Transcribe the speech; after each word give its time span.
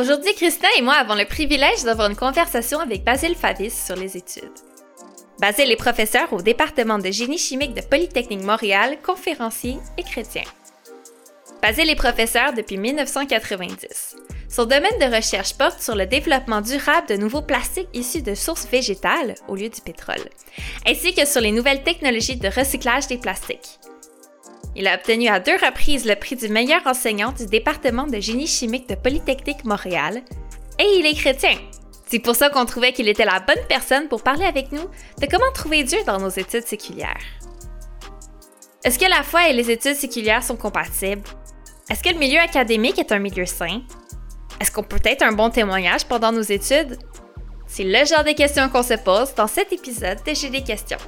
Aujourd'hui, 0.00 0.32
Christin 0.34 0.68
et 0.78 0.80
moi 0.80 0.94
avons 0.94 1.14
le 1.14 1.26
privilège 1.26 1.84
d'avoir 1.84 2.08
une 2.08 2.16
conversation 2.16 2.80
avec 2.80 3.04
Basile 3.04 3.34
Favis 3.34 3.70
sur 3.70 3.96
les 3.96 4.16
études. 4.16 4.48
Basile 5.38 5.70
est 5.70 5.76
professeur 5.76 6.32
au 6.32 6.40
département 6.40 6.98
de 6.98 7.10
génie 7.10 7.36
chimique 7.36 7.74
de 7.74 7.82
Polytechnique 7.82 8.42
Montréal, 8.42 8.96
conférencier 9.02 9.76
et 9.98 10.02
chrétien. 10.02 10.44
Basile 11.60 11.90
est 11.90 11.96
professeur 11.96 12.54
depuis 12.54 12.78
1990. 12.78 14.16
Son 14.48 14.64
domaine 14.64 14.98
de 15.00 15.14
recherche 15.14 15.52
porte 15.52 15.82
sur 15.82 15.94
le 15.94 16.06
développement 16.06 16.62
durable 16.62 17.08
de 17.08 17.16
nouveaux 17.16 17.42
plastiques 17.42 17.90
issus 17.92 18.22
de 18.22 18.34
sources 18.34 18.68
végétales 18.68 19.34
au 19.48 19.54
lieu 19.54 19.68
du 19.68 19.82
pétrole, 19.82 20.30
ainsi 20.86 21.12
que 21.12 21.26
sur 21.26 21.42
les 21.42 21.52
nouvelles 21.52 21.82
technologies 21.82 22.36
de 22.36 22.48
recyclage 22.48 23.06
des 23.06 23.18
plastiques. 23.18 23.78
Il 24.76 24.86
a 24.86 24.94
obtenu 24.94 25.28
à 25.28 25.40
deux 25.40 25.56
reprises 25.56 26.06
le 26.06 26.14
prix 26.14 26.36
du 26.36 26.48
meilleur 26.48 26.86
enseignant 26.86 27.32
du 27.32 27.46
département 27.46 28.06
de 28.06 28.20
génie 28.20 28.46
chimique 28.46 28.88
de 28.88 28.94
Polytechnique 28.94 29.64
Montréal, 29.64 30.22
et 30.78 30.98
il 30.98 31.06
est 31.06 31.14
chrétien. 31.14 31.56
C'est 32.06 32.18
pour 32.18 32.34
ça 32.34 32.50
qu'on 32.50 32.64
trouvait 32.64 32.92
qu'il 32.92 33.08
était 33.08 33.24
la 33.24 33.40
bonne 33.40 33.64
personne 33.68 34.08
pour 34.08 34.22
parler 34.22 34.44
avec 34.44 34.72
nous 34.72 34.82
de 35.20 35.26
comment 35.30 35.52
trouver 35.52 35.84
Dieu 35.84 35.98
dans 36.06 36.18
nos 36.18 36.28
études 36.28 36.66
séculières. 36.66 37.22
Est-ce 38.82 38.98
que 38.98 39.08
la 39.08 39.22
foi 39.22 39.48
et 39.48 39.52
les 39.52 39.70
études 39.70 39.94
séculières 39.94 40.42
sont 40.42 40.56
compatibles? 40.56 41.22
Est-ce 41.90 42.02
que 42.02 42.08
le 42.08 42.18
milieu 42.18 42.38
académique 42.38 42.98
est 42.98 43.12
un 43.12 43.18
milieu 43.18 43.46
sain? 43.46 43.82
Est-ce 44.60 44.70
qu'on 44.70 44.82
peut 44.82 45.00
être 45.04 45.22
un 45.22 45.32
bon 45.32 45.50
témoignage 45.50 46.04
pendant 46.06 46.32
nos 46.32 46.42
études? 46.42 46.98
C'est 47.66 47.84
le 47.84 48.04
genre 48.04 48.24
de 48.24 48.32
questions 48.32 48.68
qu'on 48.68 48.82
se 48.82 48.94
pose 48.94 49.34
dans 49.34 49.46
cet 49.46 49.72
épisode 49.72 50.18
de 50.26 50.34
J'ai 50.34 50.50
des 50.50 50.62
questions. 50.62 50.98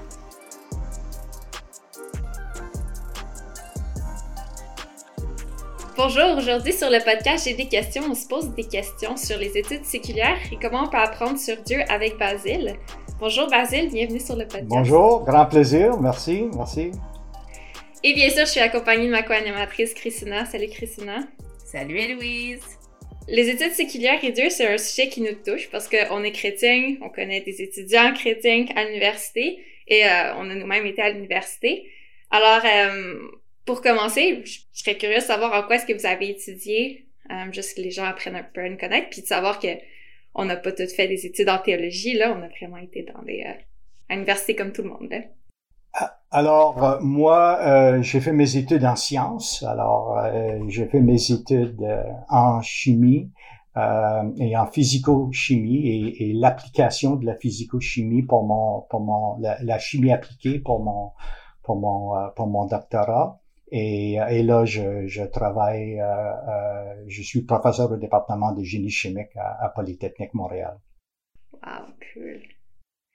Bonjour, 6.05 6.37
aujourd'hui 6.37 6.73
sur 6.73 6.91
le 6.91 6.99
podcast 6.99 7.47
J'ai 7.47 7.55
des 7.55 7.69
questions, 7.69 8.03
on 8.11 8.15
se 8.17 8.27
pose 8.27 8.53
des 8.57 8.65
questions 8.65 9.17
sur 9.17 9.39
les 9.39 9.57
études 9.57 9.85
séculières 9.85 10.37
et 10.51 10.57
comment 10.61 10.83
on 10.83 10.89
peut 10.89 10.97
apprendre 10.97 11.39
sur 11.39 11.57
Dieu 11.59 11.79
avec 11.89 12.19
Basile. 12.19 12.75
Bonjour 13.21 13.49
Basile, 13.49 13.89
bienvenue 13.89 14.19
sur 14.19 14.35
le 14.35 14.43
podcast. 14.43 14.67
Bonjour, 14.67 15.25
grand 15.25 15.47
plaisir, 15.47 15.97
merci, 16.01 16.49
merci. 16.57 16.91
Et 18.03 18.15
bien 18.15 18.31
sûr, 18.31 18.47
je 18.47 18.51
suis 18.51 18.61
accompagnée 18.61 19.07
de 19.07 19.13
ma 19.13 19.23
co-animatrice 19.23 19.95
Christina. 19.95 20.45
Salut 20.45 20.71
Christina. 20.71 21.21
Salut 21.65 21.97
Héloïse. 21.97 22.65
Les 23.29 23.49
études 23.49 23.71
séculières 23.71 24.25
et 24.25 24.33
Dieu, 24.33 24.51
c'est 24.51 24.67
un 24.67 24.79
sujet 24.79 25.09
qui 25.09 25.21
nous 25.21 25.37
touche 25.47 25.71
parce 25.71 25.89
qu'on 25.89 26.25
est 26.25 26.33
chrétien, 26.33 26.97
on 27.01 27.11
connaît 27.11 27.43
des 27.43 27.63
étudiants 27.63 28.13
chrétiens 28.13 28.65
à 28.75 28.87
l'université 28.87 29.61
et 29.87 30.05
euh, 30.05 30.35
on 30.37 30.51
a 30.51 30.55
nous-mêmes 30.57 30.85
été 30.85 31.01
à 31.01 31.11
l'université. 31.11 31.87
Alors, 32.33 32.63
euh, 32.65 33.21
pour 33.65 33.81
commencer, 33.81 34.43
je 34.45 34.61
serais 34.73 34.97
curieuse 34.97 35.23
de 35.23 35.29
savoir 35.29 35.53
en 35.53 35.67
quoi 35.67 35.77
est-ce 35.77 35.87
que 35.87 35.93
vous 35.93 36.07
avez 36.07 36.31
étudié, 36.31 37.07
euh, 37.31 37.53
juste 37.53 37.77
que 37.77 37.83
les 37.83 37.91
gens 37.91 38.05
apprennent 38.05 38.37
un 38.37 38.43
peu 38.43 38.61
à 38.61 38.69
nous 38.69 38.77
connaître, 38.77 39.09
puis 39.11 39.23
de 39.23 39.27
savoir 39.27 39.59
que 39.59 39.69
on 40.35 40.45
n'a 40.47 40.57
pas 40.57 40.73
tout 40.73 40.87
fait 40.87 41.09
des 41.09 41.27
études 41.27 41.49
en 41.49 41.59
théologie, 41.59 42.15
là, 42.15 42.35
on 42.37 42.43
a 42.43 42.49
vraiment 42.49 42.79
été 42.79 43.03
dans 43.03 43.23
des 43.23 43.45
l'université 44.09 44.55
comme 44.55 44.73
tout 44.73 44.83
le 44.83 44.91
monde. 44.91 45.09
Là. 45.11 45.21
Alors, 46.31 46.83
euh, 46.83 46.99
moi, 47.03 47.59
euh, 47.61 48.03
j'ai 48.03 48.21
fait 48.21 48.33
mes 48.33 48.57
études 48.57 48.85
en 48.85 48.97
sciences. 48.97 49.63
Alors, 49.65 50.19
euh, 50.19 50.59
j'ai 50.69 50.87
fait 50.87 51.01
mes 51.01 51.31
études 51.31 51.87
en 52.31 52.63
chimie 52.63 53.31
et 54.39 54.55
en 54.55 54.67
physico-chimie 54.67 55.89
et, 55.89 56.29
et 56.29 56.33
l'application 56.35 57.17
de 57.17 57.25
la 57.25 57.35
physico-chimie 57.37 58.23
pour 58.23 58.45
mon, 58.45 58.83
pour 58.91 59.01
mon, 59.01 59.39
la, 59.39 59.79
chimie 59.79 60.13
appliquée 60.13 60.59
pour 60.59 60.83
mon, 60.83 61.13
pour 61.63 61.77
mon, 61.77 62.13
pour 62.37 62.49
mon 62.49 62.67
doctorat. 62.67 63.41
Et, 63.75 64.19
et 64.31 64.43
là, 64.43 64.67
je, 64.67 65.07
je 65.07 65.23
travaille, 65.25 65.99
je 67.09 67.23
suis 67.23 67.43
professeur 67.43 67.91
au 67.91 67.97
département 67.97 68.53
de 68.53 68.63
génie 68.63 68.91
chimique 68.91 69.35
à, 69.37 69.65
à 69.65 69.69
Polytechnique 69.71 70.35
Montréal. 70.35 70.79
Wow, 71.53 71.87
cool. 72.13 72.43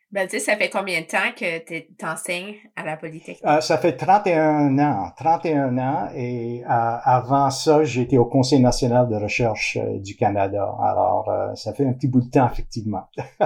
Ben, 0.10 0.26
tu 0.26 0.40
sais, 0.40 0.40
ça 0.40 0.56
fait 0.56 0.70
combien 0.70 1.02
de 1.02 1.06
temps 1.06 1.34
que 1.38 1.60
tu 1.68 2.06
enseignes 2.06 2.56
à 2.78 2.86
la 2.86 2.96
Polytechnique? 2.96 3.44
Euh, 3.46 3.60
ça 3.60 3.78
fait 3.78 3.98
31 3.98 4.80
ans. 4.80 5.12
31 5.18 5.78
ans. 5.78 6.10
Et 6.16 6.64
euh, 6.64 6.68
avant 6.68 7.50
ça, 7.50 7.84
j'étais 7.84 8.18
au 8.18 8.26
Conseil 8.26 8.62
national 8.62 9.10
de 9.10 9.16
recherche 9.16 9.76
euh, 9.76 10.00
du 10.00 10.16
Canada. 10.16 10.64
Alors, 10.82 11.30
ça 11.56 11.74
fait 11.74 11.86
un 11.86 11.92
petit 11.92 12.08
bout 12.08 12.22
de 12.22 12.30
temps, 12.30 12.50
effectivement. 12.50 13.10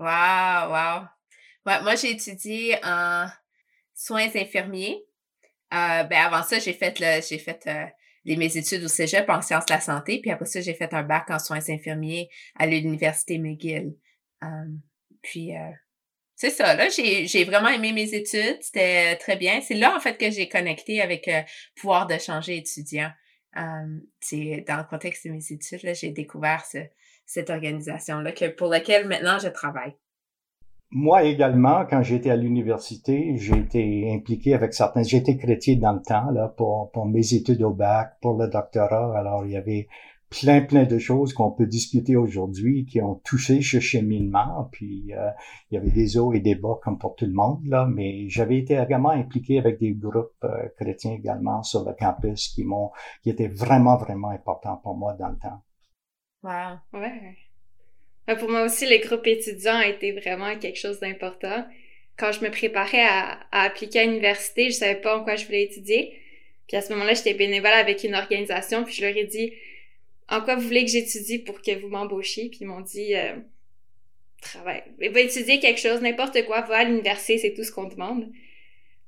wow, 0.00 0.70
wow. 0.70 1.02
moi, 1.66 1.94
j'ai 1.94 2.12
étudié 2.12 2.76
en 2.82 3.26
soins 3.92 4.28
infirmiers. 4.34 5.04
Ben, 5.74 6.18
avant 6.18 6.42
ça, 6.42 6.58
j'ai 6.58 6.72
fait, 6.72 6.98
le, 7.00 7.20
j'ai 7.26 7.38
fait 7.38 7.68
les, 8.24 8.36
mes 8.36 8.56
études 8.56 8.84
au 8.84 8.88
cégep 8.88 9.28
en 9.28 9.42
sciences 9.42 9.66
de 9.66 9.72
la 9.72 9.80
santé. 9.80 10.20
Puis 10.20 10.30
après 10.30 10.46
ça, 10.46 10.60
j'ai 10.60 10.74
fait 10.74 10.92
un 10.94 11.02
bac 11.02 11.30
en 11.30 11.38
soins 11.38 11.68
infirmiers 11.68 12.28
à 12.56 12.66
l'Université 12.66 13.38
McGill. 13.38 13.94
Puis, 15.22 15.56
euh, 15.56 15.70
c'est 16.36 16.50
ça, 16.50 16.74
là, 16.74 16.88
j'ai 16.88 17.44
vraiment 17.44 17.68
aimé 17.68 17.92
mes 17.92 18.12
études. 18.14 18.58
C'était 18.60 19.16
très 19.16 19.36
bien. 19.36 19.60
C'est 19.60 19.74
là, 19.74 19.96
en 19.96 20.00
fait, 20.00 20.18
que 20.18 20.30
j'ai 20.30 20.48
connecté 20.48 21.00
avec 21.00 21.28
euh, 21.28 21.42
pouvoir 21.76 22.06
de 22.06 22.18
changer 22.18 22.56
étudiant. 22.56 23.10
c'est 24.20 24.64
dans 24.66 24.78
le 24.78 24.84
contexte 24.84 25.26
de 25.26 25.32
mes 25.32 25.52
études, 25.52 25.82
là, 25.82 25.94
j'ai 25.94 26.10
découvert 26.10 26.64
cette 27.24 27.50
organisation-là 27.50 28.32
que, 28.32 28.46
pour 28.46 28.68
laquelle 28.68 29.06
maintenant 29.06 29.38
je 29.38 29.48
travaille. 29.48 29.94
Moi 30.96 31.24
également, 31.24 31.84
quand 31.90 32.02
j'étais 32.02 32.30
à 32.30 32.36
l'université, 32.36 33.36
j'ai 33.36 33.58
été 33.58 34.12
impliqué 34.14 34.54
avec 34.54 34.72
certains, 34.72 35.02
j'étais 35.02 35.36
chrétien 35.36 35.76
dans 35.76 35.92
le 35.92 36.00
temps, 36.00 36.30
là, 36.30 36.54
pour, 36.56 36.92
pour 36.92 37.04
mes 37.06 37.34
études 37.34 37.62
au 37.62 37.72
bac, 37.72 38.16
pour 38.22 38.34
le 38.34 38.46
doctorat. 38.46 39.18
Alors, 39.18 39.44
il 39.44 39.52
y 39.52 39.56
avait 39.56 39.88
plein, 40.30 40.60
plein 40.60 40.84
de 40.84 40.98
choses 40.98 41.32
qu'on 41.32 41.50
peut 41.50 41.66
discuter 41.66 42.14
aujourd'hui 42.14 42.86
qui 42.86 43.00
ont 43.02 43.16
touché 43.24 43.60
ce 43.60 43.80
cheminement. 43.80 44.68
Puis 44.70 45.12
euh, 45.14 45.30
il 45.70 45.74
y 45.74 45.78
avait 45.78 45.90
des 45.90 46.16
hauts 46.16 46.32
et 46.32 46.38
des 46.38 46.54
bas 46.54 46.78
comme 46.80 46.98
pour 46.98 47.16
tout 47.16 47.26
le 47.26 47.32
monde, 47.32 47.64
là, 47.66 47.88
mais 47.92 48.28
j'avais 48.28 48.58
été 48.58 48.74
également 48.74 49.10
impliqué 49.10 49.58
avec 49.58 49.80
des 49.80 49.94
groupes 49.94 50.32
euh, 50.44 50.68
chrétiens 50.76 51.14
également 51.14 51.64
sur 51.64 51.84
le 51.84 51.92
campus 51.94 52.48
qui 52.54 52.62
m'ont 52.62 52.90
qui 53.24 53.30
étaient 53.30 53.48
vraiment, 53.48 53.96
vraiment 53.96 54.30
importants 54.30 54.76
pour 54.76 54.96
moi 54.96 55.14
dans 55.14 55.28
le 55.28 55.38
temps. 55.38 55.62
Wow. 56.44 57.00
Ouais. 57.00 57.36
Pour 58.38 58.48
moi 58.48 58.62
aussi, 58.62 58.86
les 58.86 59.00
groupes 59.00 59.26
étudiants 59.26 59.76
a 59.76 59.86
été 59.86 60.12
vraiment 60.12 60.58
quelque 60.58 60.78
chose 60.78 61.00
d'important. 61.00 61.66
Quand 62.16 62.32
je 62.32 62.40
me 62.40 62.50
préparais 62.50 63.02
à, 63.02 63.40
à 63.52 63.62
appliquer 63.62 64.00
à 64.00 64.04
l'université, 64.04 64.70
je 64.70 64.76
savais 64.76 65.00
pas 65.00 65.18
en 65.18 65.24
quoi 65.24 65.36
je 65.36 65.44
voulais 65.46 65.64
étudier. 65.64 66.18
Puis 66.66 66.76
à 66.76 66.80
ce 66.80 66.92
moment-là, 66.92 67.14
j'étais 67.14 67.34
bénévole 67.34 67.72
avec 67.72 68.04
une 68.04 68.14
organisation, 68.14 68.84
puis 68.84 68.94
je 68.94 69.04
leur 69.04 69.16
ai 69.16 69.24
dit 69.24 69.52
en 70.28 70.40
quoi 70.40 70.56
vous 70.56 70.62
voulez 70.62 70.84
que 70.84 70.90
j'étudie 70.90 71.38
pour 71.38 71.60
que 71.60 71.78
vous 71.78 71.88
m'embauchiez? 71.88 72.48
Puis 72.48 72.60
ils 72.62 72.66
m'ont 72.66 72.80
dit, 72.80 73.14
euh, 73.14 73.36
travaille, 74.40 74.82
va 74.98 75.20
étudier 75.20 75.58
quelque 75.58 75.80
chose, 75.80 76.00
n'importe 76.00 76.44
quoi, 76.46 76.62
va 76.62 76.78
à 76.78 76.84
l'université, 76.84 77.38
c'est 77.38 77.54
tout 77.54 77.64
ce 77.64 77.72
qu'on 77.72 77.84
demande. 77.84 78.30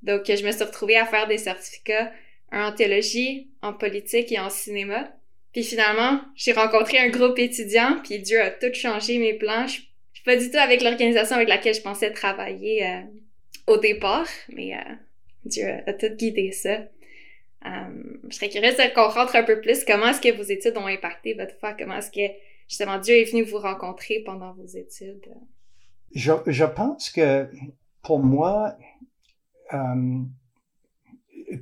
Donc, 0.03 0.25
je 0.27 0.45
me 0.45 0.51
suis 0.51 0.63
retrouvée 0.63 0.97
à 0.97 1.05
faire 1.05 1.27
des 1.27 1.37
certificats, 1.37 2.11
un 2.51 2.67
en 2.67 2.71
théologie, 2.71 3.49
en 3.61 3.73
politique 3.73 4.31
et 4.31 4.39
en 4.39 4.49
cinéma. 4.49 5.11
Puis 5.53 5.63
finalement, 5.63 6.21
j'ai 6.35 6.51
rencontré 6.53 6.99
un 6.99 7.09
groupe 7.09 7.39
étudiant, 7.39 7.97
puis 8.03 8.19
Dieu 8.19 8.41
a 8.41 8.51
tout 8.51 8.73
changé 8.73 9.17
mes 9.17 9.33
plans. 9.33 9.67
Je, 9.67 9.73
suis 10.13 10.23
pas 10.25 10.35
du 10.35 10.49
tout 10.51 10.57
avec 10.57 10.81
l'organisation 10.81 11.35
avec 11.35 11.49
laquelle 11.49 11.73
je 11.73 11.81
pensais 11.81 12.11
travailler 12.11 12.85
euh, 12.85 13.01
au 13.67 13.77
départ, 13.77 14.27
mais 14.49 14.75
euh, 14.75 14.93
Dieu 15.45 15.67
a 15.85 15.93
tout 15.93 16.09
guidé 16.15 16.51
ça. 16.51 16.79
Euh, 17.65 17.69
je 18.29 18.35
serais 18.35 18.49
curieuse 18.49 18.75
qu'on 18.93 19.09
rentre 19.09 19.35
un 19.35 19.43
peu 19.43 19.59
plus. 19.61 19.83
Comment 19.83 20.09
est-ce 20.09 20.21
que 20.21 20.35
vos 20.35 20.43
études 20.43 20.77
ont 20.77 20.87
impacté 20.87 21.33
votre 21.33 21.55
foi? 21.59 21.73
Comment 21.73 21.97
est-ce 21.97 22.11
que, 22.11 22.33
justement, 22.67 22.99
Dieu 22.99 23.15
est 23.15 23.31
venu 23.31 23.43
vous 23.43 23.59
rencontrer 23.59 24.21
pendant 24.25 24.53
vos 24.53 24.65
études? 24.65 25.25
Je, 26.13 26.31
je 26.45 26.65
pense 26.65 27.09
que, 27.09 27.47
pour 28.03 28.19
moi, 28.19 28.75
euh, 29.73 30.21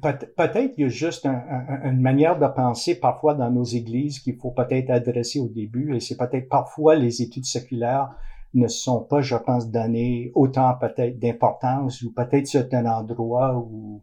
peut-être 0.01 0.73
qu'il 0.73 0.83
y 0.83 0.85
a 0.85 0.89
juste 0.89 1.25
une 1.25 2.01
manière 2.01 2.39
de 2.39 2.47
penser 2.47 2.99
parfois 2.99 3.35
dans 3.35 3.51
nos 3.51 3.63
églises 3.63 4.19
qu'il 4.19 4.35
faut 4.35 4.51
peut-être 4.51 4.89
adresser 4.89 5.39
au 5.39 5.47
début, 5.47 5.95
et 5.95 5.99
c'est 5.99 6.17
peut-être 6.17 6.49
parfois 6.49 6.95
les 6.95 7.21
études 7.21 7.45
séculaires 7.45 8.09
ne 8.53 8.67
sont 8.67 9.01
pas, 9.01 9.21
je 9.21 9.35
pense, 9.35 9.69
données 9.69 10.31
autant 10.33 10.73
peut-être 10.75 11.19
d'importance, 11.19 12.01
ou 12.01 12.13
peut-être 12.13 12.47
c'est 12.47 12.73
un 12.73 12.85
endroit 12.85 13.55
où 13.57 14.01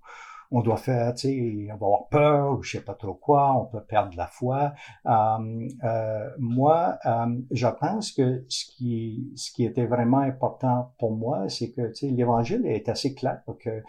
on 0.52 0.60
doit 0.60 0.76
faire, 0.76 1.14
tu 1.14 1.28
sais, 1.28 1.68
on 1.72 1.76
va 1.76 1.86
avoir 1.86 2.08
peur 2.08 2.58
ou 2.58 2.62
je 2.62 2.72
sais 2.72 2.84
pas 2.84 2.94
trop 2.94 3.14
quoi, 3.14 3.54
on 3.56 3.64
peut 3.64 3.82
perdre 3.82 4.16
la 4.16 4.26
foi. 4.26 4.74
Euh, 5.06 5.68
euh, 5.82 6.30
moi, 6.38 6.98
euh, 7.06 7.40
je 7.50 7.66
pense 7.66 8.12
que 8.12 8.44
ce 8.48 8.66
qui, 8.66 9.32
ce 9.34 9.50
qui 9.50 9.64
était 9.64 9.86
vraiment 9.86 10.20
important 10.20 10.92
pour 10.98 11.12
moi, 11.12 11.48
c'est 11.48 11.70
que, 11.70 11.88
tu 11.88 11.94
sais, 11.94 12.08
l'Évangile 12.08 12.66
est 12.66 12.88
assez 12.88 13.14
clair 13.14 13.40
que 13.58 13.82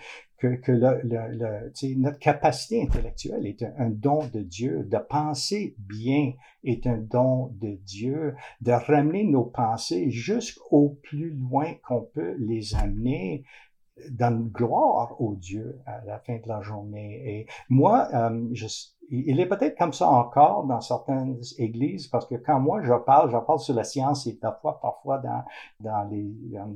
que, 0.44 0.56
que 0.56 0.74
le, 0.74 1.00
le, 1.04 1.72
sais, 1.74 1.96
notre 1.96 2.20
capacité 2.20 2.82
intellectuelle 2.82 3.48
est 3.48 3.64
un, 3.64 3.90
don 3.90 4.20
de 4.34 4.42
Dieu, 4.42 4.84
de 4.84 4.98
penser 4.98 5.74
bien 5.78 6.34
est 6.66 6.86
un 6.86 6.98
don 6.98 7.48
de 7.62 7.80
Dieu, 7.86 8.36
de 8.60 8.74
ramener 8.74 9.24
nos 9.24 9.46
pensées 9.46 10.10
jusqu'au 10.10 11.00
plus 11.02 11.30
loin 11.30 11.76
qu'on 11.88 12.02
peut 12.02 12.36
les 12.40 12.76
amener 12.76 13.46
donne 14.10 14.50
gloire 14.50 15.20
au 15.20 15.36
Dieu 15.36 15.80
à 15.86 16.04
la 16.06 16.20
fin 16.20 16.36
de 16.36 16.48
la 16.48 16.62
journée. 16.62 17.22
Et 17.26 17.48
moi, 17.70 18.08
euh, 18.14 18.54
il 19.10 19.40
est 19.40 19.46
peut-être 19.46 19.78
comme 19.78 19.94
ça 19.94 20.08
encore 20.08 20.66
dans 20.66 20.82
certaines 20.82 21.40
églises, 21.58 22.08
parce 22.08 22.26
que 22.26 22.36
quand 22.36 22.60
moi 22.60 22.82
je 22.82 22.94
parle, 22.94 23.32
je 23.32 23.38
parle 23.38 23.60
sur 23.60 23.76
la 23.76 23.84
science 23.84 24.28
et 24.28 24.36
parfois, 24.36 24.80
parfois 24.80 25.20
dans, 25.20 25.44
dans 25.80 26.04
les, 26.10 26.32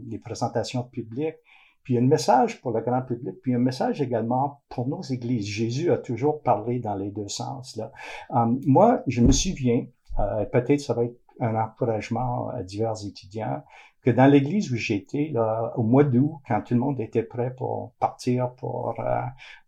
les 0.08 0.20
présentations 0.20 0.84
publiques, 0.84 1.38
puis 1.84 1.98
un 1.98 2.02
message 2.02 2.60
pour 2.62 2.72
le 2.72 2.82
grand 2.82 3.02
public, 3.02 3.36
puis 3.42 3.56
un 3.56 3.60
message 3.60 4.02
également 4.02 4.62
pour 4.68 4.90
nos 4.90 5.02
églises. 5.02 5.46
Jésus 5.46 5.90
a 5.90 5.98
toujours 5.98 6.42
parlé 6.42 6.80
dans 6.80 6.96
les 6.96 7.12
deux 7.12 7.30
sens. 7.30 7.78
Là. 7.78 7.94
Um, 8.30 8.60
moi, 8.66 9.04
je 9.08 9.22
me 9.22 9.32
souviens, 9.32 9.86
euh, 10.20 10.44
peut-être 10.46 10.82
ça 10.82 10.94
va 10.94 11.06
être 11.06 11.18
un 11.40 11.56
encouragement 11.56 12.50
à 12.50 12.62
divers 12.62 13.06
étudiants, 13.06 13.64
que 14.08 14.12
dans 14.14 14.28
l'église 14.28 14.72
où 14.72 14.78
j'étais, 14.78 15.34
au 15.76 15.84
mois 15.84 16.06
d'août, 16.06 16.40
quand 16.48 16.62
tout 16.62 16.76
le 16.76 16.80
monde 16.80 16.98
était 17.02 17.24
prêt 17.24 17.54
pour 17.54 17.92
partir 18.00 18.54
pour, 18.56 18.98
euh, 19.02 19.22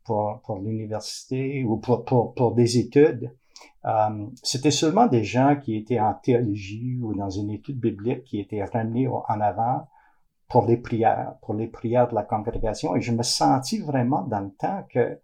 pour, 0.05 0.39
pour 0.45 0.59
l'université 0.59 1.65
ou 1.65 1.75
pour, 1.75 2.05
pour, 2.05 2.33
pour, 2.33 2.55
des 2.55 2.77
études, 2.77 3.35
euh, 3.83 4.27
c'était 4.41 4.71
seulement 4.71 5.07
des 5.07 5.25
gens 5.25 5.57
qui 5.61 5.75
étaient 5.75 5.99
en 5.99 6.13
théologie 6.13 6.97
ou 7.01 7.13
dans 7.13 7.29
une 7.29 7.49
étude 7.49 7.81
biblique 7.81 8.23
qui 8.23 8.39
étaient 8.39 8.63
ramenés 8.63 9.09
en 9.09 9.41
avant 9.41 9.89
pour 10.47 10.65
les 10.65 10.77
prières, 10.77 11.33
pour 11.41 11.53
les 11.53 11.67
prières 11.67 12.07
de 12.07 12.15
la 12.15 12.23
congrégation. 12.23 12.95
Et 12.95 13.01
je 13.01 13.11
me 13.11 13.23
sentis 13.23 13.79
vraiment 13.79 14.21
dans 14.21 14.39
le 14.39 14.51
temps 14.51 14.87
que 14.89 15.19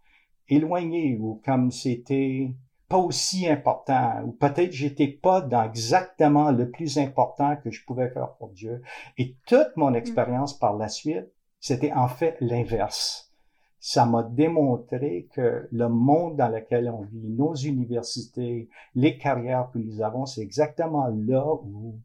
éloigné 0.49 1.17
ou 1.17 1.41
comme 1.45 1.71
c'était 1.71 2.53
pas 2.87 2.97
aussi 2.97 3.47
important, 3.47 4.21
ou 4.25 4.31
peut-être 4.31 4.71
j'étais 4.71 5.07
pas 5.07 5.41
dans 5.41 5.63
exactement 5.63 6.51
le 6.51 6.69
plus 6.69 6.97
important 6.97 7.55
que 7.57 7.71
je 7.71 7.83
pouvais 7.83 8.09
faire 8.09 8.33
pour 8.33 8.49
Dieu. 8.49 8.81
Et 9.17 9.35
toute 9.47 9.75
mon 9.75 9.91
mm. 9.91 9.95
expérience 9.95 10.57
par 10.57 10.75
la 10.75 10.87
suite, 10.87 11.27
c'était 11.59 11.93
en 11.93 12.07
fait 12.07 12.37
l'inverse. 12.41 13.31
Ça 13.79 14.05
m'a 14.05 14.23
démontré 14.23 15.27
que 15.33 15.67
le 15.71 15.89
monde 15.89 16.37
dans 16.37 16.47
lequel 16.47 16.89
on 16.89 17.03
vit, 17.03 17.29
nos 17.29 17.53
universités, 17.53 18.69
les 18.95 19.17
carrières 19.17 19.69
que 19.71 19.77
nous 19.77 20.01
avons, 20.01 20.25
c'est 20.25 20.41
exactement 20.41 21.07
là 21.07 21.45
où 21.63 21.95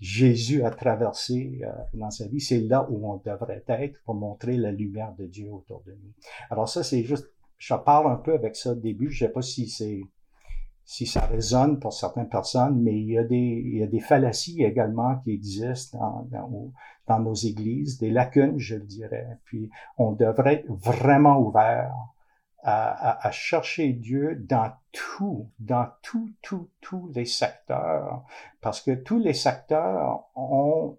Jésus 0.00 0.64
a 0.64 0.70
traversé 0.70 1.60
euh, 1.62 1.70
dans 1.94 2.10
sa 2.10 2.26
vie. 2.26 2.40
C'est 2.40 2.60
là 2.60 2.86
où 2.90 3.10
on 3.10 3.16
devrait 3.16 3.64
être 3.66 3.98
pour 4.04 4.14
montrer 4.14 4.56
la 4.56 4.70
lumière 4.70 5.14
de 5.18 5.26
Dieu 5.26 5.50
autour 5.50 5.82
de 5.86 5.92
nous. 5.92 6.12
Alors 6.50 6.68
ça, 6.68 6.82
c'est 6.82 7.02
juste, 7.02 7.30
je 7.58 7.74
parle 7.74 8.10
un 8.10 8.16
peu 8.16 8.34
avec 8.34 8.56
ça 8.56 8.72
au 8.72 8.74
début. 8.74 9.10
Je 9.10 9.24
sais 9.24 9.32
pas 9.32 9.42
si 9.42 9.68
c'est 9.68 10.02
si 10.90 11.06
ça 11.06 11.24
résonne 11.24 11.78
pour 11.78 11.92
certaines 11.92 12.28
personnes, 12.28 12.82
mais 12.82 12.98
il 12.98 13.12
y 13.12 13.16
a 13.16 13.22
des, 13.22 13.36
il 13.64 13.78
y 13.78 13.82
a 13.84 13.86
des 13.86 14.00
fallacies 14.00 14.64
également 14.64 15.18
qui 15.20 15.30
existent 15.30 15.96
dans, 16.00 16.40
dans, 16.40 16.72
dans 17.06 17.20
nos 17.20 17.34
églises, 17.34 17.98
des 17.98 18.10
lacunes, 18.10 18.58
je 18.58 18.74
le 18.74 18.86
dirais. 18.86 19.38
Puis 19.44 19.70
on 19.98 20.10
devrait 20.10 20.54
être 20.54 20.66
vraiment 20.68 21.38
ouvert 21.38 21.94
à, 22.64 22.90
à, 22.90 23.28
à, 23.28 23.30
chercher 23.30 23.92
Dieu 23.92 24.34
dans 24.34 24.72
tout, 24.90 25.48
dans 25.60 25.86
tout, 26.02 26.32
tout, 26.42 26.70
tous 26.80 27.08
les 27.14 27.24
secteurs, 27.24 28.24
parce 28.60 28.80
que 28.80 28.90
tous 28.90 29.20
les 29.20 29.34
secteurs 29.34 30.24
ont 30.34 30.98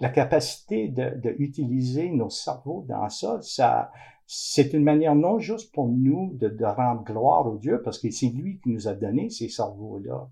la 0.00 0.08
capacité 0.08 0.88
de, 0.88 1.10
de 1.14 2.10
nos 2.12 2.28
cerveaux 2.28 2.84
dans 2.88 3.08
ça. 3.08 3.38
Ça, 3.42 3.92
c'est 4.34 4.72
une 4.72 4.82
manière 4.82 5.14
non 5.14 5.38
juste 5.38 5.74
pour 5.74 5.88
nous 5.88 6.32
de, 6.40 6.48
de 6.48 6.64
rendre 6.64 7.04
gloire 7.04 7.46
au 7.46 7.58
Dieu, 7.58 7.82
parce 7.82 7.98
que 7.98 8.10
c'est 8.10 8.30
lui 8.30 8.58
qui 8.60 8.70
nous 8.70 8.88
a 8.88 8.94
donné 8.94 9.28
ces 9.28 9.50
cerveaux-là, 9.50 10.30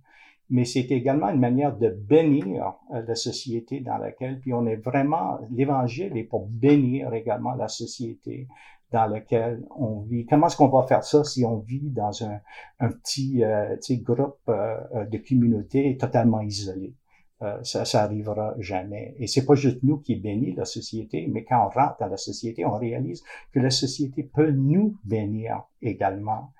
mais 0.49 0.64
c'est 0.64 0.91
également 0.91 1.29
une 1.29 1.38
manière 1.38 1.76
de 1.76 1.91
bénir 1.91 2.73
euh, 2.94 3.02
la 3.06 3.14
société 3.14 3.81
dans 3.81 3.99
laquelle, 3.99 4.41
puis 4.41 4.55
on 4.55 4.64
est 4.67 4.76
vraiment, 4.76 5.38
l'évangile 5.50 6.17
est 6.17 6.25
pour 6.25 6.47
bénir 6.47 7.12
également 7.12 7.55
la 7.55 7.69
société 7.69 8.49
dans 8.91 9.06
laquelle 9.06 9.67
on 9.76 10.00
vit. 10.00 10.25
Comment 10.25 10.47
est-ce 10.47 10.56
qu'on 10.56 10.69
va 10.69 10.85
faire 10.85 11.05
ça 11.05 11.23
si 11.23 11.44
on 11.44 11.58
vit 11.58 11.91
dans 11.91 12.25
un, 12.25 12.41
un 12.81 12.88
petit 12.88 13.44
euh, 13.44 13.76
groupe 14.00 14.38
euh, 14.49 15.05
de 15.12 15.19
communauté 15.19 15.99
totalement 15.99 16.41
isolé? 16.41 16.94
Euh, 17.42 17.62
ça, 17.62 17.87
ça 17.87 18.02
arrivera 18.02 18.54
jamais. 18.58 19.14
Et 19.19 19.26
c'est 19.26 19.46
pas 19.46 19.54
juste 19.54 19.82
nous 19.82 19.98
qui 19.98 20.16
bénissons 20.16 20.58
la 20.58 20.64
société, 20.66 21.26
mais 21.26 21.42
quand 21.44 21.66
on 21.66 21.70
rentre 21.70 21.96
dans 21.98 22.08
la 22.08 22.19
société, 22.19 22.66
on 22.66 22.76
réalise 22.76 23.22
que 23.52 23.60
la 23.60 23.70
société 23.70 24.25
peut 24.25 24.50
nous 24.50 24.98
bénir 25.04 25.62
également. 25.81 26.52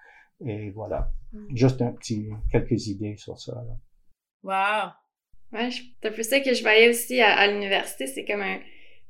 Et 0.43 0.71
voilà. 0.71 1.11
Mm. 1.33 1.55
Juste 1.55 1.83
un 1.83 1.93
petit, 1.93 2.31
quelques 2.51 2.87
idées 2.87 3.17
sur 3.17 3.39
ça. 3.39 3.53
Là. 3.53 3.77
Wow! 4.43 4.93
Ouais, 5.53 5.69
c'est 5.71 6.15
peu 6.15 6.23
ça 6.23 6.41
que 6.41 6.55
je 6.55 6.63
voyais 6.63 6.89
aussi 6.89 7.21
à, 7.21 7.47
l'université. 7.47 8.07
C'est 8.07 8.25
comme 8.25 8.41
un, 8.41 8.61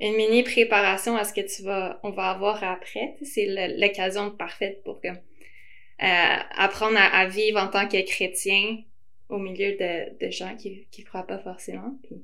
une 0.00 0.16
mini 0.16 0.42
préparation 0.42 1.16
à 1.16 1.22
ce 1.22 1.32
que 1.32 1.42
tu 1.42 1.62
vas, 1.62 2.00
on 2.02 2.10
va 2.10 2.30
avoir 2.30 2.64
après. 2.64 3.16
C'est 3.22 3.46
l'occasion 3.78 4.32
parfaite 4.32 4.82
pour 4.82 5.00
comme, 5.00 5.18
euh, 6.02 6.36
apprendre 6.56 6.96
à, 6.96 7.16
à, 7.16 7.28
vivre 7.28 7.60
en 7.60 7.68
tant 7.68 7.86
que 7.86 8.04
chrétien 8.04 8.78
au 9.30 9.38
milieu 9.38 9.72
de, 9.72 10.18
de 10.24 10.30
gens 10.30 10.56
qui 10.56 10.86
ne 10.98 11.04
croient 11.04 11.26
pas 11.26 11.38
forcément. 11.38 11.96
Puis, 12.02 12.22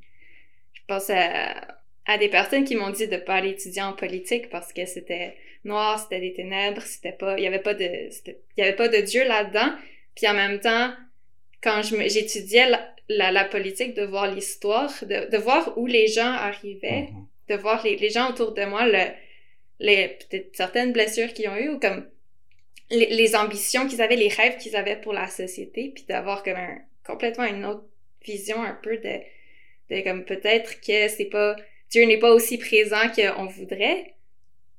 je 0.73 0.81
pense 0.87 1.11
à, 1.11 1.79
à 2.07 2.19
des 2.19 2.29
personnes 2.29 2.65
qui 2.65 2.77
m'ont 2.77 2.91
dit 2.91 3.09
de 3.09 3.17
pas 3.17 3.35
aller 3.37 3.51
étudier 3.51 3.83
en 3.83 3.93
politique 3.93 4.49
parce 4.49 4.73
que 4.73 4.87
c'était 4.87 5.35
noir, 5.65 5.99
c'était 5.99 6.21
des 6.21 6.33
ténèbres, 6.33 6.83
c'était 6.83 7.13
pas, 7.13 7.37
il 7.39 7.45
y 7.45 7.47
avait 7.47 7.59
pas 7.59 7.75
de, 7.75 7.85
il 7.85 8.37
y 8.59 8.63
avait 8.63 8.77
pas 8.77 8.89
de 8.89 8.99
Dieu 8.99 9.27
là-dedans. 9.27 9.73
Puis 10.15 10.29
en 10.29 10.35
même 10.35 10.61
temps, 10.61 10.93
quand 11.63 11.83
j'étudiais 11.83 12.71
la, 13.09 13.33
la, 13.33 13.45
politique, 13.45 13.95
de 13.95 14.05
voir 14.05 14.33
l'histoire, 14.33 14.93
de, 15.03 15.31
de, 15.31 15.37
voir 15.37 15.77
où 15.77 15.87
les 15.87 16.07
gens 16.07 16.33
arrivaient, 16.33 17.09
mm-hmm. 17.11 17.49
de 17.49 17.55
voir 17.57 17.85
les, 17.85 17.97
les, 17.97 18.11
gens 18.11 18.31
autour 18.31 18.53
de 18.53 18.65
moi, 18.65 18.87
le, 18.87 19.05
les 19.81 20.09
peut-être 20.09 20.55
certaines 20.55 20.93
blessures 20.93 21.33
qu'ils 21.33 21.49
ont 21.49 21.57
eues 21.57 21.71
ou 21.71 21.81
comme 21.81 22.07
les, 22.91 23.07
les 23.07 23.35
ambitions 23.35 23.89
qu'ils 23.89 24.01
avaient, 24.01 24.17
les 24.17 24.29
rêves 24.29 24.59
qu'ils 24.59 24.77
avaient 24.77 25.01
pour 25.01 25.13
la 25.13 25.27
société, 25.27 25.91
puis 25.95 26.05
d'avoir 26.09 26.45
comme 26.45 26.57
un, 26.57 26.79
complètement 27.07 27.45
une 27.45 27.65
autre 27.65 27.85
vision 28.25 28.63
un 28.63 28.75
peu 28.75 28.97
de, 28.99 29.21
de 29.91 30.03
comme 30.03 30.25
peut-être 30.25 30.81
que 30.81 31.09
c'est 31.09 31.31
pas 31.31 31.57
Dieu 31.91 32.05
n'est 32.05 32.19
pas 32.19 32.33
aussi 32.33 32.59
présent 32.59 33.09
qu'on 33.15 33.47
voudrait. 33.47 34.13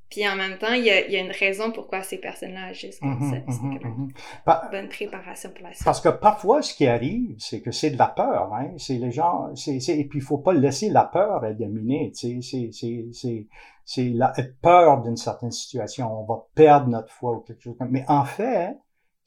Puis 0.09 0.27
en 0.27 0.37
même 0.37 0.57
temps, 0.57 0.71
il 0.71 0.85
y, 0.85 0.89
a, 0.89 1.05
il 1.05 1.11
y 1.11 1.17
a 1.17 1.19
une 1.19 1.31
raison 1.31 1.71
pourquoi 1.71 2.01
ces 2.01 2.17
personnes-là 2.17 2.67
agissent 2.67 2.99
comme 2.99 3.19
mm-hmm, 3.19 3.29
ça. 3.29 3.51
C'est 3.51 3.61
une 3.61 4.09
mm-hmm. 4.09 4.71
bonne 4.71 4.87
préparation 4.87 5.49
pour 5.49 5.63
la 5.63 5.73
suite. 5.73 5.83
Parce 5.83 5.99
que 5.99 6.07
parfois, 6.07 6.61
ce 6.61 6.73
qui 6.73 6.87
arrive, 6.87 7.35
c'est 7.39 7.61
que 7.61 7.71
c'est 7.71 7.89
de 7.89 7.97
la 7.97 8.07
peur. 8.07 8.53
Hein? 8.53 8.71
C'est 8.77 8.93
les 8.93 9.11
gens, 9.11 9.53
c'est, 9.55 9.75
et 9.75 10.05
puis 10.05 10.19
il 10.19 10.21
faut 10.21 10.37
pas 10.37 10.53
laisser 10.53 10.89
la 10.89 11.03
peur 11.03 11.41
dominer. 11.55 12.11
C'est, 12.13 12.39
c'est, 12.41 12.69
c'est, 12.71 13.47
c'est 13.83 14.03
la 14.09 14.33
peur 14.61 15.01
d'une 15.01 15.17
certaine 15.17 15.51
situation. 15.51 16.21
On 16.21 16.25
va 16.25 16.45
perdre 16.55 16.87
notre 16.87 17.11
foi 17.11 17.33
ou 17.33 17.39
quelque 17.41 17.61
chose 17.61 17.75
comme 17.77 17.91
Mais 17.91 18.05
en 18.07 18.23
fait, 18.23 18.77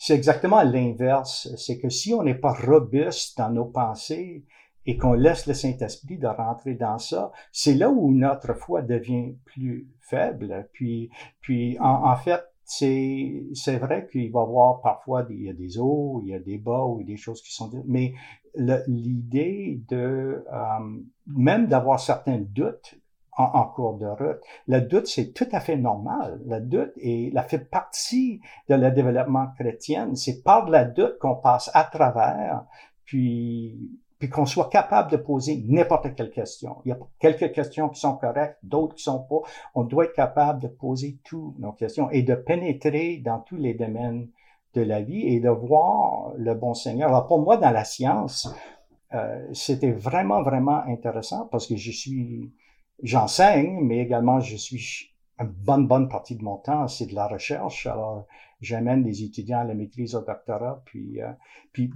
c'est 0.02 0.14
exactement 0.14 0.62
l'inverse. 0.62 1.54
C'est 1.58 1.78
que 1.78 1.90
si 1.90 2.14
on 2.14 2.22
n'est 2.22 2.34
pas 2.34 2.54
robuste 2.54 3.36
dans 3.36 3.50
nos 3.50 3.66
pensées 3.66 4.46
et 4.86 4.96
qu'on 4.96 5.12
laisse 5.12 5.46
le 5.46 5.52
Saint-Esprit 5.52 6.16
de 6.16 6.26
rentrer 6.26 6.74
dans 6.74 6.96
ça, 6.96 7.30
c'est 7.52 7.74
là 7.74 7.90
où 7.90 8.10
notre 8.10 8.54
foi 8.54 8.80
devient 8.80 9.36
plus 9.44 9.90
faible. 10.00 10.70
Puis, 10.72 11.10
puis 11.42 11.76
en, 11.80 12.16
fait, 12.16 12.40
c'est, 12.64 13.44
c'est 13.52 13.76
vrai 13.76 14.08
qu'il 14.10 14.32
va 14.32 14.40
y 14.40 14.42
avoir 14.42 14.80
parfois 14.80 15.22
des, 15.22 15.34
il 15.34 15.42
y 15.42 15.50
a 15.50 15.52
des 15.52 15.78
hauts, 15.78 16.22
il 16.24 16.30
y 16.30 16.34
a 16.34 16.38
des 16.38 16.56
bas 16.56 16.86
ou 16.86 17.02
des 17.02 17.18
choses 17.18 17.42
qui 17.42 17.52
sont, 17.52 17.70
mais 17.86 18.14
l'idée 18.56 19.82
de, 19.90 20.46
euh, 20.50 21.00
même 21.26 21.66
d'avoir 21.66 22.00
certains 22.00 22.38
doutes, 22.38 22.94
en, 23.40 23.64
cours 23.64 23.98
de 23.98 24.06
route. 24.06 24.40
Le 24.68 24.80
doute, 24.80 25.06
c'est 25.06 25.32
tout 25.32 25.48
à 25.52 25.60
fait 25.60 25.76
normal. 25.76 26.40
Le 26.46 26.60
doute 26.60 26.92
est, 26.96 27.32
la 27.32 27.42
fait 27.42 27.58
partie 27.58 28.40
de 28.68 28.74
le 28.74 28.90
développement 28.90 29.48
chrétien. 29.58 30.14
C'est 30.14 30.42
par 30.42 30.68
la 30.68 30.84
doute 30.84 31.18
qu'on 31.18 31.36
passe 31.36 31.70
à 31.74 31.84
travers, 31.84 32.64
puis 33.04 33.90
puis 34.20 34.28
qu'on 34.28 34.44
soit 34.44 34.68
capable 34.68 35.10
de 35.10 35.16
poser 35.16 35.64
n'importe 35.66 36.14
quelle 36.14 36.30
question. 36.30 36.76
Il 36.84 36.90
y 36.90 36.92
a 36.92 36.98
quelques 37.18 37.52
questions 37.52 37.88
qui 37.88 37.98
sont 37.98 38.16
correctes, 38.16 38.58
d'autres 38.62 38.94
qui 38.94 39.02
sont 39.02 39.20
pas. 39.20 39.40
On 39.74 39.82
doit 39.82 40.04
être 40.04 40.12
capable 40.12 40.60
de 40.60 40.68
poser 40.68 41.16
toutes 41.24 41.58
nos 41.58 41.72
questions 41.72 42.10
et 42.10 42.22
de 42.22 42.34
pénétrer 42.34 43.16
dans 43.24 43.38
tous 43.38 43.56
les 43.56 43.72
domaines 43.72 44.28
de 44.74 44.82
la 44.82 45.00
vie 45.00 45.26
et 45.26 45.40
de 45.40 45.48
voir 45.48 46.32
le 46.36 46.54
bon 46.54 46.74
Seigneur. 46.74 47.08
Alors 47.08 47.26
pour 47.26 47.40
moi, 47.40 47.56
dans 47.56 47.70
la 47.70 47.84
science, 47.84 48.54
euh, 49.14 49.48
c'était 49.54 49.90
vraiment, 49.90 50.42
vraiment 50.42 50.82
intéressant 50.86 51.48
parce 51.50 51.66
que 51.66 51.76
je 51.76 51.90
suis 51.90 52.52
j'enseigne, 53.02 53.80
mais 53.82 53.98
également 53.98 54.40
je 54.40 54.56
suis 54.56 55.10
une 55.38 55.48
bonne, 55.48 55.86
bonne 55.86 56.08
partie 56.08 56.36
de 56.36 56.44
mon 56.44 56.58
temps, 56.58 56.86
c'est 56.86 57.06
de 57.06 57.14
la 57.14 57.26
recherche. 57.26 57.86
Alors, 57.86 58.26
j'amène 58.60 59.02
des 59.02 59.24
étudiants 59.24 59.60
à 59.60 59.64
la 59.64 59.74
maîtrise 59.74 60.14
au 60.14 60.20
doctorat, 60.20 60.82
puis, 60.84 61.22
euh, 61.22 61.32
puis 61.72 61.90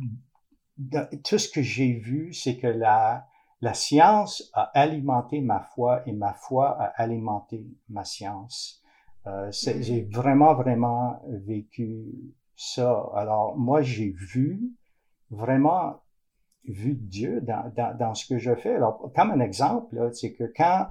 tout 1.25 1.39
ce 1.39 1.49
que 1.49 1.63
j'ai 1.63 1.93
vu, 1.93 2.33
c'est 2.33 2.57
que 2.57 2.67
la, 2.67 3.27
la 3.61 3.75
science 3.75 4.51
a 4.55 4.63
alimenté 4.79 5.41
ma 5.41 5.61
foi 5.61 6.03
et 6.07 6.13
ma 6.13 6.33
foi 6.33 6.71
a 6.81 6.87
alimenté 7.03 7.67
ma 7.89 8.05
science. 8.05 8.83
Euh, 9.27 9.49
mm. 9.49 9.83
j'ai 9.83 10.03
vraiment, 10.05 10.55
vraiment 10.55 11.23
vécu 11.27 12.35
ça. 12.57 13.11
Alors, 13.15 13.57
moi, 13.57 13.83
j'ai 13.83 14.11
vu 14.11 14.73
vraiment 15.31 16.01
vu 16.67 16.95
Dieu 16.95 17.41
dans, 17.41 17.73
dans, 17.77 17.97
dans, 17.97 18.15
ce 18.15 18.27
que 18.27 18.39
je 18.39 18.55
fais. 18.55 18.75
Alors, 18.75 19.11
comme 19.15 19.31
un 19.31 19.41
exemple, 19.41 20.11
c'est 20.13 20.33
que 20.33 20.45
quand, 20.57 20.87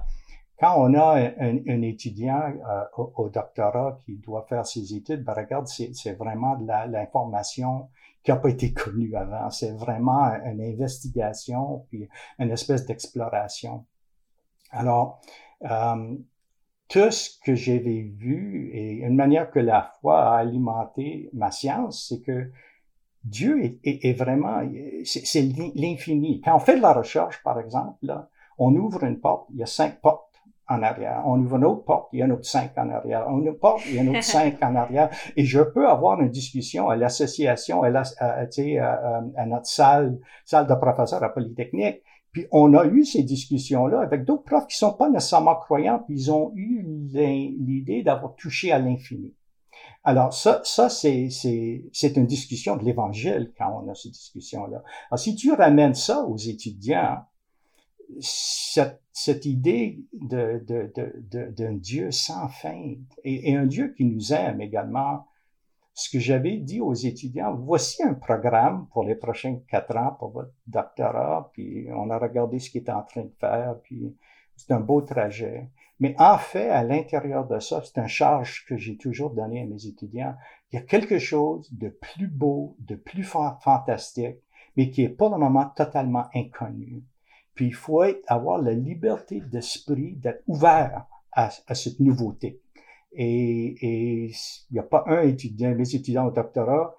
quand 0.58 0.74
on 0.78 0.94
a 0.94 1.16
un, 1.38 1.82
étudiant 1.82 2.52
euh, 2.68 2.84
au, 3.16 3.28
doctorat 3.28 3.98
qui 4.04 4.16
doit 4.18 4.46
faire 4.48 4.66
ses 4.66 4.94
études, 4.94 5.24
ben 5.24 5.34
regarde, 5.34 5.66
c'est 5.66 6.12
vraiment 6.12 6.56
de 6.56 6.66
l'information 6.66 7.88
qui 8.22 8.30
n'a 8.30 8.36
pas 8.36 8.50
été 8.50 8.72
connue 8.72 9.14
avant. 9.16 9.50
C'est 9.50 9.72
vraiment 9.72 10.32
une 10.44 10.60
investigation 10.60 11.84
puis 11.88 12.08
une 12.38 12.50
espèce 12.50 12.86
d'exploration. 12.86 13.84
Alors, 14.70 15.20
euh, 15.62 16.16
tout 16.88 17.10
ce 17.10 17.38
que 17.44 17.54
j'avais 17.54 18.02
vu 18.02 18.70
et 18.72 18.98
une 18.98 19.16
manière 19.16 19.50
que 19.50 19.58
la 19.58 19.92
foi 20.00 20.20
a 20.20 20.38
alimenté 20.38 21.30
ma 21.32 21.50
science, 21.50 22.06
c'est 22.08 22.20
que 22.20 22.50
Dieu 23.24 23.64
est, 23.64 23.78
est, 23.84 24.04
est 24.04 24.12
vraiment, 24.12 24.60
c'est 25.04 25.42
l'infini. 25.74 26.40
Quand 26.44 26.56
on 26.56 26.58
fait 26.58 26.76
de 26.76 26.82
la 26.82 26.92
recherche, 26.92 27.42
par 27.42 27.58
exemple, 27.58 27.96
là, 28.02 28.28
on 28.58 28.74
ouvre 28.74 29.04
une 29.04 29.18
porte, 29.18 29.48
il 29.52 29.60
y 29.60 29.62
a 29.62 29.66
cinq 29.66 30.00
portes 30.00 30.34
en 30.68 30.82
arrière. 30.82 31.22
On 31.26 31.38
ouvre 31.40 31.56
une 31.56 31.64
autre 31.64 31.84
porte, 31.84 32.08
il 32.12 32.20
y 32.20 32.22
a 32.22 32.26
un 32.26 32.30
autre 32.30 32.46
cinq 32.46 32.72
en 32.76 32.88
arrière. 32.90 33.26
On 33.28 33.38
ouvre 33.38 33.48
une 33.48 33.58
porte, 33.58 33.82
il 33.86 33.94
y 33.94 33.98
a 33.98 34.02
un 34.02 34.08
autre 34.08 34.22
cinq 34.22 34.62
en 34.62 34.74
arrière. 34.74 35.10
Et 35.36 35.44
je 35.44 35.60
peux 35.60 35.88
avoir 35.88 36.20
une 36.20 36.30
discussion 36.30 36.88
à 36.88 36.96
l'association, 36.96 37.82
à, 37.82 37.88
à, 38.18 39.46
notre 39.46 39.66
salle, 39.66 40.18
salle 40.44 40.66
de 40.66 40.74
professeurs 40.74 41.22
à 41.22 41.28
Polytechnique. 41.28 42.02
Puis 42.32 42.46
on 42.50 42.74
a 42.74 42.86
eu 42.86 43.04
ces 43.04 43.22
discussions-là 43.22 44.00
avec 44.00 44.24
d'autres 44.24 44.42
profs 44.42 44.66
qui 44.66 44.76
sont 44.76 44.92
pas 44.92 45.08
nécessairement 45.08 45.54
croyants, 45.54 46.00
puis 46.00 46.16
ils 46.16 46.32
ont 46.32 46.50
eu 46.56 46.82
l'idée 46.82 48.02
d'avoir 48.02 48.34
touché 48.34 48.72
à 48.72 48.78
l'infini. 48.78 49.34
Alors 50.04 50.34
ça, 50.34 50.60
ça 50.64 50.90
c'est 50.90 51.28
c'est 51.30 52.16
une 52.16 52.26
discussion 52.26 52.76
de 52.76 52.84
l'Évangile 52.84 53.52
quand 53.56 53.82
on 53.82 53.90
a 53.90 53.94
ces 53.94 54.10
discussions-là. 54.10 54.82
Alors 55.10 55.18
si 55.18 55.34
tu 55.34 55.52
ramènes 55.52 55.94
ça 55.94 56.24
aux 56.24 56.36
étudiants, 56.36 57.24
cette, 58.20 59.00
cette 59.12 59.46
idée 59.46 60.04
d'un 60.12 60.58
de, 60.58 60.92
de, 60.94 61.50
de, 61.50 61.72
Dieu 61.72 62.10
sans 62.10 62.48
fin 62.48 62.94
et, 63.24 63.50
et, 63.50 63.56
un 63.56 63.66
Dieu 63.66 63.94
qui 63.96 64.04
nous 64.04 64.32
aime 64.32 64.60
également. 64.60 65.26
Ce 65.96 66.10
que 66.10 66.18
j'avais 66.18 66.56
dit 66.56 66.80
aux 66.80 66.92
étudiants, 66.92 67.54
voici 67.54 68.02
un 68.02 68.14
programme 68.14 68.88
pour 68.92 69.04
les 69.04 69.14
prochains 69.14 69.60
quatre 69.68 69.96
ans 69.96 70.16
pour 70.18 70.30
votre 70.30 70.52
doctorat, 70.66 71.50
puis 71.52 71.86
on 71.94 72.10
a 72.10 72.18
regardé 72.18 72.58
ce 72.58 72.68
qu'il 72.68 72.82
est 72.82 72.90
en 72.90 73.02
train 73.02 73.22
de 73.22 73.32
faire, 73.38 73.76
puis 73.84 74.16
c'est 74.56 74.72
un 74.72 74.80
beau 74.80 75.02
trajet. 75.02 75.70
Mais 76.00 76.14
en 76.18 76.38
fait, 76.38 76.68
à 76.68 76.82
l'intérieur 76.82 77.46
de 77.46 77.58
ça, 77.60 77.82
c'est 77.84 77.98
un 77.98 78.06
charge 78.06 78.64
que 78.66 78.76
j'ai 78.76 78.96
toujours 78.96 79.30
donné 79.30 79.62
à 79.62 79.66
mes 79.66 79.86
étudiants. 79.86 80.34
Il 80.72 80.76
y 80.76 80.78
a 80.78 80.82
quelque 80.82 81.18
chose 81.18 81.72
de 81.72 81.88
plus 81.88 82.26
beau, 82.26 82.76
de 82.80 82.96
plus 82.96 83.22
fantastique, 83.22 84.38
mais 84.76 84.90
qui 84.90 85.02
est 85.02 85.08
pour 85.08 85.30
le 85.30 85.38
moment 85.38 85.70
totalement 85.76 86.24
inconnu. 86.34 87.04
Puis 87.54 87.66
il 87.66 87.74
faut 87.74 88.02
avoir 88.26 88.60
la 88.60 88.72
liberté 88.72 89.40
d'esprit 89.40 90.16
d'être 90.16 90.42
ouvert 90.48 91.06
à, 91.30 91.50
cette 91.74 92.00
nouveauté. 92.00 92.60
Et, 93.12 93.76
et 93.80 94.24
il 94.26 94.72
n'y 94.72 94.80
a 94.80 94.84
pas 94.84 95.04
un 95.06 95.22
étudiant, 95.22 95.74
mes 95.74 95.94
étudiants 95.94 96.26
au 96.26 96.32
doctorat, 96.32 96.96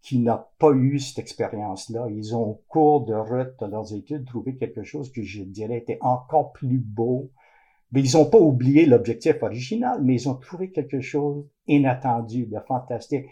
qui 0.00 0.20
n'a 0.20 0.48
pas 0.58 0.70
eu 0.72 0.98
cette 0.98 1.18
expérience-là. 1.18 2.06
Ils 2.10 2.34
ont, 2.34 2.42
au 2.42 2.62
cours 2.68 3.04
de 3.04 3.14
route 3.14 3.58
de 3.60 3.66
leurs 3.66 3.92
études, 3.92 4.24
trouvé 4.24 4.56
quelque 4.56 4.82
chose 4.82 5.12
que 5.12 5.22
je 5.22 5.42
dirais 5.42 5.78
était 5.78 5.98
encore 6.00 6.52
plus 6.52 6.78
beau. 6.78 7.30
Mais 7.92 8.02
ils 8.02 8.16
n'ont 8.16 8.28
pas 8.28 8.38
oublié 8.38 8.84
l'objectif 8.86 9.42
original, 9.42 10.02
mais 10.02 10.14
ils 10.14 10.28
ont 10.28 10.34
trouvé 10.34 10.70
quelque 10.70 11.00
chose 11.00 11.46
inattendu, 11.66 12.46
de 12.46 12.58
fantastique, 12.60 13.26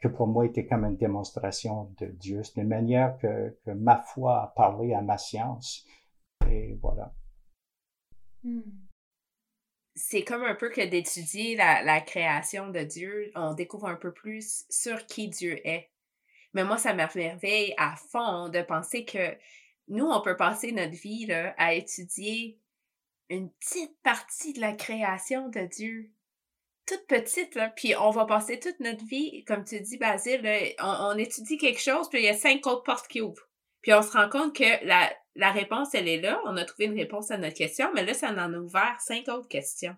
que 0.00 0.08
pour 0.08 0.26
moi 0.26 0.46
était 0.46 0.66
comme 0.66 0.84
une 0.84 0.96
démonstration 0.96 1.94
de 1.98 2.06
Dieu. 2.06 2.42
C'est 2.42 2.60
une 2.60 2.68
manière 2.68 3.16
que, 3.18 3.56
ma 3.66 3.96
foi 3.96 4.42
a 4.42 4.46
parlé 4.48 4.94
à 4.94 5.02
ma 5.02 5.18
science 5.18 5.86
et 6.48 6.78
voilà. 6.80 7.12
Hmm. 8.42 8.60
C'est 9.94 10.22
comme 10.22 10.44
un 10.44 10.54
peu 10.54 10.70
que 10.70 10.86
d'étudier 10.86 11.56
la, 11.56 12.00
création 12.00 12.70
de 12.70 12.80
Dieu, 12.80 13.32
on 13.34 13.54
découvre 13.54 13.88
un 13.88 13.96
peu 13.96 14.12
plus 14.12 14.64
sur 14.70 15.06
qui 15.06 15.28
Dieu 15.28 15.66
est. 15.66 15.90
Mais 16.54 16.64
moi, 16.64 16.78
ça 16.78 16.94
m'émerveille 16.94 17.74
à 17.76 17.96
fond 17.96 18.48
de 18.48 18.62
penser 18.62 19.04
que 19.04 19.36
nous, 19.88 20.06
on 20.06 20.20
peut 20.20 20.36
passer 20.36 20.70
notre 20.70 20.94
vie 20.94 21.26
à 21.56 21.74
étudier 21.74 22.60
une 23.30 23.50
petite 23.52 24.00
partie 24.02 24.52
de 24.52 24.60
la 24.60 24.72
création 24.72 25.48
de 25.48 25.60
Dieu. 25.60 26.10
Toute 26.86 27.06
petite, 27.06 27.54
là. 27.54 27.68
Puis 27.68 27.94
on 27.96 28.10
va 28.10 28.24
passer 28.24 28.58
toute 28.58 28.80
notre 28.80 29.04
vie, 29.04 29.44
comme 29.44 29.64
tu 29.64 29.80
dis, 29.80 29.98
Basile, 29.98 30.40
on, 30.80 30.86
on, 30.86 31.18
étudie 31.18 31.58
quelque 31.58 31.80
chose, 31.80 32.08
puis 32.08 32.20
il 32.20 32.24
y 32.24 32.28
a 32.28 32.34
cinq 32.34 32.66
autres 32.66 32.82
portes 32.82 33.08
qui 33.08 33.20
ouvrent. 33.20 33.48
Puis 33.82 33.92
on 33.92 34.02
se 34.02 34.12
rend 34.12 34.28
compte 34.28 34.56
que 34.56 34.86
la, 34.86 35.12
la 35.34 35.52
réponse, 35.52 35.94
elle 35.94 36.08
est 36.08 36.20
là. 36.20 36.40
On 36.46 36.56
a 36.56 36.64
trouvé 36.64 36.86
une 36.86 36.98
réponse 36.98 37.30
à 37.30 37.38
notre 37.38 37.56
question, 37.56 37.92
mais 37.94 38.04
là, 38.04 38.14
ça 38.14 38.30
en 38.30 38.38
a 38.38 38.58
ouvert 38.58 38.96
cinq 39.00 39.28
autres 39.28 39.48
questions. 39.48 39.96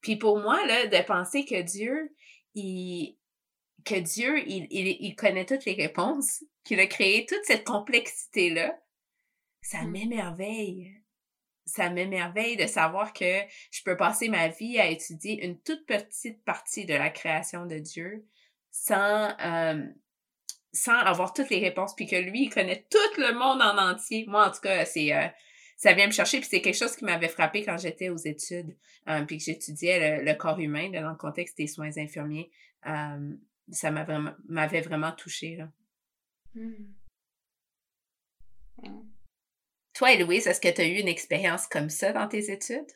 Puis 0.00 0.16
pour 0.16 0.38
moi, 0.38 0.64
là, 0.66 0.86
de 0.86 1.06
penser 1.06 1.44
que 1.44 1.60
Dieu, 1.60 2.14
il, 2.54 3.18
que 3.84 3.96
Dieu, 3.96 4.38
il, 4.48 4.66
il, 4.70 5.14
connaît 5.16 5.44
toutes 5.44 5.64
les 5.64 5.74
réponses, 5.74 6.44
qu'il 6.64 6.80
a 6.80 6.86
créé 6.86 7.26
toute 7.26 7.44
cette 7.44 7.64
complexité-là, 7.64 8.78
ça 9.62 9.82
mmh. 9.82 9.90
m'émerveille. 9.90 11.02
Ça 11.66 11.90
m'émerveille 11.90 12.56
de 12.56 12.66
savoir 12.66 13.12
que 13.12 13.40
je 13.72 13.82
peux 13.84 13.96
passer 13.96 14.28
ma 14.28 14.48
vie 14.48 14.78
à 14.78 14.86
étudier 14.86 15.44
une 15.44 15.60
toute 15.60 15.84
petite 15.84 16.44
partie 16.44 16.86
de 16.86 16.94
la 16.94 17.10
création 17.10 17.66
de 17.66 17.78
Dieu 17.78 18.24
sans, 18.70 19.34
euh, 19.40 19.84
sans 20.72 20.98
avoir 20.98 21.32
toutes 21.32 21.50
les 21.50 21.58
réponses, 21.58 21.94
puis 21.94 22.06
que 22.06 22.16
lui, 22.16 22.44
il 22.44 22.50
connaît 22.50 22.86
tout 22.90 23.20
le 23.20 23.32
monde 23.32 23.60
en 23.62 23.78
entier. 23.78 24.26
Moi, 24.28 24.46
en 24.46 24.50
tout 24.50 24.60
cas, 24.60 24.84
c'est 24.84 25.12
euh, 25.12 25.26
ça 25.76 25.92
vient 25.92 26.06
me 26.06 26.12
chercher, 26.12 26.38
puis 26.38 26.48
c'est 26.48 26.60
quelque 26.60 26.78
chose 26.78 26.94
qui 26.94 27.04
m'avait 27.04 27.28
frappé 27.28 27.64
quand 27.64 27.78
j'étais 27.78 28.10
aux 28.10 28.16
études, 28.16 28.76
euh, 29.08 29.24
puis 29.24 29.38
que 29.38 29.44
j'étudiais 29.44 30.22
le, 30.22 30.34
corps 30.34 30.60
humain 30.60 30.90
dans 30.90 31.10
le 31.10 31.16
contexte 31.16 31.58
des 31.58 31.66
soins 31.66 31.96
infirmiers. 31.96 32.50
Ça 33.72 33.90
m'avait 33.90 34.04
vraiment, 34.04 34.32
vraiment 34.48 35.12
touché. 35.12 35.56
Là. 35.56 35.68
Mmh. 36.54 36.96
Toi, 39.96 40.12
Héloïse, 40.12 40.46
est-ce 40.46 40.60
que 40.60 40.68
tu 40.68 40.82
as 40.82 40.86
eu 40.86 40.98
une 40.98 41.08
expérience 41.08 41.66
comme 41.66 41.88
ça 41.88 42.12
dans 42.12 42.28
tes 42.28 42.50
études? 42.50 42.92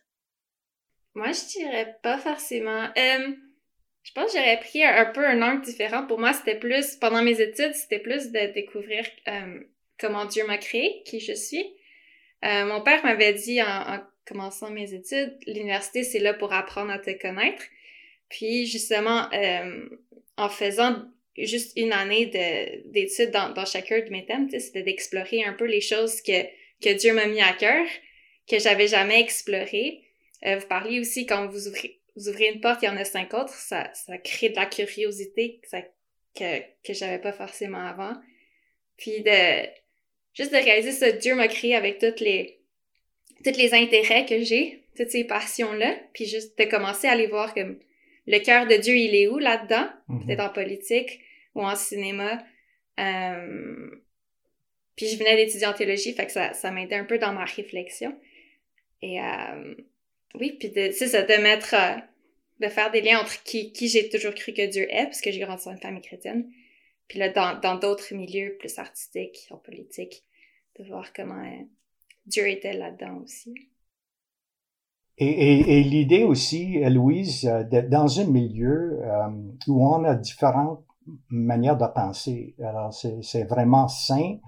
Moi, 1.14 1.28
je 1.32 1.58
dirais 1.58 1.96
pas 2.02 2.18
forcément. 2.18 2.90
Je 2.94 4.12
pense 4.14 4.32
que 4.32 4.38
j'aurais 4.38 4.60
pris 4.60 4.84
un, 4.84 5.06
peu 5.06 5.26
un 5.26 5.40
angle 5.40 5.62
différent. 5.62 6.06
Pour 6.06 6.18
moi, 6.18 6.34
c'était 6.34 6.58
plus, 6.58 6.96
pendant 6.96 7.22
mes 7.22 7.40
études, 7.40 7.72
c'était 7.72 8.00
plus 8.00 8.30
de 8.32 8.52
découvrir 8.52 9.06
euh, 9.28 9.60
comment 9.98 10.26
Dieu 10.26 10.46
m'a 10.46 10.58
créé, 10.58 11.02
qui 11.06 11.20
je 11.20 11.32
suis. 11.32 11.64
Euh, 12.44 12.66
mon 12.66 12.82
père 12.82 13.02
m'avait 13.02 13.32
dit 13.32 13.62
en, 13.62 14.00
commençant 14.26 14.70
mes 14.70 14.92
études, 14.92 15.38
l'université, 15.46 16.02
c'est 16.02 16.18
là 16.18 16.34
pour 16.34 16.52
apprendre 16.52 16.90
à 16.90 16.98
te 16.98 17.10
connaître. 17.10 17.64
Puis 18.28 18.66
justement, 18.66 19.26
euh, 19.32 19.88
en 20.36 20.50
faisant 20.50 21.02
juste 21.38 21.72
une 21.76 21.92
année 21.92 22.26
d'études 22.84 23.30
dans, 23.30 23.54
dans 23.54 23.64
chacun 23.64 24.00
de 24.00 24.10
mes 24.10 24.26
thèmes, 24.26 24.50
c'était 24.50 24.82
d'explorer 24.82 25.44
un 25.44 25.54
peu 25.54 25.64
les 25.64 25.80
choses 25.80 26.20
que, 26.20 26.59
que 26.80 26.92
Dieu 26.92 27.12
m'a 27.12 27.26
mis 27.26 27.40
à 27.40 27.52
cœur, 27.52 27.86
que 28.48 28.58
j'avais 28.58 28.88
jamais 28.88 29.20
explorées. 29.20 30.02
vous 30.44 30.66
parliez 30.68 31.00
aussi 31.00 31.26
quand 31.26 31.46
vous 31.46 31.68
ouvrez, 31.68 32.00
vous 32.16 32.28
ouvrez 32.28 32.50
une 32.52 32.60
porte, 32.60 32.82
il 32.82 32.86
y 32.86 32.88
en 32.88 32.96
a 32.96 33.04
cinq 33.04 33.34
autres, 33.34 33.54
ça, 33.54 33.90
ça 33.94 34.18
crée 34.18 34.48
de 34.48 34.56
la 34.56 34.66
curiosité 34.66 35.60
ça, 35.64 35.82
que, 36.34 36.60
que 36.84 36.92
j'avais 36.92 37.18
pas 37.18 37.32
forcément 37.32 37.84
avant. 37.84 38.14
Puis 38.96 39.22
de 39.22 39.66
juste 40.34 40.52
de 40.52 40.58
réaliser 40.58 40.92
ce 40.92 41.16
Dieu 41.16 41.34
m'a 41.34 41.48
créé 41.48 41.74
avec 41.74 41.98
toutes 41.98 42.20
les 42.20 42.60
tous 43.44 43.56
les 43.56 43.72
intérêts 43.72 44.26
que 44.26 44.42
j'ai, 44.42 44.84
toutes 44.96 45.10
ces 45.10 45.24
passions-là, 45.24 45.96
puis 46.12 46.26
juste 46.26 46.58
de 46.58 46.64
commencer 46.64 47.08
à 47.08 47.12
aller 47.12 47.26
voir 47.26 47.54
comme 47.54 47.78
le 48.26 48.38
cœur 48.38 48.66
de 48.66 48.74
Dieu, 48.76 48.94
il 48.94 49.14
est 49.14 49.28
où 49.28 49.38
là-dedans? 49.38 49.88
Mm-hmm. 50.08 50.26
Peut-être 50.26 50.40
en 50.40 50.50
politique 50.50 51.20
ou 51.54 51.62
en 51.62 51.74
cinéma. 51.74 52.44
Euh, 52.98 53.90
puis 54.96 55.06
je 55.06 55.16
venais 55.16 55.36
d'étudier 55.36 55.66
en 55.66 55.72
théologie, 55.72 56.12
fait 56.12 56.26
que 56.26 56.32
ça, 56.32 56.52
ça 56.52 56.70
m'aidait 56.70 56.96
un 56.96 57.04
peu 57.04 57.18
dans 57.18 57.32
ma 57.32 57.44
réflexion. 57.44 58.14
Et 59.02 59.20
euh, 59.20 59.74
oui, 60.38 60.56
puis 60.58 60.70
c'est 60.74 60.92
ça, 60.92 61.22
de 61.22 61.42
mettre, 61.42 61.74
euh, 61.74 61.98
de 62.60 62.68
faire 62.68 62.90
des 62.90 63.00
liens 63.00 63.20
entre 63.20 63.42
qui, 63.42 63.72
qui 63.72 63.88
j'ai 63.88 64.08
toujours 64.08 64.34
cru 64.34 64.52
que 64.52 64.66
Dieu 64.66 64.86
est, 64.90 65.04
parce 65.04 65.20
que 65.20 65.30
j'ai 65.30 65.40
grandi 65.40 65.64
dans 65.64 65.72
une 65.72 65.80
famille 65.80 66.02
chrétienne, 66.02 66.50
puis 67.08 67.18
là, 67.18 67.28
dans 67.28 67.76
d'autres 67.76 68.14
milieux 68.14 68.56
plus 68.58 68.78
artistiques, 68.78 69.48
en 69.50 69.56
politique, 69.56 70.22
de 70.78 70.84
voir 70.84 71.12
comment 71.12 71.42
euh, 71.42 71.64
Dieu 72.26 72.48
était 72.48 72.74
là-dedans 72.74 73.22
aussi. 73.24 73.54
Et, 75.22 75.78
et, 75.78 75.82
l'idée 75.82 76.22
aussi, 76.24 76.78
Louise, 76.88 77.46
euh, 77.46 77.62
d'être 77.62 77.90
dans 77.90 78.20
un 78.20 78.24
milieu 78.24 79.00
où 79.66 79.86
on 79.86 80.04
a 80.04 80.14
différentes 80.14 80.82
manières 81.28 81.76
de 81.76 81.86
penser. 81.86 82.54
Alors, 82.60 82.92
c'est 82.94 83.44
vraiment 83.44 83.88
sain 83.88 84.38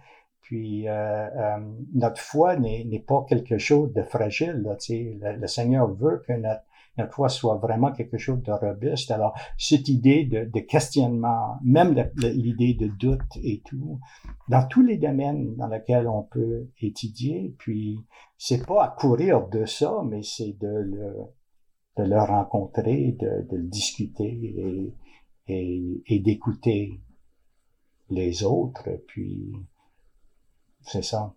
puis 0.52 0.86
euh, 0.86 1.56
notre 1.94 2.20
foi 2.20 2.56
n'est 2.56 3.04
pas 3.08 3.24
quelque 3.26 3.56
chose 3.56 3.90
de 3.94 4.02
fragile. 4.02 4.60
Là, 4.62 4.76
le, 4.86 5.40
le 5.40 5.46
Seigneur 5.46 5.90
veut 5.94 6.22
que 6.28 6.34
notre, 6.34 7.10
foi 7.10 7.30
soit 7.30 7.56
vraiment 7.56 7.90
quelque 7.90 8.18
chose 8.18 8.42
de 8.42 8.52
robuste. 8.52 9.10
Alors, 9.10 9.32
cette 9.56 9.88
idée 9.88 10.24
de, 10.26 10.60
questionnement, 10.60 11.56
même 11.64 11.94
l'idée 12.18 12.74
de 12.74 12.88
doute 12.88 13.34
et 13.42 13.62
tout, 13.64 13.98
dans 14.50 14.68
tous 14.68 14.82
les 14.82 14.98
domaines 14.98 15.56
dans 15.56 15.68
lesquels 15.68 16.06
on 16.06 16.24
peut 16.24 16.68
étudier, 16.82 17.54
puis 17.56 18.04
c'est 18.36 18.66
pas 18.66 18.84
à 18.84 18.88
courir 18.88 19.48
de 19.48 19.64
ça, 19.64 20.02
mais 20.06 20.22
c'est 20.22 20.58
de 20.60 21.26
le, 21.96 22.18
rencontrer, 22.18 23.16
de, 23.18 23.56
le 23.56 23.68
discuter 23.68 24.52
et, 24.58 24.94
et, 25.48 26.02
et 26.08 26.18
d'écouter 26.18 27.00
les 28.10 28.44
autres, 28.44 28.90
puis 29.06 29.54
c'est 30.86 31.04
ça. 31.04 31.34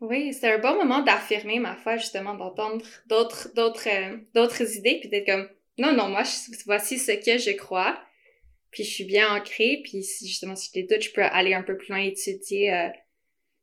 Oui, 0.00 0.34
c'est 0.34 0.52
un 0.52 0.58
bon 0.58 0.74
moment 0.74 1.00
d'affirmer 1.02 1.58
ma 1.58 1.76
foi, 1.76 1.96
justement, 1.96 2.34
d'entendre 2.34 2.84
d'autres, 3.06 3.48
d'autres, 3.54 3.88
euh, 3.88 4.18
d'autres 4.34 4.76
idées, 4.76 4.98
puis 5.00 5.08
d'être 5.08 5.26
comme, 5.26 5.48
non, 5.78 5.92
non, 5.92 6.08
moi, 6.08 6.24
voici 6.66 6.98
ce 6.98 7.12
que 7.12 7.38
je 7.38 7.56
crois, 7.56 7.98
puis 8.70 8.84
je 8.84 8.90
suis 8.90 9.04
bien 9.04 9.34
ancrée, 9.34 9.80
puis 9.82 10.02
si, 10.02 10.28
justement, 10.28 10.56
si 10.56 10.70
j'ai 10.74 10.82
des 10.82 10.94
doutes, 10.94 11.04
je 11.04 11.12
peux 11.12 11.22
aller 11.22 11.54
un 11.54 11.62
peu 11.62 11.76
plus 11.76 11.88
loin 11.88 12.00
étudier, 12.00 12.72
euh, 12.72 12.88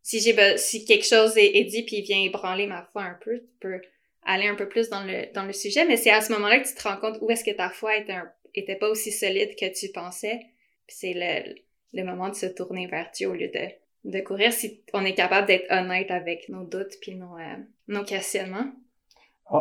si 0.02 0.20
j'ai, 0.20 0.58
si 0.58 0.86
quelque 0.86 1.06
chose 1.06 1.34
est, 1.38 1.64
dit, 1.66 1.84
puis 1.84 2.02
vient 2.02 2.22
ébranler 2.24 2.66
ma 2.66 2.88
foi 2.92 3.04
un 3.04 3.20
peu, 3.22 3.40
tu 3.40 3.58
peux 3.60 3.82
aller 4.24 4.48
un 4.48 4.56
peu 4.56 4.68
plus 4.68 4.90
dans 4.90 5.04
le, 5.04 5.32
dans 5.34 5.46
le 5.46 5.54
sujet, 5.54 5.86
mais 5.86 5.98
c'est 5.98 6.12
à 6.12 6.22
ce 6.22 6.32
moment-là 6.34 6.60
que 6.60 6.68
tu 6.68 6.74
te 6.74 6.84
rends 6.84 6.98
compte 6.98 7.18
où 7.22 7.30
est-ce 7.30 7.44
que 7.44 7.52
ta 7.52 7.70
foi 7.70 7.98
était, 7.98 8.18
était 8.56 8.76
pas 8.76 8.90
aussi 8.90 9.12
solide 9.12 9.56
que 9.60 9.72
tu 9.78 9.92
pensais, 9.92 10.40
puis 10.88 10.96
c'est 10.98 11.14
le, 11.14 11.56
le 11.94 12.04
moment 12.04 12.30
de 12.30 12.36
se 12.36 12.46
tourner 12.48 12.88
vers 12.88 13.12
Dieu 13.14 13.30
au 13.30 13.34
lieu 13.34 13.50
de 13.50 13.81
de 14.04 14.20
courir 14.22 14.52
si 14.52 14.84
on 14.94 15.06
est 15.06 15.14
capable 15.14 15.48
d'être 15.48 15.72
honnête 15.72 16.12
avec 16.12 16.50
nos 16.50 16.64
doutes 16.64 16.96
puis 17.02 17.16
nos, 17.16 17.38
euh, 17.38 17.58
nos 17.88 18.04
questionnements. 18.04 18.72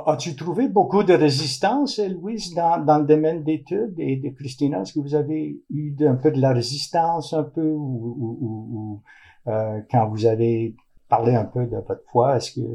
As-tu 0.07 0.37
trouvé 0.37 0.69
beaucoup 0.69 1.03
de 1.03 1.15
résistance, 1.15 1.99
Louise, 1.99 2.55
dans, 2.55 2.79
dans 2.79 2.99
le 2.99 3.07
domaine 3.07 3.43
d'études 3.43 3.99
et 3.99 4.17
de 4.17 4.29
Christina? 4.31 4.83
Est-ce 4.83 4.93
que 4.93 5.01
vous 5.01 5.17
avez 5.17 5.61
eu 5.69 5.95
un 6.07 6.15
peu 6.15 6.31
de 6.31 6.41
la 6.41 6.53
résistance 6.53 7.33
un 7.33 7.43
peu 7.43 7.69
ou, 7.69 8.17
ou, 8.21 8.69
ou 8.71 9.03
euh, 9.51 9.81
quand 9.91 10.09
vous 10.09 10.27
avez 10.27 10.77
parlé 11.09 11.35
un 11.35 11.45
peu 11.45 11.67
de 11.67 11.77
votre 11.77 12.05
foi, 12.13 12.37
est-ce 12.37 12.53
que 12.53 12.67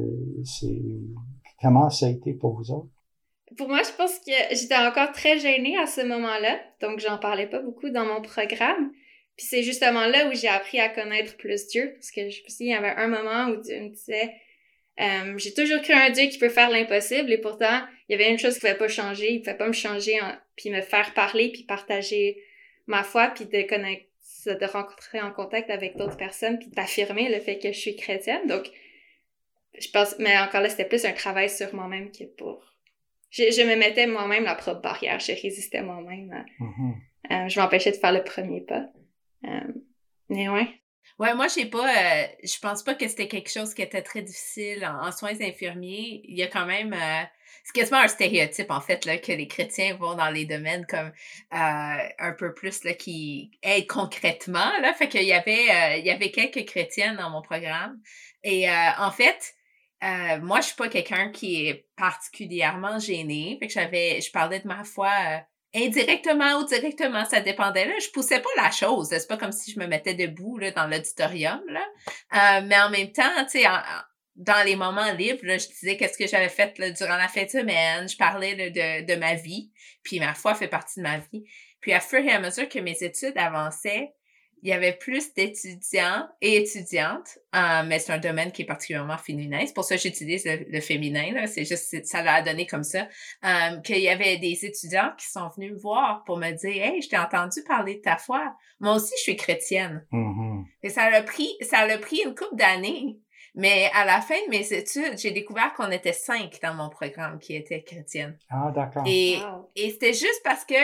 c'est 0.44 0.82
comment 1.62 1.88
ça 1.88 2.06
a 2.06 2.10
été 2.10 2.34
pour 2.34 2.54
vous 2.54 2.70
autres? 2.70 2.90
Pour 3.56 3.68
moi, 3.68 3.80
je 3.82 3.96
pense 3.96 4.18
que 4.18 4.32
j'étais 4.54 4.76
encore 4.76 5.12
très 5.12 5.38
gênée 5.38 5.78
à 5.78 5.86
ce 5.86 6.06
moment-là, 6.06 6.58
donc 6.82 6.98
j'en 6.98 7.16
parlais 7.16 7.46
pas 7.46 7.62
beaucoup 7.62 7.88
dans 7.88 8.04
mon 8.04 8.20
programme. 8.20 8.90
Puis 9.36 9.46
c'est 9.46 9.62
justement 9.62 10.06
là 10.06 10.28
où 10.28 10.34
j'ai 10.34 10.48
appris 10.48 10.80
à 10.80 10.88
connaître 10.88 11.36
plus 11.36 11.66
Dieu, 11.66 11.92
parce 11.94 12.10
que 12.10 12.30
je 12.30 12.42
me 12.42 12.46
il 12.60 12.68
y 12.68 12.74
avait 12.74 12.94
un 12.96 13.08
moment 13.08 13.48
où 13.50 13.60
Dieu 13.60 13.80
me 13.80 13.88
disait, 13.90 14.32
euh, 14.98 15.36
j'ai 15.36 15.52
toujours 15.52 15.82
cru 15.82 15.92
un 15.92 16.08
Dieu 16.10 16.26
qui 16.28 16.38
peut 16.38 16.48
faire 16.48 16.70
l'impossible, 16.70 17.30
et 17.30 17.38
pourtant, 17.38 17.82
il 18.08 18.12
y 18.12 18.14
avait 18.14 18.30
une 18.30 18.38
chose 18.38 18.58
qui 18.58 18.64
ne 18.64 18.72
pouvait 18.72 18.86
pas 18.86 18.88
changer, 18.88 19.32
il 19.32 19.34
ne 19.34 19.38
pouvait 19.40 19.56
pas 19.56 19.68
me 19.68 19.72
changer, 19.72 20.18
puis 20.56 20.70
me 20.70 20.80
faire 20.80 21.12
parler, 21.12 21.50
puis 21.50 21.64
partager 21.64 22.42
ma 22.86 23.02
foi, 23.02 23.28
puis 23.28 23.44
de 23.44 23.62
connaître, 23.68 24.06
de 24.46 24.64
rencontrer 24.64 25.20
en 25.20 25.32
contact 25.32 25.68
avec 25.70 25.96
d'autres 25.96 26.16
personnes, 26.16 26.58
puis 26.58 26.68
d'affirmer 26.68 27.28
le 27.28 27.40
fait 27.40 27.58
que 27.58 27.72
je 27.72 27.78
suis 27.78 27.96
chrétienne. 27.96 28.46
Donc, 28.46 28.70
je 29.78 29.90
pense, 29.90 30.16
mais 30.18 30.38
encore 30.38 30.62
là, 30.62 30.70
c'était 30.70 30.86
plus 30.86 31.04
un 31.04 31.12
travail 31.12 31.50
sur 31.50 31.74
moi-même 31.74 32.10
que 32.10 32.24
pour... 32.24 32.64
Je, 33.28 33.42
je 33.50 33.62
me 33.62 33.76
mettais 33.76 34.06
moi-même 34.06 34.44
la 34.44 34.54
propre 34.54 34.80
barrière, 34.80 35.20
je 35.20 35.32
résistais 35.32 35.82
moi-même. 35.82 36.46
Mm-hmm. 36.58 36.94
Euh, 37.32 37.48
je 37.48 37.60
m'empêchais 37.60 37.90
de 37.90 37.96
faire 37.96 38.12
le 38.12 38.22
premier 38.22 38.62
pas. 38.62 38.88
Euh, 39.44 39.72
mais 40.28 40.48
ouais. 40.48 40.68
Ouais, 41.18 41.34
moi, 41.34 41.46
j'ai 41.48 41.66
pas, 41.66 41.88
euh, 41.88 42.26
je 42.42 42.58
pense 42.58 42.82
pas 42.82 42.94
que 42.94 43.06
c'était 43.08 43.28
quelque 43.28 43.50
chose 43.50 43.74
qui 43.74 43.82
était 43.82 44.02
très 44.02 44.22
difficile 44.22 44.84
en, 44.84 45.12
soins 45.12 45.40
infirmiers. 45.40 46.22
Il 46.24 46.36
y 46.36 46.42
a 46.42 46.48
quand 46.48 46.66
même, 46.66 46.92
euh, 46.92 47.22
c'est 47.64 47.72
quasiment 47.72 48.00
un 48.00 48.08
stéréotype, 48.08 48.70
en 48.70 48.80
fait, 48.80 49.04
là, 49.04 49.16
que 49.18 49.32
les 49.32 49.46
chrétiens 49.48 49.94
vont 49.96 50.14
dans 50.14 50.30
les 50.30 50.44
domaines 50.44 50.84
comme 50.86 51.12
un 51.50 52.32
peu 52.36 52.52
plus, 52.54 52.84
là, 52.84 52.94
qui 52.94 53.52
aident 53.62 53.86
concrètement, 53.86 54.78
là. 54.80 54.92
Fait 54.94 55.08
qu'il 55.08 55.22
y 55.22 55.32
avait, 55.32 56.00
il 56.00 56.06
y 56.06 56.10
avait 56.10 56.30
quelques 56.32 56.66
chrétiennes 56.66 57.16
dans 57.16 57.30
mon 57.30 57.42
programme. 57.42 57.98
Et 58.42 58.68
en 58.70 59.10
fait, 59.10 59.54
moi, 60.42 60.60
je 60.60 60.66
suis 60.66 60.76
pas 60.76 60.88
quelqu'un 60.88 61.30
qui 61.30 61.66
est 61.68 61.88
particulièrement 61.96 62.98
gêné. 62.98 63.56
Fait 63.60 63.68
que 63.68 63.72
j'avais, 63.72 64.20
je 64.20 64.30
parlais 64.32 64.60
de 64.60 64.68
ma 64.68 64.84
foi 64.84 65.10
indirectement 65.76 66.58
ou 66.58 66.64
directement, 66.64 67.24
ça 67.24 67.40
dépendait. 67.40 67.86
Là, 67.86 67.94
je 68.02 68.10
poussais 68.10 68.40
pas 68.40 68.48
la 68.56 68.70
chose. 68.70 69.08
C'est 69.10 69.28
pas 69.28 69.36
comme 69.36 69.52
si 69.52 69.70
je 69.72 69.78
me 69.78 69.86
mettais 69.86 70.14
debout 70.14 70.58
là, 70.58 70.70
dans 70.70 70.86
l'auditorium. 70.86 71.60
Euh, 71.68 72.60
mais 72.64 72.78
en 72.78 72.90
même 72.90 73.12
temps, 73.12 73.44
tu 73.50 73.60
sais, 73.60 73.64
dans 74.36 74.64
les 74.64 74.76
moments 74.76 75.12
libres, 75.12 75.44
là, 75.44 75.58
je 75.58 75.68
disais 75.68 75.96
qu'est-ce 75.96 76.18
que 76.18 76.26
j'avais 76.26 76.48
fait 76.48 76.74
durant 76.98 77.16
la 77.16 77.28
fin 77.28 77.44
de 77.44 77.50
semaine. 77.50 78.08
Je 78.08 78.16
parlais 78.16 78.70
de, 78.70 79.06
de 79.06 79.14
ma 79.18 79.34
vie. 79.34 79.70
Puis 80.02 80.18
ma 80.18 80.34
foi 80.34 80.54
fait 80.54 80.68
partie 80.68 81.00
de 81.00 81.04
ma 81.04 81.18
vie. 81.18 81.44
Puis 81.80 81.92
à 81.92 82.00
fur 82.00 82.18
et 82.18 82.32
à 82.32 82.40
mesure 82.40 82.68
que 82.68 82.78
mes 82.78 83.02
études 83.02 83.36
avançaient, 83.36 84.15
il 84.62 84.70
y 84.70 84.72
avait 84.72 84.92
plus 84.92 85.32
d'étudiants 85.34 86.26
et 86.40 86.56
étudiantes, 86.56 87.38
euh, 87.54 87.82
mais 87.86 87.98
c'est 87.98 88.12
un 88.12 88.18
domaine 88.18 88.52
qui 88.52 88.62
est 88.62 88.66
particulièrement 88.66 89.18
féminin. 89.18 89.60
C'est 89.66 89.74
pour 89.74 89.84
ça 89.84 89.96
que 89.96 90.02
j'utilise 90.02 90.44
le, 90.44 90.80
féminin. 90.80 91.46
C'est 91.46 91.64
juste, 91.64 92.04
ça 92.04 92.22
l'a 92.22 92.42
donné 92.42 92.66
comme 92.66 92.82
ça. 92.82 93.06
Euh, 93.44 93.80
qu'il 93.82 93.98
y 93.98 94.08
avait 94.08 94.38
des 94.38 94.64
étudiants 94.64 95.12
qui 95.18 95.26
sont 95.26 95.48
venus 95.56 95.72
me 95.72 95.78
voir 95.78 96.24
pour 96.24 96.38
me 96.38 96.50
dire, 96.52 96.84
hey, 96.84 97.02
je 97.02 97.08
t'ai 97.08 97.18
entendu 97.18 97.62
parler 97.66 97.96
de 97.96 98.00
ta 98.00 98.16
foi. 98.16 98.56
Moi 98.80 98.94
aussi, 98.94 99.12
je 99.18 99.22
suis 99.22 99.36
chrétienne. 99.36 100.06
Mm-hmm. 100.12 100.64
Et 100.82 100.88
ça 100.88 101.02
a 101.04 101.22
pris, 101.22 101.50
ça 101.60 101.78
a 101.80 101.98
pris 101.98 102.22
une 102.24 102.34
couple 102.34 102.56
d'années. 102.56 103.18
Mais 103.54 103.90
à 103.94 104.04
la 104.04 104.20
fin 104.20 104.34
de 104.46 104.50
mes 104.50 104.72
études, 104.72 105.16
j'ai 105.16 105.30
découvert 105.30 105.72
qu'on 105.72 105.90
était 105.90 106.12
cinq 106.12 106.58
dans 106.62 106.74
mon 106.74 106.90
programme 106.90 107.38
qui 107.38 107.56
étaient 107.56 107.82
chrétiennes. 107.82 108.38
Ah, 108.50 108.70
d'accord. 108.74 109.04
Et, 109.06 109.38
et 109.74 109.90
c'était 109.90 110.12
juste 110.12 110.42
parce 110.44 110.64
que, 110.66 110.74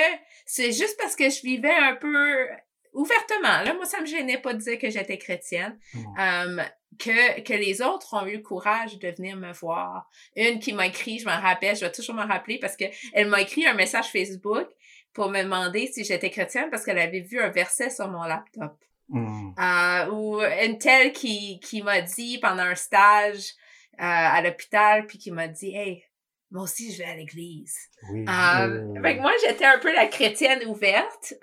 c'est 0.47 0.73
juste 0.73 0.97
parce 0.99 1.15
que 1.15 1.29
je 1.29 1.43
vivais 1.43 1.75
un 1.75 1.97
peu 1.97 2.47
ouvertement, 2.93 3.63
là, 3.63 3.75
moi, 3.75 3.85
ça 3.85 4.01
me 4.01 4.07
gênait 4.07 4.39
pas 4.39 4.55
de 4.55 4.59
dire 4.59 4.79
que 4.79 4.91
j'étais 4.91 5.19
chrétienne, 5.19 5.79
euh, 5.97 6.63
que, 6.99 7.41
que 7.41 7.53
les 7.53 7.81
autres 7.83 8.15
ont 8.15 8.27
eu 8.27 8.37
le 8.37 8.43
courage 8.43 8.99
de 8.99 9.09
venir 9.09 9.37
me 9.37 9.53
voir. 9.53 10.09
Une 10.37 10.59
qui 10.59 10.73
m'a 10.73 10.87
écrit, 10.87 11.19
je 11.19 11.25
m'en 11.25 11.41
rappelle, 11.41 11.77
je 11.77 11.85
vais 11.85 11.93
toujours 11.93 12.15
me 12.15 12.27
rappeler 12.27 12.59
parce 12.59 12.77
que 12.77 12.85
elle 13.13 13.29
m'a 13.29 13.41
écrit 13.41 13.67
un 13.67 13.75
message 13.75 14.11
Facebook 14.11 14.69
pour 15.13 15.31
me 15.31 15.43
demander 15.43 15.87
si 15.87 16.05
j'étais 16.05 16.31
chrétienne 16.31 16.69
parce 16.71 16.85
qu'elle 16.85 16.99
avait 16.99 17.21
vu 17.21 17.41
un 17.41 17.51
verset 17.51 17.91
sur 17.91 18.09
mon 18.09 18.23
laptop. 18.25 18.77
Hmm. 19.09 19.53
Euh, 19.59 20.11
ou 20.11 20.41
une 20.41 20.79
telle 20.79 21.13
qui, 21.13 21.61
qui 21.61 21.83
m'a 21.83 22.01
dit 22.01 22.39
pendant 22.39 22.63
un 22.63 22.75
stage 22.75 23.53
euh, 23.95 24.05
à 24.05 24.41
l'hôpital, 24.43 25.07
puis 25.07 25.19
qui 25.19 25.31
m'a 25.31 25.49
dit, 25.49 25.75
hey, 25.75 26.05
moi 26.51 26.65
aussi, 26.65 26.93
je 26.93 26.99
vais 26.99 27.09
à 27.09 27.17
l'église. 27.17 27.77
Oui, 28.11 28.25
euh, 28.29 28.85
moi, 29.21 29.33
j'étais 29.45 29.65
un 29.65 29.79
peu 29.79 29.93
la 29.95 30.07
chrétienne 30.07 30.67
ouverte. 30.67 31.35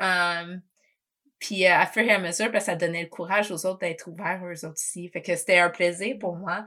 Puis 1.40 1.66
euh, 1.66 1.74
à 1.74 1.86
fur 1.86 2.04
et 2.04 2.12
à 2.12 2.20
mesure, 2.20 2.52
ben, 2.52 2.60
ça 2.60 2.76
donnait 2.76 3.04
le 3.04 3.10
courage 3.10 3.52
aux 3.52 3.66
autres 3.66 3.80
d'être 3.80 4.08
ouverts 4.08 4.42
eux 4.46 4.66
autres 4.66 4.74
aussi. 4.74 5.10
Fait 5.10 5.22
que 5.22 5.36
c'était 5.36 5.60
un 5.60 5.70
plaisir 5.70 6.18
pour 6.20 6.36
moi 6.36 6.66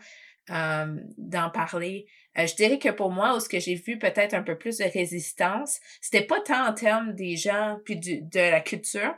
euh, 0.50 0.96
d'en 1.18 1.50
parler. 1.50 2.06
Euh, 2.38 2.46
je 2.46 2.54
dirais 2.56 2.78
que 2.78 2.88
pour 2.88 3.10
moi, 3.10 3.36
où 3.36 3.40
ce 3.40 3.48
que 3.48 3.60
j'ai 3.60 3.74
vu 3.74 3.98
peut-être 3.98 4.34
un 4.34 4.42
peu 4.42 4.56
plus 4.56 4.78
de 4.78 4.84
résistance, 4.84 5.78
c'était 6.00 6.26
pas 6.26 6.40
tant 6.40 6.66
en 6.66 6.72
termes 6.72 7.12
des 7.14 7.36
gens 7.36 7.78
puis 7.84 7.96
de 7.96 8.50
la 8.50 8.60
culture, 8.60 9.14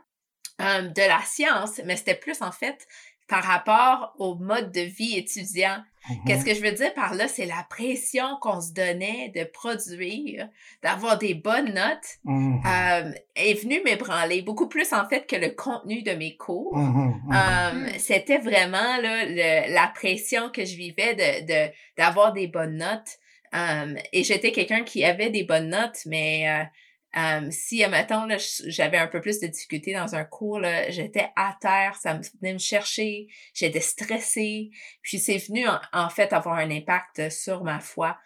de 0.58 1.08
la 1.08 1.20
science, 1.24 1.80
mais 1.84 1.96
c'était 1.96 2.14
plus 2.14 2.40
en 2.42 2.52
fait 2.52 2.86
par 3.28 3.42
rapport 3.42 4.14
au 4.18 4.34
mode 4.34 4.72
de 4.72 4.82
vie 4.82 5.16
étudiant. 5.16 5.78
Qu'est-ce 6.26 6.42
mm-hmm. 6.42 6.44
que 6.44 6.54
je 6.54 6.60
veux 6.60 6.72
dire 6.72 6.92
par 6.92 7.14
là? 7.14 7.28
C'est 7.28 7.46
la 7.46 7.66
pression 7.70 8.36
qu'on 8.42 8.60
se 8.60 8.74
donnait 8.74 9.32
de 9.34 9.44
produire, 9.44 10.48
d'avoir 10.82 11.16
des 11.16 11.32
bonnes 11.32 11.72
notes, 11.72 12.18
mm-hmm. 12.26 12.60
euh, 12.66 13.12
est 13.36 13.62
venue 13.62 13.80
m'ébranler 13.84 14.42
beaucoup 14.42 14.68
plus 14.68 14.92
en 14.92 15.08
fait 15.08 15.26
que 15.26 15.36
le 15.36 15.50
contenu 15.50 16.02
de 16.02 16.12
mes 16.12 16.36
cours. 16.36 16.76
Mm-hmm. 16.76 17.14
Euh, 17.32 17.88
c'était 17.98 18.36
vraiment 18.36 18.98
là, 19.00 19.66
la 19.68 19.86
pression 19.94 20.50
que 20.50 20.66
je 20.66 20.76
vivais 20.76 21.14
de, 21.14 21.46
de 21.46 21.72
d'avoir 21.96 22.34
des 22.34 22.48
bonnes 22.48 22.76
notes. 22.76 23.18
Euh, 23.54 23.94
et 24.12 24.24
j'étais 24.24 24.52
quelqu'un 24.52 24.82
qui 24.82 25.04
avait 25.04 25.30
des 25.30 25.44
bonnes 25.44 25.70
notes, 25.70 26.00
mais 26.04 26.68
Um, 27.16 27.50
si, 27.50 27.84
admettons, 27.84 28.26
j'avais 28.66 28.98
un 28.98 29.06
peu 29.06 29.20
plus 29.20 29.38
de 29.38 29.46
difficultés 29.46 29.94
dans 29.94 30.14
un 30.16 30.24
cours, 30.24 30.60
j'étais 30.88 31.28
à 31.36 31.56
terre, 31.60 31.96
ça 31.96 32.18
venait 32.40 32.54
me 32.54 32.58
chercher, 32.58 33.28
j'étais 33.54 33.80
stressée, 33.80 34.70
puis 35.00 35.18
c'est 35.18 35.38
venu 35.38 35.64
en, 35.92 36.08
fait 36.08 36.32
avoir 36.32 36.56
un 36.56 36.70
impact 36.70 37.30
sur 37.30 37.62
ma 37.62 37.78
foi. 37.78 38.18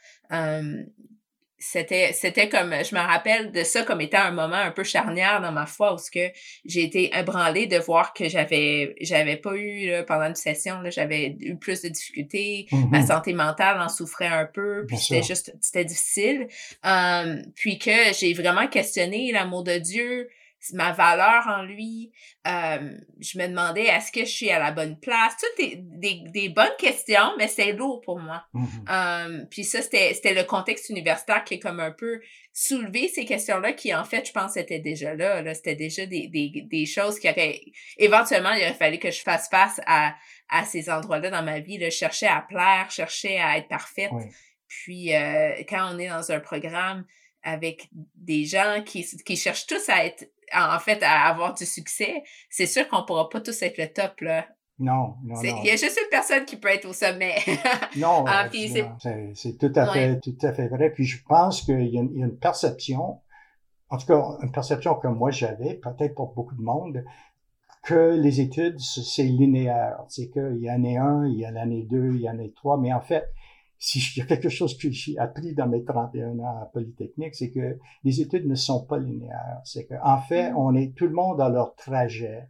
C'était 1.59 2.13
c'était 2.13 2.49
comme 2.49 2.73
je 2.73 2.95
me 2.95 3.01
rappelle 3.01 3.51
de 3.51 3.65
ça 3.65 3.83
comme 3.83 4.01
étant 4.01 4.21
un 4.21 4.31
moment 4.31 4.57
un 4.57 4.71
peu 4.71 4.85
charnière 4.85 5.41
dans 5.41 5.51
ma 5.51 5.67
foi 5.67 5.93
où 5.93 5.99
ce 5.99 6.11
que 6.11 6.33
j'ai 6.65 6.85
été 6.85 7.11
ébranlée 7.17 7.67
de 7.67 7.77
voir 7.79 8.13
que 8.13 8.29
j'avais 8.29 8.95
j'avais 9.01 9.37
pas 9.37 9.57
eu 9.57 9.91
pendant 10.07 10.27
une 10.27 10.37
session 10.37 10.81
là 10.81 10.91
j'avais 10.91 11.37
eu 11.41 11.57
plus 11.57 11.83
de 11.83 11.89
difficultés 11.89 12.69
ma 12.71 13.01
mm-hmm. 13.01 13.07
santé 13.07 13.33
mentale 13.33 13.81
en 13.81 13.89
souffrait 13.89 14.29
un 14.29 14.47
peu 14.47 14.85
puis 14.87 14.97
c'était 14.97 15.23
juste 15.23 15.53
c'était 15.61 15.85
difficile 15.85 16.47
um, 16.85 17.43
puis 17.57 17.79
que 17.79 18.15
j'ai 18.19 18.33
vraiment 18.35 18.69
questionné 18.69 19.33
l'amour 19.33 19.65
de 19.65 19.79
Dieu 19.79 20.29
ma 20.73 20.93
valeur 20.93 21.47
en 21.47 21.63
lui. 21.63 22.13
Euh, 22.47 22.97
je 23.21 23.39
me 23.39 23.47
demandais 23.47 23.85
est-ce 23.85 24.11
que 24.13 24.21
je 24.21 24.31
suis 24.31 24.51
à 24.51 24.59
la 24.59 24.73
bonne 24.73 24.99
place? 24.99 25.35
Toutes 25.39 25.65
des, 25.65 25.77
des, 25.77 26.23
des 26.33 26.49
bonnes 26.49 26.77
questions, 26.79 27.33
mais 27.39 27.49
c'est 27.49 27.73
lourd 27.73 28.01
pour 28.01 28.19
moi. 28.19 28.45
Mhm. 28.53 29.47
puis 29.51 29.65
ça, 29.65 29.83
c'était, 29.83 30.15
c'était 30.15 30.35
le 30.35 30.45
contexte 30.45 30.89
universitaire 30.91 31.45
qui 31.45 31.55
est 31.55 31.59
comme 31.59 31.81
un 31.81 31.93
peu 31.93 32.21
soulevé 32.53 33.09
ces 33.09 33.25
questions-là 33.25 33.73
qui, 33.73 33.95
en 33.95 34.05
fait, 34.05 34.27
je 34.27 34.33
pense, 34.33 34.57
étaient 34.57 34.81
déjà 34.81 35.15
là. 35.15 35.43
là. 35.43 35.55
C'était 35.55 35.77
déjà 35.77 36.07
des, 36.07 36.29
des, 36.29 36.67
des 36.71 36.87
choses 36.87 37.19
qui 37.19 37.29
auraient... 37.29 37.61
Éventuellement, 37.97 38.53
il 38.53 38.63
aurait 38.63 38.75
fallu 38.75 38.99
que 38.99 39.11
je 39.11 39.21
fasse 39.21 39.49
face 39.49 39.81
à, 39.87 40.15
à 40.49 40.65
ces 40.65 40.91
endroits-là 40.91 41.31
dans 41.31 41.43
ma 41.43 41.61
vie. 41.61 41.79
Là. 41.79 41.89
Je 41.91 41.97
cherchais 41.97 42.27
à 42.27 42.45
plaire, 42.49 42.91
cherchais 42.91 43.39
à 43.39 43.59
être 43.59 43.69
parfaite. 43.69 44.11
Oui. 44.13 44.25
Puis 44.67 45.15
euh, 45.15 45.63
quand 45.69 45.95
on 45.95 45.99
est 45.99 46.09
dans 46.09 46.31
un 46.31 46.41
programme 46.41 47.07
avec 47.43 47.89
des 48.17 48.45
gens 48.45 48.83
qui, 48.85 49.07
qui 49.25 49.37
cherchent 49.37 49.67
tous 49.67 49.89
à 49.89 50.05
être, 50.05 50.29
en 50.55 50.79
fait, 50.79 51.03
à 51.03 51.27
avoir 51.29 51.55
du 51.55 51.65
succès, 51.67 52.23
c'est 52.51 52.67
sûr 52.67 52.87
qu'on 52.89 53.05
pourra 53.05 53.29
pas 53.29 53.41
tous 53.41 53.61
être 53.63 53.79
le 53.79 53.93
top, 53.93 54.21
là. 54.21 54.47
Non, 54.81 55.17
non, 55.25 55.35
non. 55.35 55.61
Il 55.63 55.67
y 55.67 55.71
a 55.71 55.77
juste 55.77 55.99
une 56.01 56.09
personne 56.09 56.45
qui 56.45 56.57
peut 56.57 56.69
être 56.69 56.85
au 56.87 56.93
sommet. 56.93 57.35
Non, 57.97 58.25
Ah, 58.29 58.49
c'est 59.35 59.59
tout 59.59 59.73
à 59.75 59.87
fait, 59.93 60.21
tout 60.21 60.37
à 60.43 60.53
fait 60.53 60.69
vrai. 60.69 60.91
Puis 60.91 61.05
je 61.05 61.21
pense 61.25 61.63
qu'il 61.63 61.89
y, 61.89 61.99
a 61.99 62.03
une- 62.03 62.13
il 62.15 62.21
y 62.21 62.23
a 62.23 62.27
une 62.27 62.39
perception, 62.39 63.21
en 63.91 63.97
tout 63.99 64.07
cas 64.07 64.23
une 64.43 64.53
perception 64.53 64.95
que 64.95 65.09
moi 65.09 65.31
j'avais, 65.33 65.75
peut-être 65.75 66.15
pour 66.15 66.33
beaucoup 66.33 66.55
de 66.55 66.63
monde, 66.63 67.05
que 67.83 68.15
les 68.21 68.41
études 68.41 68.79
c'est 68.79 69.25
linéaire. 69.25 69.99
C'est 70.09 70.31
qu'il 70.31 70.59
y 70.61 70.71
en 70.71 70.85
a 70.85 71.01
un, 71.01 71.27
il 71.27 71.39
y 71.41 71.45
en 71.47 71.51
a 71.51 71.53
l'année 71.55 71.83
deux, 71.83 72.13
il 72.15 72.21
y 72.23 72.31
en 72.31 72.39
a 72.39 72.43
trois. 72.55 72.77
Mais 72.79 72.93
en 72.93 73.01
fait, 73.01 73.25
si 73.79 74.01
il 74.17 74.19
y 74.19 74.23
a 74.23 74.27
quelque 74.27 74.49
chose 74.49 74.77
que 74.77 74.91
j'ai 74.91 75.17
appris 75.19 75.55
dans 75.55 75.69
mes 75.69 75.85
31 75.85 76.39
ans 76.41 76.63
à 76.63 76.67
Polytechnique, 76.67 77.35
c'est 77.35 77.51
que 77.51 77.79
les 78.03 78.21
études 78.21 78.47
ne 78.47 78.57
sont 78.57 78.85
pas 78.85 78.99
linéaires. 78.99 79.61
C'est 79.65 79.87
que 79.87 79.95
en 80.03 80.19
fait, 80.19 80.53
on 80.57 80.75
est 80.75 80.95
tout 80.97 81.07
le 81.07 81.13
monde 81.13 81.39
dans 81.39 81.49
leur 81.49 81.75
trajet. 81.77 82.49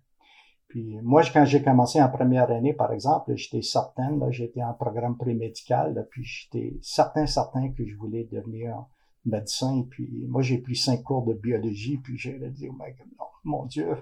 Puis 0.68 0.98
moi, 1.02 1.22
quand 1.32 1.44
j'ai 1.44 1.62
commencé 1.62 2.00
en 2.00 2.08
première 2.08 2.50
année, 2.50 2.74
par 2.74 2.92
exemple, 2.92 3.34
j'étais 3.36 3.62
certain, 3.62 4.16
là, 4.16 4.30
j'étais 4.30 4.62
en 4.62 4.74
programme 4.74 5.16
prémédical, 5.16 5.94
là, 5.94 6.02
puis 6.02 6.24
j'étais 6.24 6.76
certain, 6.82 7.26
certain 7.26 7.72
que 7.72 7.86
je 7.86 7.96
voulais 7.96 8.28
devenir 8.30 8.84
médecin. 9.24 9.86
Puis 9.90 10.26
moi, 10.28 10.42
j'ai 10.42 10.58
pris 10.58 10.76
cinq 10.76 11.02
cours 11.02 11.24
de 11.24 11.34
biologie, 11.34 11.98
puis 11.98 12.18
j'ai 12.18 12.38
dit, 12.50 12.68
oh 12.68 12.72
my 12.72 12.90
God, 12.92 13.06
non, 13.18 13.26
mon 13.44 13.64
Dieu, 13.66 13.96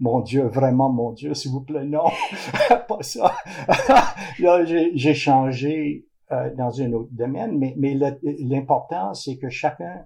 mon 0.00 0.20
Dieu, 0.20 0.44
vraiment, 0.46 0.90
mon 0.90 1.12
Dieu, 1.12 1.34
s'il 1.34 1.52
vous 1.52 1.60
plaît, 1.60 1.84
non, 1.84 2.04
pas 2.88 3.02
ça. 3.02 3.36
là, 4.40 4.64
j'ai 4.64 5.14
changé 5.14 6.07
euh, 6.32 6.54
dans 6.54 6.80
un 6.80 6.92
autre 6.92 7.10
domaine, 7.12 7.58
mais, 7.58 7.74
mais 7.76 7.94
l'important, 8.22 9.14
c'est 9.14 9.36
que 9.36 9.48
chacun 9.48 10.04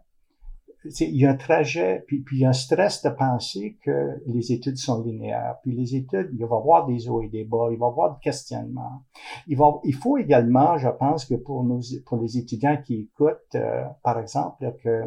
il 0.84 1.16
y 1.16 1.26
a 1.26 1.30
un 1.30 1.36
trajet, 1.36 2.04
puis, 2.06 2.20
puis 2.20 2.38
il 2.38 2.40
y 2.40 2.44
a 2.44 2.48
un 2.48 2.52
stress 2.52 3.02
de 3.02 3.10
penser 3.10 3.78
que 3.84 4.20
les 4.26 4.52
études 4.52 4.76
sont 4.76 5.02
linéaires. 5.02 5.56
Puis 5.62 5.72
les 5.72 5.94
études, 5.94 6.30
il 6.32 6.44
va 6.44 6.56
y 6.56 6.58
avoir 6.58 6.86
des 6.86 7.08
hauts 7.08 7.22
et 7.22 7.28
des 7.28 7.44
bas, 7.44 7.68
il 7.70 7.78
va 7.78 7.86
y 7.86 7.90
avoir 7.90 8.14
des 8.14 8.20
questionnements. 8.20 9.02
Il, 9.46 9.56
va, 9.56 9.80
il 9.84 9.94
faut 9.94 10.18
également, 10.18 10.78
je 10.78 10.88
pense 10.88 11.24
que 11.24 11.34
pour 11.34 11.62
nos, 11.64 11.80
pour 12.06 12.20
les 12.20 12.38
étudiants 12.38 12.76
qui 12.84 13.00
écoutent, 13.00 13.54
euh, 13.54 13.84
par 14.02 14.18
exemple, 14.18 14.74
que 14.82 15.02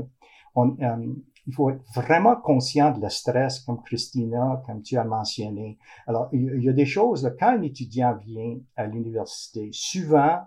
on, 0.56 0.78
euh, 0.82 1.14
il 1.48 1.54
faut 1.54 1.70
être 1.70 1.84
vraiment 1.94 2.36
conscient 2.36 2.92
de 2.92 3.02
le 3.02 3.10
stress, 3.10 3.60
comme 3.60 3.82
Christina, 3.84 4.64
comme 4.66 4.82
tu 4.82 4.98
as 4.98 5.04
mentionné. 5.04 5.78
Alors, 6.08 6.30
il 6.32 6.64
y 6.64 6.70
a 6.70 6.74
des 6.74 6.88
choses, 6.88 7.24
là, 7.24 7.30
quand 7.38 7.50
un 7.50 7.62
étudiant 7.62 8.16
vient 8.26 8.58
à 8.76 8.88
l'université, 8.88 9.70
souvent, 9.72 10.40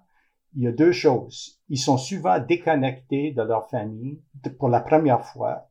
il 0.54 0.62
y 0.62 0.66
a 0.66 0.72
deux 0.72 0.92
choses. 0.92 1.60
Ils 1.68 1.78
sont 1.78 1.98
souvent 1.98 2.38
déconnectés 2.38 3.32
de 3.32 3.42
leur 3.42 3.68
famille 3.68 4.20
pour 4.58 4.68
la 4.68 4.80
première 4.80 5.24
fois, 5.24 5.68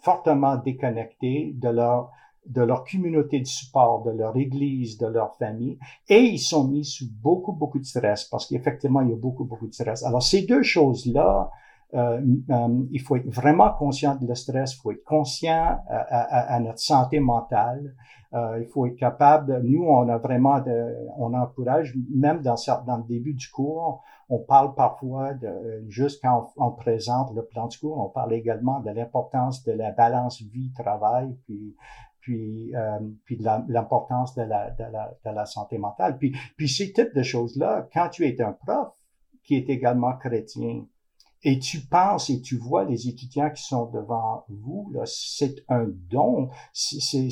fortement 0.00 0.56
déconnectés 0.56 1.52
de 1.54 1.68
leur 1.68 2.10
de 2.46 2.62
leur 2.62 2.84
communauté 2.84 3.38
de 3.38 3.46
support, 3.46 4.02
de 4.02 4.10
leur 4.10 4.36
église, 4.36 4.98
de 4.98 5.06
leur 5.06 5.36
famille, 5.36 5.78
et 6.08 6.18
ils 6.18 6.40
sont 6.40 6.66
mis 6.66 6.84
sous 6.84 7.06
beaucoup, 7.08 7.52
beaucoup 7.52 7.78
de 7.78 7.84
stress 7.84 8.24
parce 8.24 8.46
qu'effectivement, 8.46 9.00
il 9.02 9.10
y 9.10 9.12
a 9.12 9.16
beaucoup, 9.16 9.44
beaucoup 9.44 9.68
de 9.68 9.72
stress. 9.72 10.02
Alors, 10.02 10.22
ces 10.22 10.42
deux 10.42 10.62
choses-là, 10.62 11.50
euh, 11.94 12.20
euh, 12.50 12.84
il 12.90 13.00
faut 13.00 13.16
être 13.16 13.28
vraiment 13.28 13.70
conscient 13.70 14.16
de 14.16 14.26
le 14.26 14.34
stress, 14.34 14.74
il 14.74 14.80
faut 14.80 14.92
être 14.92 15.04
conscient 15.04 15.78
à, 15.88 16.54
à- 16.54 16.60
notre 16.60 16.78
santé 16.78 17.20
mentale, 17.20 17.94
euh, 18.32 18.60
il 18.62 18.66
faut 18.68 18.86
être 18.86 18.96
capable, 18.96 19.60
nous, 19.62 19.84
on 19.84 20.08
a 20.08 20.16
vraiment, 20.16 20.60
de, 20.60 20.94
on 21.18 21.34
encourage, 21.34 21.94
même 22.14 22.40
dans, 22.40 22.54
le 22.54 23.06
début 23.06 23.34
du 23.34 23.48
cours, 23.50 24.02
on 24.30 24.38
parle 24.38 24.74
parfois 24.74 25.34
de, 25.34 25.84
juste 25.88 26.22
quand 26.22 26.50
on, 26.56 26.70
présente 26.70 27.34
le 27.34 27.44
plan 27.44 27.66
du 27.66 27.78
cours, 27.78 27.98
on 27.98 28.08
parle 28.08 28.32
également 28.32 28.80
de 28.80 28.90
l'importance 28.90 29.62
de 29.64 29.72
la 29.72 29.90
balance 29.90 30.40
vie-travail, 30.40 31.36
puis 31.44 31.76
puis, 32.22 32.72
euh, 32.76 33.00
puis 33.24 33.36
l'importance 33.68 34.36
de 34.36 34.42
la, 34.42 34.70
de, 34.70 34.84
la, 34.84 35.12
de 35.26 35.30
la 35.34 35.44
santé 35.44 35.76
mentale. 35.76 36.16
Puis, 36.18 36.34
puis 36.56 36.68
ces 36.68 36.92
types 36.92 37.12
de 37.14 37.22
choses-là, 37.24 37.88
quand 37.92 38.08
tu 38.10 38.24
es 38.24 38.40
un 38.40 38.52
prof 38.52 38.92
qui 39.42 39.56
est 39.56 39.68
également 39.68 40.16
chrétien, 40.16 40.84
et 41.44 41.58
tu 41.58 41.80
penses 41.80 42.30
et 42.30 42.40
tu 42.40 42.56
vois 42.56 42.84
les 42.84 43.08
étudiants 43.08 43.50
qui 43.50 43.62
sont 43.62 43.86
devant 43.86 44.44
vous, 44.48 44.92
c'est 45.04 45.56
un 45.68 45.86
don. 46.10 46.50
C'est, 46.72 47.28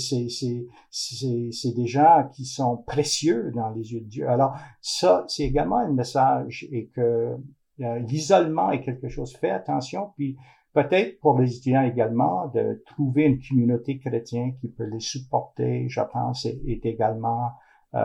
des 1.74 1.86
gens 1.86 2.28
qui 2.32 2.44
sont 2.44 2.78
précieux 2.78 3.52
dans 3.54 3.70
les 3.70 3.92
yeux 3.92 4.00
de 4.00 4.08
Dieu. 4.08 4.28
Alors, 4.28 4.56
ça, 4.80 5.24
c'est 5.28 5.44
également 5.44 5.78
un 5.78 5.92
message 5.92 6.66
et 6.72 6.88
que 6.88 7.36
euh, 7.80 7.98
l'isolement 8.00 8.72
est 8.72 8.82
quelque 8.82 9.08
chose. 9.08 9.36
Fais 9.36 9.50
attention, 9.50 10.12
puis 10.16 10.36
peut-être 10.72 11.20
pour 11.20 11.38
les 11.38 11.56
étudiants 11.56 11.82
également 11.82 12.48
de 12.48 12.82
trouver 12.86 13.24
une 13.24 13.40
communauté 13.40 13.98
chrétienne 13.98 14.56
qui 14.60 14.68
peut 14.68 14.84
les 14.84 15.00
supporter, 15.00 15.88
je 15.88 16.00
pense, 16.00 16.46
est, 16.46 16.84
également 16.84 17.52
euh, 17.94 17.98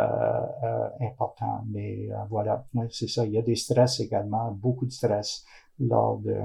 euh, 0.63 0.89
important. 1.01 1.63
Mais 1.69 2.09
euh, 2.11 2.15
voilà, 2.29 2.65
c'est 2.89 3.07
ça. 3.07 3.25
Il 3.25 3.31
y 3.33 3.37
a 3.37 3.41
des 3.41 3.55
stress 3.55 3.99
également, 3.99 4.51
beaucoup 4.51 4.85
de 4.85 4.91
stress 4.91 5.45
lors 5.79 6.19
de 6.19 6.35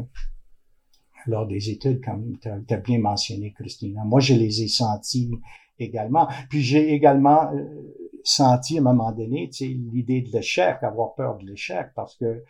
lors 1.26 1.46
des 1.46 1.70
études, 1.70 2.02
comme 2.02 2.38
tu 2.38 2.48
as, 2.48 2.76
bien 2.78 2.98
mentionné, 2.98 3.52
Christina. 3.52 4.04
Moi, 4.04 4.20
je 4.20 4.34
les 4.34 4.62
ai 4.62 4.68
sentis 4.68 5.30
également. 5.78 6.28
Puis 6.48 6.62
j'ai 6.62 6.92
également 6.92 7.52
euh, 7.52 7.64
senti 8.24 8.78
à 8.78 8.80
un 8.80 8.84
moment 8.84 9.12
donné, 9.12 9.50
l'idée 9.60 10.22
de 10.22 10.32
l'échec, 10.32 10.78
avoir 10.82 11.14
peur 11.14 11.38
de 11.38 11.46
l'échec, 11.46 11.88
parce 11.94 12.16
que 12.16 12.42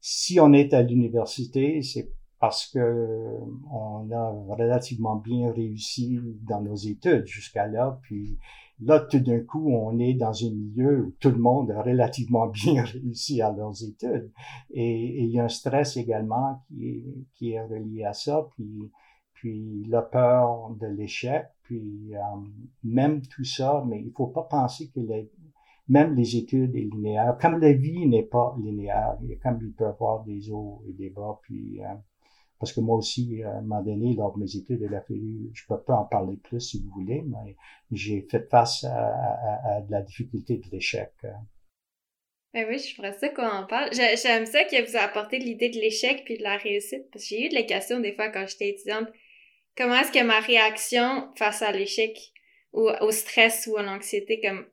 si 0.00 0.40
on 0.40 0.52
est 0.52 0.72
à 0.74 0.82
l'université, 0.82 1.82
c'est 1.82 2.10
parce 2.38 2.66
que 2.66 3.16
on 3.70 4.10
a 4.10 4.30
relativement 4.54 5.16
bien 5.16 5.52
réussi 5.52 6.18
dans 6.48 6.62
nos 6.62 6.76
études 6.76 7.26
jusqu'à 7.26 7.66
là, 7.66 7.98
puis 8.02 8.38
là, 8.82 9.00
tout 9.00 9.20
d'un 9.20 9.40
coup, 9.40 9.70
on 9.70 9.98
est 9.98 10.14
dans 10.14 10.32
un 10.44 10.50
milieu 10.50 11.06
où 11.06 11.10
tout 11.20 11.30
le 11.30 11.38
monde 11.38 11.70
a 11.70 11.82
relativement 11.82 12.46
bien 12.64 12.84
réussi 12.84 13.42
à 13.42 13.52
leurs 13.52 13.82
études. 13.82 14.30
Et, 14.70 15.24
il 15.24 15.30
y 15.30 15.40
a 15.40 15.44
un 15.44 15.48
stress 15.48 15.96
également 15.96 16.62
qui 16.68 16.88
est, 16.88 17.04
qui 17.34 17.52
est 17.52 17.62
relié 17.62 18.04
à 18.04 18.12
ça, 18.12 18.48
puis, 18.54 18.90
puis 19.34 19.84
la 19.88 20.02
peur 20.02 20.70
de 20.80 20.86
l'échec, 20.86 21.46
puis 21.62 22.14
euh, 22.14 22.20
même 22.84 23.22
tout 23.22 23.44
ça, 23.44 23.84
mais 23.86 24.00
il 24.00 24.12
faut 24.12 24.28
pas 24.28 24.44
penser 24.44 24.90
que 24.94 25.00
même 25.88 26.14
les 26.14 26.36
études 26.36 26.74
est 26.76 26.88
linéaire. 26.92 27.36
Comme 27.40 27.58
la 27.58 27.72
vie 27.72 28.06
n'est 28.06 28.22
pas 28.22 28.56
linéaire, 28.62 29.18
comme 29.42 29.58
il 29.62 29.72
peut 29.72 29.84
y 29.84 29.88
avoir 29.88 30.24
des 30.24 30.50
hauts 30.50 30.82
et 30.88 30.92
des 30.92 31.10
bas, 31.10 31.38
puis... 31.42 31.82
Euh, 31.82 31.94
parce 32.60 32.72
que 32.72 32.80
moi 32.80 32.96
aussi, 32.96 33.42
à 33.42 33.56
un 33.56 33.62
moment 33.62 33.82
donné, 33.82 34.14
lors 34.14 34.34
de 34.36 34.40
mes 34.44 34.56
études, 34.56 34.80
il 34.82 34.94
a 34.94 35.00
fallu, 35.00 35.50
je 35.54 35.64
peux 35.66 35.80
pas 35.80 35.96
en 35.96 36.04
parler 36.04 36.36
plus 36.36 36.60
si 36.60 36.80
vous 36.82 36.90
voulez, 36.90 37.22
mais 37.26 37.56
j'ai 37.90 38.20
fait 38.30 38.48
face 38.48 38.84
à, 38.84 39.80
de 39.80 39.90
la 39.90 40.02
difficulté 40.02 40.58
de 40.58 40.70
l'échec. 40.70 41.10
Ben 42.52 42.66
oui, 42.68 42.78
je 42.78 42.94
ferais 42.94 43.12
ça 43.12 43.28
qu'on 43.28 43.46
en 43.46 43.66
parle. 43.66 43.90
J'ai- 43.92 44.16
J'aime 44.16 44.46
ça 44.46 44.64
que 44.64 44.88
vous 44.88 44.96
apportez 44.96 45.38
l'idée 45.38 45.70
de 45.70 45.78
l'échec 45.78 46.22
puis 46.24 46.36
de 46.36 46.42
la 46.42 46.56
réussite, 46.56 47.10
parce 47.12 47.24
que 47.24 47.28
j'ai 47.30 47.46
eu 47.46 47.48
de 47.48 47.54
la 47.54 47.62
question 47.62 48.00
des 48.00 48.12
fois 48.12 48.28
quand 48.28 48.46
j'étais 48.46 48.70
étudiante. 48.70 49.08
Comment 49.76 49.96
est-ce 50.00 50.12
que 50.12 50.22
ma 50.24 50.40
réaction 50.40 51.32
face 51.36 51.62
à 51.62 51.72
l'échec 51.72 52.18
ou 52.72 52.88
au 53.00 53.10
stress 53.10 53.68
ou 53.70 53.76
à 53.76 53.82
l'anxiété, 53.82 54.40
comme... 54.40 54.66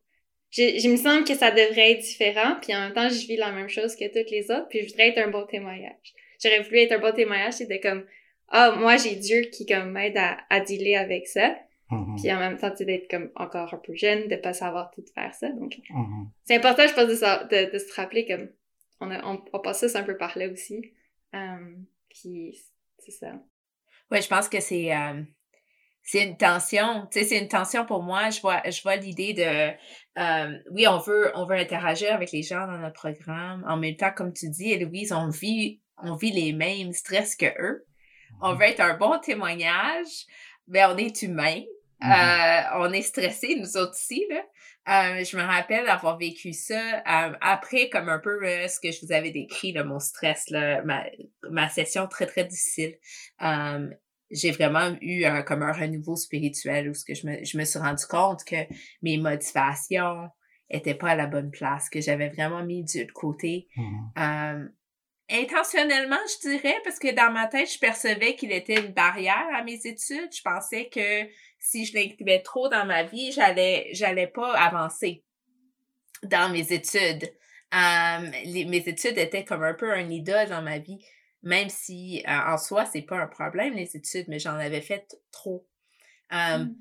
Je, 0.49 0.79
je 0.79 0.89
me 0.89 0.97
semble 0.97 1.23
que 1.25 1.35
ça 1.35 1.51
devrait 1.51 1.91
être 1.91 2.03
différent, 2.03 2.55
puis 2.61 2.73
en 2.75 2.79
même 2.79 2.93
temps, 2.93 3.09
je 3.09 3.27
vis 3.27 3.37
la 3.37 3.51
même 3.51 3.69
chose 3.69 3.95
que 3.95 4.05
toutes 4.07 4.31
les 4.31 4.49
autres, 4.49 4.67
puis 4.69 4.81
je 4.83 4.87
voudrais 4.89 5.09
être 5.09 5.17
un 5.19 5.29
bon 5.29 5.45
témoignage. 5.45 6.13
J'aurais 6.41 6.61
voulu 6.61 6.79
être 6.79 6.93
un 6.93 6.99
bon 6.99 7.13
témoignage, 7.13 7.53
c'était 7.53 7.79
comme, 7.79 8.05
ah, 8.49 8.71
moi, 8.77 8.97
j'ai 8.97 9.15
Dieu 9.15 9.41
qui, 9.51 9.65
comme, 9.65 9.91
m'aide 9.91 10.17
à, 10.17 10.37
à 10.49 10.59
dealer 10.59 10.95
avec 10.95 11.27
ça. 11.27 11.55
Mhm. 11.89 12.15
Puis 12.21 12.31
en 12.33 12.39
même 12.39 12.57
temps, 12.57 12.69
tu 12.71 12.77
sais, 12.77 12.85
d'être 12.85 13.09
comme 13.09 13.31
encore 13.35 13.73
un 13.73 13.77
peu 13.77 13.93
jeune, 13.95 14.27
de 14.27 14.35
pas 14.35 14.53
savoir 14.53 14.91
tout 14.91 15.03
faire 15.15 15.33
ça. 15.33 15.49
Donc, 15.49 15.77
Mhm. 15.89 16.29
c'est 16.43 16.55
important, 16.55 16.87
je 16.87 16.93
pense, 16.93 17.07
de, 17.07 17.65
de, 17.65 17.71
de 17.71 17.77
se 17.77 17.93
rappeler 17.93 18.25
comme 18.25 18.49
on, 18.99 19.09
a, 19.11 19.23
on, 19.25 19.43
on 19.53 19.59
passe 19.59 19.85
ça 19.87 19.99
un 19.99 20.03
peu 20.03 20.17
par 20.17 20.37
là 20.37 20.47
aussi. 20.49 20.93
Euh, 21.33 21.75
puis 22.09 22.57
c'est 22.99 23.11
ça. 23.11 23.31
Oui, 24.11 24.21
je 24.21 24.27
pense 24.27 24.47
que 24.49 24.59
c'est 24.59 24.95
euh, 24.95 25.21
c'est 26.03 26.23
une 26.23 26.37
tension. 26.37 27.05
Tu 27.11 27.19
sais, 27.19 27.25
c'est 27.25 27.39
une 27.39 27.49
tension 27.49 27.85
pour 27.85 28.01
moi. 28.01 28.29
Je 28.29 28.39
vois, 28.41 28.61
je 28.65 28.81
vois 28.81 28.95
l'idée 28.95 29.33
de 29.33 29.71
euh, 30.21 30.57
oui, 30.71 30.87
on 30.87 30.99
veut, 30.99 31.31
on 31.35 31.45
veut 31.45 31.57
interagir 31.57 32.13
avec 32.13 32.31
les 32.31 32.43
gens 32.43 32.65
dans 32.65 32.77
notre 32.77 32.95
programme. 32.95 33.65
En 33.67 33.77
même 33.77 33.95
temps, 33.97 34.11
comme 34.15 34.33
tu 34.33 34.49
dis, 34.49 34.77
Louise, 34.79 35.11
on 35.11 35.29
vit, 35.29 35.81
on 36.03 36.15
vit 36.15 36.31
les 36.31 36.53
mêmes 36.53 36.93
stress 36.93 37.35
que 37.35 37.45
eux. 37.61 37.85
On 38.41 38.55
veut 38.55 38.65
être 38.65 38.81
un 38.81 38.97
bon 38.97 39.19
témoignage, 39.19 40.25
mais 40.67 40.85
on 40.85 40.97
est 40.97 41.21
humain. 41.21 41.61
Mm-hmm. 42.01 42.69
on 42.75 42.93
est 42.93 43.01
stressé, 43.01 43.55
nous 43.55 43.75
autres 43.75 43.93
aussi, 43.93 44.23
là. 44.29 44.43
Euh, 44.87 45.21
je 45.25 45.35
me 45.35 45.43
rappelle 45.43 45.89
avoir 45.89 46.17
vécu 46.17 46.53
ça 46.53 46.99
euh, 46.99 47.33
après, 47.41 47.89
comme 47.89 48.07
un 48.07 48.19
peu 48.19 48.41
euh, 48.41 48.69
ce 48.69 48.79
que 48.79 48.89
je 48.89 49.05
vous 49.05 49.11
avais 49.11 49.31
décrit, 49.31 49.73
là, 49.73 49.83
mon 49.83 49.99
stress, 49.99 50.49
là, 50.49 50.81
ma, 50.83 51.03
ma 51.49 51.67
session 51.67 52.07
très, 52.07 52.25
très 52.25 52.45
difficile. 52.45 52.95
j'ai 54.31 54.51
vraiment 54.51 54.95
eu 55.01 55.25
un, 55.25 55.41
comme 55.41 55.61
un 55.61 55.73
renouveau 55.73 56.15
spirituel 56.15 56.89
où 56.89 56.93
ce 56.93 57.03
que 57.03 57.15
je 57.15 57.27
me, 57.27 57.43
je 57.43 57.57
me 57.57 57.65
suis 57.65 57.79
rendu 57.79 58.05
compte 58.05 58.45
que 58.45 58.55
mes 59.01 59.17
motivations 59.17 60.29
étaient 60.69 60.95
pas 60.95 61.09
à 61.09 61.15
la 61.15 61.27
bonne 61.27 61.51
place, 61.51 61.89
que 61.89 61.99
j'avais 61.99 62.29
vraiment 62.29 62.63
mis 62.63 62.83
du 62.83 63.05
de 63.05 63.11
côté. 63.11 63.67
Mmh 63.75 64.69
intentionnellement, 65.29 66.19
je 66.27 66.49
dirais, 66.49 66.75
parce 66.83 66.99
que 66.99 67.13
dans 67.13 67.31
ma 67.31 67.47
tête, 67.47 67.71
je 67.71 67.79
percevais 67.79 68.35
qu'il 68.35 68.51
était 68.51 68.75
une 68.75 68.93
barrière 68.93 69.47
à 69.53 69.63
mes 69.63 69.79
études. 69.85 70.29
Je 70.33 70.41
pensais 70.41 70.89
que 70.89 71.27
si 71.59 71.85
je 71.85 71.93
l'incluais 71.95 72.41
trop 72.41 72.69
dans 72.69 72.85
ma 72.85 73.03
vie, 73.03 73.31
j'allais, 73.31 73.89
j'allais 73.91 74.27
pas 74.27 74.53
avancer 74.53 75.23
dans 76.23 76.49
mes 76.49 76.71
études. 76.71 77.29
Mes 77.73 78.83
études 78.87 79.17
étaient 79.17 79.43
comme 79.43 79.63
un 79.63 79.73
peu 79.73 79.91
un 79.91 80.09
idole 80.09 80.47
dans 80.47 80.61
ma 80.61 80.77
vie, 80.77 81.03
même 81.43 81.69
si 81.69 82.23
en 82.25 82.57
soi, 82.57 82.85
c'est 82.85 83.01
pas 83.01 83.17
un 83.17 83.27
problème, 83.27 83.73
les 83.73 83.97
études, 83.97 84.25
mais 84.29 84.39
j'en 84.39 84.55
avais 84.55 84.81
fait 84.81 85.07
trop. 85.31 85.67
Mmh. 86.31 86.73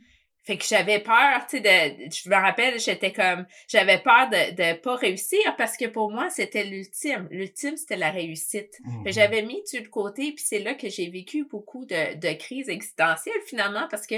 Fait 0.47 0.57
que 0.59 0.65
j'avais 0.65 1.01
peur, 1.01 1.45
tu 1.49 1.59
sais, 1.59 1.61
de, 1.61 2.09
je 2.09 2.31
me 2.31 2.37
rappelle, 2.37 2.79
j'étais 2.79 3.13
comme, 3.13 3.47
j'avais 3.67 3.99
peur 3.99 4.29
de, 4.31 4.55
de 4.55 4.79
pas 4.79 4.95
réussir 4.95 5.41
parce 5.59 5.77
que 5.77 5.87
pour 5.87 6.13
moi, 6.13 6.31
c'était 6.31 6.63
l'ultime. 6.63 7.27
L'ultime, 7.33 7.77
c'était 7.77 7.97
la 7.97 8.11
réussite. 8.11 8.79
Mmh 8.85 9.03
j'avais 9.07 9.43
mis 9.43 9.61
du 9.73 9.91
côté, 9.91 10.33
puis 10.33 10.45
c'est 10.47 10.61
là 10.61 10.75
que 10.75 10.89
j'ai 10.89 11.11
vécu 11.11 11.45
beaucoup 11.45 11.85
de, 11.85 12.15
de 12.15 12.33
crises 12.35 12.69
existentielles 12.69 13.41
finalement 13.47 13.89
parce 13.91 14.07
que 14.07 14.15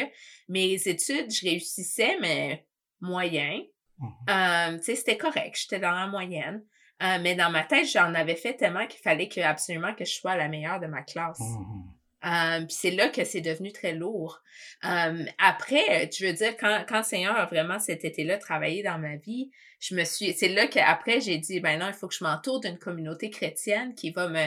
mes 0.48 0.74
études, 0.86 1.30
je 1.32 1.48
réussissais, 1.48 2.18
mais 2.20 2.66
moyen. 3.00 3.62
Mmh 3.96 4.08
euh, 4.28 4.76
tu 4.76 4.84
sais, 4.84 4.96
c'était 4.96 5.16
correct, 5.16 5.58
j'étais 5.58 5.80
dans 5.80 5.92
la 5.92 6.08
moyenne. 6.08 6.62
Euh, 7.02 7.18
mais 7.22 7.36
dans 7.36 7.48
ma 7.48 7.62
tête, 7.62 7.86
j'en 7.86 8.12
avais 8.12 8.36
fait 8.36 8.54
tellement 8.54 8.86
qu'il 8.86 9.00
fallait 9.00 9.28
que, 9.28 9.40
absolument 9.40 9.94
que 9.94 10.04
je 10.04 10.12
sois 10.12 10.36
la 10.36 10.48
meilleure 10.48 10.80
de 10.80 10.88
ma 10.88 11.00
classe. 11.00 11.40
Mmh 11.40 11.97
puis 12.22 12.76
c'est 12.76 12.90
là 12.90 13.08
que 13.08 13.24
c'est 13.24 13.40
devenu 13.40 13.72
très 13.72 13.94
lourd. 13.94 14.42
après, 14.82 16.08
tu 16.10 16.26
veux 16.26 16.32
dire, 16.32 16.56
quand, 16.56 16.84
quand 16.88 17.02
Seigneur 17.02 17.36
a 17.36 17.46
vraiment 17.46 17.78
cet 17.78 18.04
été-là 18.04 18.38
travaillé 18.38 18.82
dans 18.82 18.98
ma 18.98 19.16
vie, 19.16 19.50
je 19.80 19.94
me 19.94 20.04
suis. 20.04 20.32
C'est 20.32 20.48
là 20.48 20.66
qu'après, 20.66 21.20
j'ai 21.20 21.38
dit 21.38 21.60
ben 21.60 21.78
non, 21.78 21.86
il 21.88 21.94
faut 21.94 22.08
que 22.08 22.14
je 22.14 22.24
m'entoure 22.24 22.60
d'une 22.60 22.78
communauté 22.78 23.30
chrétienne 23.30 23.94
qui 23.94 24.10
va 24.10 24.28
me 24.28 24.46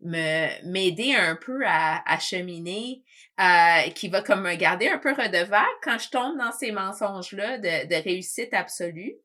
me 0.00 0.64
m'aider 0.70 1.14
un 1.14 1.34
peu 1.34 1.60
à, 1.66 2.02
à 2.08 2.18
cheminer, 2.20 3.02
euh, 3.40 3.90
qui 3.94 4.08
va 4.08 4.22
comme 4.22 4.42
me 4.42 4.54
garder 4.54 4.88
un 4.88 4.98
peu 4.98 5.12
redevable 5.12 5.66
quand 5.82 5.98
je 5.98 6.08
tombe 6.10 6.38
dans 6.38 6.52
ces 6.52 6.70
mensonges-là 6.70 7.58
de, 7.58 7.88
de 7.88 8.02
réussite 8.02 8.54
absolue 8.54 9.16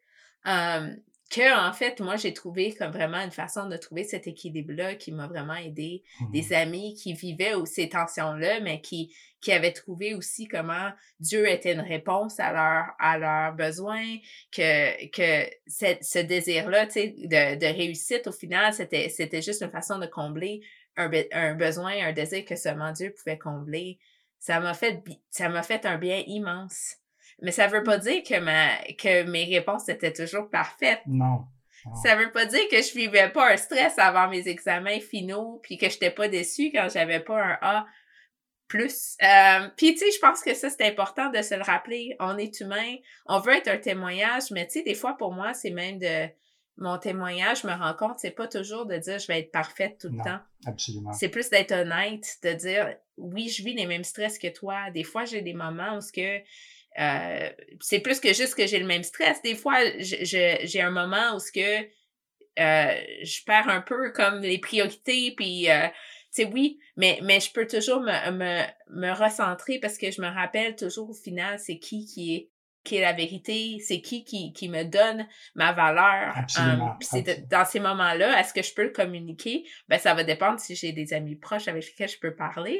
que 1.34 1.67
en 1.67 1.74
fait 1.74 2.00
moi 2.00 2.15
j'ai 2.15 2.34
trouvé 2.34 2.74
comme 2.76 2.91
vraiment 2.91 3.17
une 3.17 3.32
façon 3.32 3.67
de 3.67 3.76
trouver 3.76 4.04
cet 4.04 4.28
équilibre 4.28 4.74
là 4.74 4.93
qui 4.96 5.12
m'a 5.12 5.28
vraiment 5.28 5.56
aidé. 5.56 6.04
Des 6.32 6.43
mmh 6.43 6.54
amis 6.54 6.93
qui 6.93 7.13
vivaient 7.13 7.54
ces 7.65 7.89
tensions 7.89 8.34
là 8.34 8.60
mais 8.60 8.82
qui 8.82 9.15
qui 9.41 9.52
avaient 9.52 9.74
trouvé 9.74 10.13
aussi 10.13 10.48
comment 10.48 10.91
Dieu 11.19 11.50
était 11.50 11.74
une 11.74 11.82
réponse 11.82 12.39
à 12.39 12.54
leur 12.54 12.86
à 13.00 13.17
leurs 13.17 13.54
besoins 13.54 14.17
que 14.52 15.08
que 15.10 15.50
ce 15.67 16.19
désir 16.19 16.69
là 16.69 16.86
tu 16.86 16.93
sais 16.93 17.15
de, 17.17 17.60
de 17.60 17.65
réussite 17.65 18.28
au 18.28 18.32
final 18.32 18.74
c'était 18.74 19.10
c'était 19.10 19.41
juste 19.41 19.63
une 19.63 19.72
façon 19.72 19.98
de 19.98 20.06
combler 20.06 20.62
un, 20.98 21.10
un 21.32 21.56
besoin 21.56 21.93
un 22.06 22.13
désir 22.13 22.46
que 22.46 22.56
seulement 22.56 22.91
Dieu 22.91 23.12
pouvait 23.12 23.39
combler. 23.39 23.98
Ça 24.39 24.60
m'a 24.60 24.76
fait 24.76 25.04
ça 25.32 25.50
m'a 25.50 25.63
fait 25.63 25.86
un 25.86 25.98
bien 25.98 26.22
immense 26.28 26.98
mais 27.43 27.51
ça 27.51 27.67
veut 27.67 27.84
pas 27.84 27.97
dire 27.97 28.23
que 28.23 28.39
ma 28.39 28.77
que 28.93 29.23
mes 29.23 29.43
réponses 29.43 29.89
étaient 29.89 30.13
toujours 30.13 30.49
parfaites. 30.49 31.01
Non. 31.06 31.45
Ça 32.01 32.15
veut 32.15 32.32
pas 32.32 32.45
dire 32.45 32.65
que 32.71 32.82
je 32.82 32.93
vivais 32.93 33.29
pas 33.29 33.51
un 33.51 33.58
stress 33.58 33.99
avant 33.99 34.29
mes 34.29 34.47
examens 34.47 35.01
finaux, 35.01 35.60
puis 35.62 35.77
que 35.77 35.89
j'étais 35.89 36.10
pas 36.10 36.29
déçue 36.29 36.71
quand 36.71 36.88
j'avais 36.91 37.19
pas 37.19 37.43
un 37.43 37.58
A 37.62 37.86
plus. 38.69 39.17
Euh, 39.21 39.67
puis 39.75 39.93
tu 39.93 39.99
sais, 39.99 40.12
je 40.12 40.19
pense 40.19 40.41
que 40.41 40.53
ça 40.53 40.69
c'est 40.69 40.88
important 40.88 41.29
de 41.29 41.41
se 41.41 41.53
le 41.56 41.62
rappeler. 41.62 42.15
On 42.21 42.38
est 42.38 42.62
humain, 42.62 42.95
on 43.25 43.39
veut 43.39 43.53
être 43.53 43.67
un 43.67 43.77
témoignage, 43.77 44.49
mais 44.51 44.65
tu 44.65 44.79
sais, 44.79 44.84
des 44.84 44.95
fois 44.95 45.17
pour 45.17 45.34
moi 45.34 45.53
c'est 45.53 45.71
même 45.71 45.99
de 45.99 46.29
mon 46.77 46.97
témoignage, 46.97 47.62
je 47.62 47.67
me 47.67 47.73
rends 47.73 47.93
compte, 47.93 48.19
c'est 48.19 48.32
pas 48.32 48.47
toujours 48.47 48.86
de 48.86 48.95
dire 48.97 49.19
je 49.19 49.27
vais 49.27 49.39
être 49.39 49.51
parfaite 49.51 49.97
tout 49.99 50.10
le 50.10 50.23
temps. 50.23 50.39
Absolument. 50.65 51.12
C'est 51.12 51.29
plus 51.29 51.49
d'être 51.49 51.73
honnête, 51.73 52.25
de 52.41 52.53
dire 52.53 52.95
oui, 53.17 53.49
je 53.49 53.62
vis 53.62 53.73
les 53.73 53.86
mêmes 53.86 54.06
stress 54.06 54.39
que 54.39 54.47
toi. 54.47 54.89
Des 54.91 55.03
fois, 55.03 55.25
j'ai 55.25 55.41
des 55.41 55.53
moments 55.53 55.97
où 55.97 56.01
ce 56.01 56.12
que 56.12 56.39
euh, 56.99 57.49
c'est 57.79 57.99
plus 57.99 58.19
que 58.19 58.34
juste 58.34 58.56
que 58.56 58.67
j'ai 58.67 58.79
le 58.79 58.86
même 58.86 59.03
stress. 59.03 59.41
Des 59.41 59.56
fois, 59.56 59.79
j'ai 59.99 60.82
un 60.82 60.91
moment 60.91 61.36
où 61.36 61.39
ce 61.39 61.51
que 61.51 61.84
euh, 62.60 63.01
je 63.23 63.43
perds 63.45 63.69
un 63.69 63.82
peu 63.82 64.12
comme 64.12 64.41
les 64.41 64.60
priorités, 64.60 65.34
puis 65.36 65.69
euh, 65.69 65.88
tu 65.88 66.43
sais, 66.43 66.45
oui, 66.45 66.79
mais, 66.97 67.19
mais 67.23 67.39
je 67.39 67.51
peux 67.51 67.65
toujours 67.65 68.01
me, 68.01 68.32
me, 68.32 68.63
me 68.89 69.12
recentrer 69.12 69.79
parce 69.79 69.97
que 69.97 70.12
je 70.12 70.21
me 70.21 70.27
rappelle 70.27 70.75
toujours 70.75 71.10
au 71.10 71.15
final, 71.15 71.60
c'est 71.60 71.79
qui 71.79 72.06
qui 72.06 72.36
est 72.36 72.49
qui 72.84 72.98
est 72.98 73.02
la 73.02 73.13
vérité, 73.13 73.80
c'est 73.80 74.02
qui, 74.02 74.24
qui 74.26 74.52
qui 74.52 74.67
me 74.67 74.84
donne 74.84 75.26
ma 75.56 75.72
valeur. 75.72 76.34
Absolument. 76.36 76.96
c'est 77.00 77.48
dans 77.50 77.65
ces 77.65 77.80
moments-là, 77.80 78.39
est-ce 78.39 78.54
que 78.54 78.62
je 78.62 78.74
peux 78.74 78.84
le 78.84 78.89
communiquer? 78.89 79.63
Ben, 79.88 79.98
ça 79.98 80.13
va 80.13 80.24
dépendre 80.24 80.60
si 80.60 80.76
j'ai 80.76 80.91
des 80.91 81.13
amis 81.13 81.36
proches 81.36 81.67
avec 81.67 81.86
lesquels 81.86 82.10
je 82.10 82.19
peux 82.19 82.36
parler. 82.36 82.80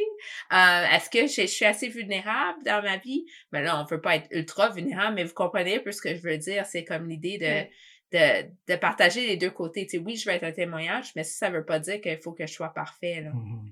Euh, 0.52 0.86
est-ce 0.94 1.10
que 1.10 1.28
je, 1.28 1.48
suis 1.48 1.66
assez 1.66 1.88
vulnérable 1.88 2.60
dans 2.66 2.82
ma 2.84 2.98
vie? 2.98 3.26
Ben 3.52 3.62
là, 3.62 3.80
on 3.82 3.86
peut 3.86 4.02
pas 4.02 4.18
être 4.18 4.28
ultra 4.32 4.70
vulnérable, 4.70 5.16
mais 5.16 5.24
vous 5.24 5.34
comprenez 5.34 5.78
un 5.78 5.80
peu 5.80 5.92
ce 5.92 6.02
que 6.02 6.16
je 6.16 6.22
veux 6.22 6.38
dire. 6.38 6.66
C'est 6.66 6.84
comme 6.84 7.08
l'idée 7.08 7.38
de, 7.38 8.18
de, 8.18 8.74
de 8.74 8.76
partager 8.76 9.26
les 9.26 9.38
deux 9.38 9.52
côtés. 9.52 9.86
Tu 9.86 9.98
sais, 9.98 10.04
oui, 10.04 10.18
je 10.18 10.26
vais 10.26 10.36
être 10.36 10.44
un 10.44 10.52
témoignage, 10.52 11.12
mais 11.16 11.24
ça, 11.24 11.48
ça 11.48 11.50
veut 11.50 11.66
pas 11.66 11.80
dire 11.80 12.02
qu'il 12.02 12.18
faut 12.18 12.34
que 12.34 12.46
je 12.46 12.54
sois 12.54 12.74
parfait. 12.74 13.22
Là. 13.22 13.32
Mm-hmm. 13.32 13.72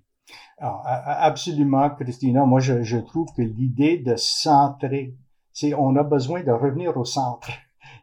Absolument, 0.59 1.89
Christina. 1.89 2.45
Moi, 2.45 2.59
je, 2.59 2.83
je 2.83 2.97
trouve 2.97 3.27
que 3.35 3.41
l'idée 3.41 3.97
de 3.97 4.15
centrer 4.15 5.13
c'est 5.53 5.73
on 5.73 5.95
a 5.95 6.03
besoin 6.03 6.43
de 6.43 6.51
revenir 6.51 6.97
au 6.97 7.05
centre 7.05 7.49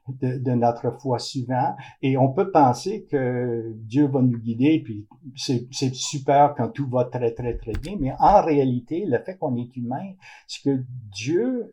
de, 0.08 0.50
notre 0.52 0.90
foi 1.00 1.18
souvent. 1.18 1.76
Et 2.02 2.16
on 2.16 2.32
peut 2.32 2.50
penser 2.50 3.06
que 3.10 3.72
Dieu 3.76 4.06
va 4.06 4.22
nous 4.22 4.38
guider 4.38 4.80
puis 4.84 5.06
c'est 5.36 5.94
super 5.94 6.54
quand 6.56 6.68
tout 6.68 6.88
va 6.88 7.04
très 7.04 7.32
très 7.32 7.56
très 7.56 7.72
bien. 7.72 7.96
Mais 8.00 8.12
en 8.18 8.42
réalité 8.42 9.04
le 9.06 9.18
fait 9.18 9.36
qu'on 9.36 9.56
est 9.56 9.76
humain 9.76 10.12
c'est 10.46 10.62
que 10.62 10.84
Dieu 11.12 11.72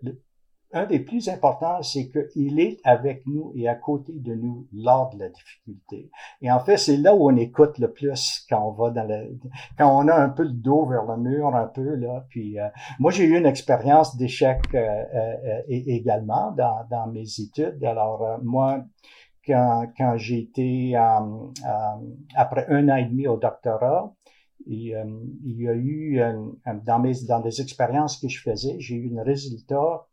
un 0.76 0.86
des 0.86 1.00
plus 1.00 1.30
importants, 1.30 1.82
c'est 1.82 2.10
qu'il 2.10 2.60
est 2.60 2.80
avec 2.84 3.26
nous 3.26 3.54
et 3.56 3.70
à 3.70 3.76
côté 3.76 4.12
de 4.14 4.36
nous 4.36 4.68
lors 4.74 5.10
de 5.10 5.20
la 5.20 5.30
difficulté. 5.30 6.12
Et 6.42 6.52
en 6.52 6.60
fait, 6.60 6.76
c'est 6.76 6.98
là 6.98 7.16
où 7.16 7.32
on 7.32 7.36
écoute 7.38 7.80
le 7.80 7.92
plus 7.92 8.46
quand 8.50 8.62
on 8.62 8.72
va 8.72 8.90
dans 8.90 9.08
le, 9.08 9.40
quand 9.78 9.90
on 9.90 10.08
a 10.10 10.14
un 10.14 10.30
peu 10.30 10.44
le 10.44 10.52
dos 10.52 10.86
vers 10.86 11.06
le 11.06 11.16
mur, 11.18 11.56
un 11.56 11.68
peu 11.68 11.96
là. 11.96 12.26
Puis 12.30 12.60
euh, 12.60 12.68
moi, 13.00 13.10
j'ai 13.12 13.24
eu 13.24 13.38
une 13.38 13.46
expérience 13.46 14.18
d'échec 14.18 14.60
euh, 14.74 15.04
euh, 15.16 15.62
également 15.70 16.52
dans, 16.52 16.86
dans 16.92 17.08
mes 17.08 17.40
études. 17.40 17.82
Alors 17.84 18.40
moi, 18.44 18.84
quand, 19.48 19.88
quand 19.98 20.18
j'ai 20.18 20.40
été 20.40 20.96
après 22.36 22.66
un 22.68 22.90
an 22.90 22.98
et 22.98 23.06
demi 23.06 23.28
au 23.28 23.38
doctorat, 23.38 24.14
il 24.68 24.88
y 25.46 25.68
a 25.70 25.74
eu 25.74 26.20
dans 26.86 27.00
mes 27.00 27.14
dans 27.28 27.40
des 27.40 27.62
expériences 27.62 28.18
que 28.18 28.28
je 28.28 28.42
faisais, 28.42 28.76
j'ai 28.80 28.96
eu 28.96 29.18
un 29.18 29.24
résultat 29.24 30.06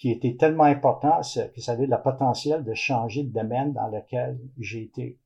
qui 0.00 0.10
était 0.10 0.34
tellement 0.34 0.64
important 0.64 1.20
que 1.20 1.60
ça 1.60 1.72
avait 1.72 1.86
le 1.86 2.02
potentiel 2.02 2.64
de 2.64 2.72
changer 2.72 3.22
le 3.22 3.28
domaine 3.28 3.74
dans 3.74 3.88
lequel 3.88 4.40
j'ai 4.58 4.84
été. 4.84 5.18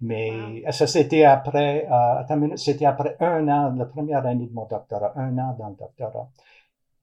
Mais 0.00 0.62
ça, 0.70 0.86
c'était 0.86 1.24
après, 1.24 1.88
euh, 1.90 2.56
c'était 2.56 2.84
après 2.84 3.16
un 3.18 3.48
an, 3.48 3.74
la 3.74 3.86
première 3.86 4.24
année 4.26 4.46
de 4.46 4.52
mon 4.52 4.66
doctorat, 4.66 5.12
un 5.16 5.36
an 5.38 5.56
dans 5.58 5.70
le 5.70 5.74
doctorat. 5.74 6.30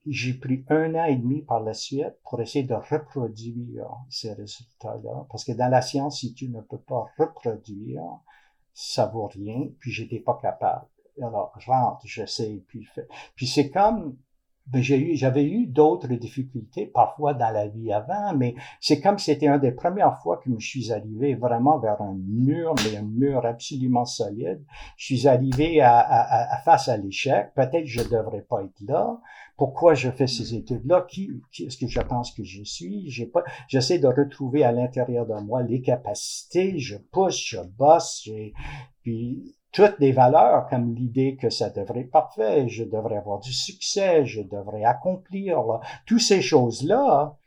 J'ai 0.07 0.33
pris 0.33 0.63
un 0.69 0.95
an 0.95 1.03
et 1.03 1.17
demi 1.17 1.41
par 1.41 1.59
la 1.59 1.73
suite 1.73 2.15
pour 2.23 2.41
essayer 2.41 2.63
de 2.63 2.73
reproduire 2.73 3.87
ces 4.09 4.31
résultats-là. 4.31 5.25
Parce 5.29 5.43
que 5.43 5.51
dans 5.51 5.69
la 5.69 5.81
science, 5.81 6.21
si 6.21 6.33
tu 6.33 6.47
ne 6.47 6.61
peux 6.61 6.79
pas 6.79 7.05
reproduire, 7.17 8.01
ça 8.73 9.07
vaut 9.07 9.27
rien, 9.27 9.67
puis 9.77 9.91
j'étais 9.91 10.19
pas 10.19 10.39
capable. 10.41 10.85
Alors, 11.21 11.53
je 11.59 11.69
rentre, 11.69 11.99
j'essaie, 12.05 12.63
puis, 12.65 12.87
puis 13.35 13.45
c'est 13.45 13.69
comme, 13.69 14.15
ben, 14.67 14.81
j'ai 14.81 14.99
eu, 14.99 15.15
j'avais 15.15 15.43
eu 15.43 15.67
d'autres 15.67 16.07
difficultés 16.07 16.85
parfois 16.85 17.33
dans 17.33 17.49
la 17.49 17.67
vie 17.67 17.91
avant, 17.91 18.35
mais 18.35 18.55
c'est 18.79 19.01
comme 19.01 19.17
c'était 19.17 19.47
une 19.47 19.59
des 19.59 19.71
premières 19.71 20.19
fois 20.21 20.37
que 20.37 20.49
je 20.57 20.65
suis 20.65 20.91
arrivé 20.91 21.35
vraiment 21.35 21.79
vers 21.79 22.01
un 22.01 22.15
mur, 22.15 22.73
mais 22.85 22.97
un 22.97 23.03
mur 23.03 23.45
absolument 23.45 24.05
solide. 24.05 24.63
Je 24.97 25.05
suis 25.05 25.27
arrivé 25.27 25.81
à, 25.81 25.99
à, 25.99 26.55
à 26.55 26.57
face 26.59 26.87
à 26.87 26.97
l'échec. 26.97 27.53
Peut-être 27.55 27.85
je 27.85 28.03
devrais 28.03 28.41
pas 28.41 28.63
être 28.63 28.81
là. 28.87 29.19
Pourquoi 29.57 29.93
je 29.93 30.09
fais 30.09 30.27
ces 30.27 30.55
études-là? 30.55 31.05
Qui, 31.07 31.29
qui 31.51 31.65
est-ce 31.65 31.77
que 31.77 31.87
je 31.87 31.99
pense 31.99 32.31
que 32.31 32.43
je 32.43 32.63
suis? 32.63 33.09
J'ai 33.09 33.27
pas, 33.27 33.43
j'essaie 33.67 33.99
de 33.99 34.07
retrouver 34.07 34.63
à 34.63 34.71
l'intérieur 34.71 35.27
de 35.27 35.39
moi 35.41 35.61
les 35.61 35.81
capacités. 35.81 36.79
Je 36.79 36.97
pousse, 36.97 37.39
je 37.45 37.59
bosse, 37.77 38.21
j'ai, 38.23 38.53
puis 39.03 39.55
toutes 39.71 39.99
des 39.99 40.11
valeurs 40.11 40.67
comme 40.67 40.93
l'idée 40.93 41.37
que 41.37 41.49
ça 41.49 41.69
devrait 41.69 42.01
être 42.01 42.11
parfait, 42.11 42.67
je 42.67 42.83
devrais 42.83 43.17
avoir 43.17 43.39
du 43.39 43.53
succès, 43.53 44.25
je 44.25 44.41
devrais 44.41 44.83
accomplir, 44.83 45.61
là, 45.63 45.79
toutes 46.05 46.21
ces 46.21 46.41
choses-là 46.41 47.37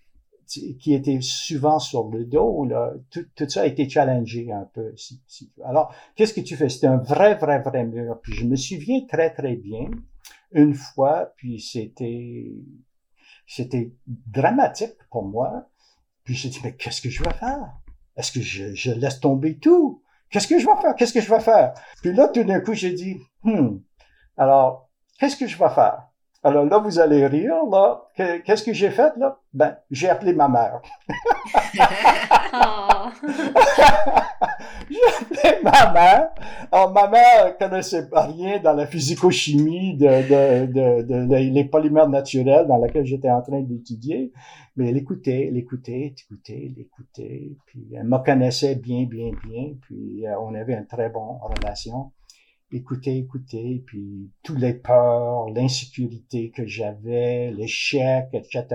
qui 0.46 0.92
étaient 0.92 1.20
souvent 1.20 1.78
sur 1.78 2.08
le 2.08 2.24
dos, 2.24 2.64
là, 2.64 2.92
tout, 3.10 3.26
ça 3.48 3.62
a 3.62 3.66
été 3.66 3.88
challengé 3.88 4.52
un 4.52 4.68
peu. 4.72 4.94
Si, 4.96 5.22
si. 5.26 5.50
Alors, 5.64 5.94
qu'est-ce 6.16 6.34
que 6.34 6.40
tu 6.40 6.56
fais? 6.56 6.68
C'était 6.68 6.86
un 6.86 6.98
vrai, 6.98 7.34
vrai, 7.34 7.60
vrai 7.60 7.84
mur. 7.84 8.20
Puis 8.22 8.34
je 8.34 8.44
me 8.44 8.56
souviens 8.56 9.00
très, 9.06 9.32
très 9.32 9.56
bien 9.56 9.90
une 10.52 10.74
fois, 10.74 11.32
puis 11.36 11.60
c'était 11.60 12.52
c'était 13.46 13.92
dramatique 14.06 14.96
pour 15.10 15.24
moi. 15.24 15.68
Puis 16.24 16.34
j'ai 16.34 16.48
dit, 16.48 16.60
mais 16.62 16.74
qu'est-ce 16.74 17.02
que 17.02 17.10
je 17.10 17.22
vais 17.22 17.34
faire? 17.34 17.74
Est-ce 18.16 18.32
que 18.32 18.40
je, 18.40 18.74
je 18.74 18.92
laisse 18.92 19.20
tomber 19.20 19.58
tout? 19.58 20.02
Qu'est-ce 20.34 20.48
que 20.48 20.58
je 20.58 20.66
vais 20.66 20.82
faire? 20.82 20.96
Qu'est-ce 20.96 21.12
que 21.12 21.20
je 21.20 21.32
vais 21.32 21.38
faire? 21.38 21.74
Puis 22.02 22.12
là, 22.12 22.26
tout 22.26 22.42
d'un 22.42 22.58
coup, 22.58 22.74
j'ai 22.74 22.90
dit, 22.90 23.20
hmm, 23.44 23.76
alors, 24.36 24.90
qu'est-ce 25.20 25.36
que 25.36 25.46
je 25.46 25.56
vais 25.56 25.68
faire? 25.68 26.03
Alors 26.46 26.66
là, 26.66 26.76
vous 26.78 26.98
allez 26.98 27.26
rire, 27.26 27.64
là. 27.70 28.02
Qu'est-ce 28.44 28.62
que 28.62 28.74
j'ai 28.74 28.90
fait, 28.90 29.16
là? 29.16 29.38
Ben, 29.54 29.78
j'ai 29.90 30.10
appelé 30.10 30.34
ma 30.34 30.46
mère. 30.46 30.82
oh. 32.52 33.08
j'ai 34.90 34.98
appelé 35.20 35.62
ma 35.62 35.92
mère. 35.94 36.28
Alors, 36.70 36.92
ma 36.92 37.08
mère 37.08 37.56
connaissait 37.56 38.06
rien 38.12 38.58
dans 38.58 38.74
la 38.74 38.86
physico-chimie 38.86 39.96
de, 39.96 40.06
de, 40.06 40.66
de, 40.66 41.26
de, 41.26 41.34
les 41.34 41.64
polymères 41.64 42.10
naturels 42.10 42.66
dans 42.66 42.76
laquelle 42.76 43.06
j'étais 43.06 43.30
en 43.30 43.40
train 43.40 43.62
d'étudier. 43.62 44.30
Mais 44.76 44.90
elle 44.90 44.98
écoutait, 44.98 45.46
elle 45.48 45.56
écoutait, 45.56 46.14
elle 46.14 46.34
écoutait, 46.34 46.72
elle 46.76 46.82
écoutait. 46.82 47.52
Puis 47.64 47.88
elle 47.94 48.04
me 48.04 48.18
connaissait 48.18 48.74
bien, 48.74 49.04
bien, 49.04 49.30
bien. 49.46 49.72
Puis 49.80 50.26
euh, 50.26 50.38
on 50.40 50.54
avait 50.54 50.74
une 50.74 50.86
très 50.86 51.08
bonne 51.08 51.38
relation 51.40 52.12
écouter, 52.70 53.18
écouter, 53.18 53.82
puis 53.86 54.32
toutes 54.42 54.58
les 54.58 54.74
peurs, 54.74 55.48
l'insécurité 55.50 56.50
que 56.50 56.66
j'avais, 56.66 57.50
l'échec, 57.52 58.28
etc. 58.32 58.66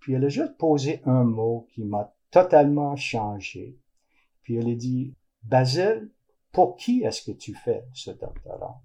Puis 0.00 0.14
elle 0.14 0.24
a 0.24 0.28
juste 0.28 0.56
posé 0.56 1.00
un 1.04 1.24
mot 1.24 1.68
qui 1.72 1.84
m'a 1.84 2.14
totalement 2.30 2.96
changé. 2.96 3.78
Puis 4.42 4.56
elle 4.56 4.70
a 4.70 4.74
dit, 4.74 5.14
Basile, 5.42 6.10
pour 6.52 6.76
qui 6.76 7.02
est-ce 7.02 7.22
que 7.22 7.36
tu 7.36 7.54
fais 7.54 7.84
ce 7.92 8.10
doctorat? 8.10 8.82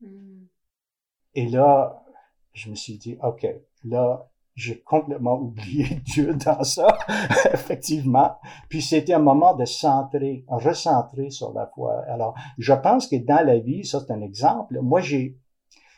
Hmm. 0.00 0.46
Et 1.34 1.48
là, 1.48 2.04
je 2.52 2.70
me 2.70 2.74
suis 2.74 2.98
dit, 2.98 3.18
OK, 3.22 3.46
là, 3.84 4.30
j'ai 4.54 4.80
complètement 4.82 5.38
oublié 5.40 6.00
Dieu 6.04 6.34
dans 6.34 6.62
ça, 6.64 6.86
effectivement. 7.52 8.36
Puis 8.68 8.82
c'était 8.82 9.14
un 9.14 9.18
moment 9.18 9.54
de 9.54 9.64
centrer, 9.64 10.44
recentrer 10.48 11.30
sur 11.30 11.52
la 11.52 11.70
foi. 11.74 12.04
Alors, 12.08 12.34
je 12.58 12.72
pense 12.72 13.06
que 13.06 13.16
dans 13.16 13.44
la 13.44 13.58
vie, 13.58 13.84
ça 13.84 14.00
c'est 14.00 14.12
un 14.12 14.22
exemple. 14.22 14.78
Moi, 14.80 15.00
j'ai, 15.00 15.38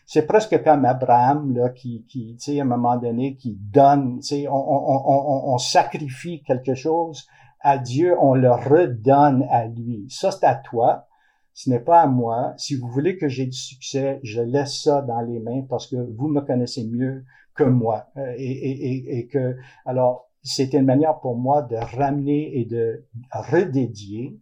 c'est 0.07 0.27
presque 0.27 0.62
comme 0.62 0.85
Abraham 0.85 1.55
là, 1.55 1.71
qui, 1.71 2.05
qui, 2.07 2.37
tu 2.37 2.53
sais, 2.53 2.61
à 2.61 2.62
un 2.62 2.66
moment 2.66 2.97
donné, 2.97 3.37
qui 3.37 3.59
donne, 3.61 4.21
tu 4.21 4.29
sais, 4.29 4.49
on, 4.49 4.55
on, 4.55 5.03
on, 5.07 5.55
on 5.55 5.59
sacrifie 5.59 6.42
quelque 6.42 6.75
chose 6.75 7.27
à 7.61 7.79
Dieu, 7.79 8.14
on 8.21 8.35
le 8.35 8.53
redonne 8.53 9.45
à 9.51 9.66
lui. 9.66 10.07
Ça 10.09 10.31
c'est 10.31 10.47
à 10.47 10.55
toi. 10.55 11.09
Ce 11.53 11.71
n'est 11.71 11.81
pas 11.81 12.03
à 12.03 12.07
moi. 12.07 12.53
Si 12.59 12.77
vous 12.77 12.87
voulez 12.87 13.16
que 13.16 13.29
j'ai 13.29 13.47
du 13.47 13.57
succès, 13.57 14.21
je 14.23 14.42
laisse 14.42 14.83
ça 14.83 15.01
dans 15.01 15.23
les 15.23 15.40
mains 15.40 15.62
parce 15.69 15.87
que 15.87 15.97
vous 15.97 16.29
me 16.29 16.42
connaissez 16.42 16.87
mieux 16.87 17.25
que 17.57 17.64
moi. 17.64 18.07
Euh, 18.16 18.35
et, 18.37 18.51
et, 18.51 19.19
et, 19.19 19.27
que, 19.27 19.57
alors, 19.85 20.31
c'était 20.42 20.79
une 20.79 20.87
manière 20.87 21.19
pour 21.21 21.37
moi 21.37 21.62
de 21.62 21.77
ramener 21.77 22.59
et 22.59 22.64
de 22.64 23.05
redédier 23.33 24.38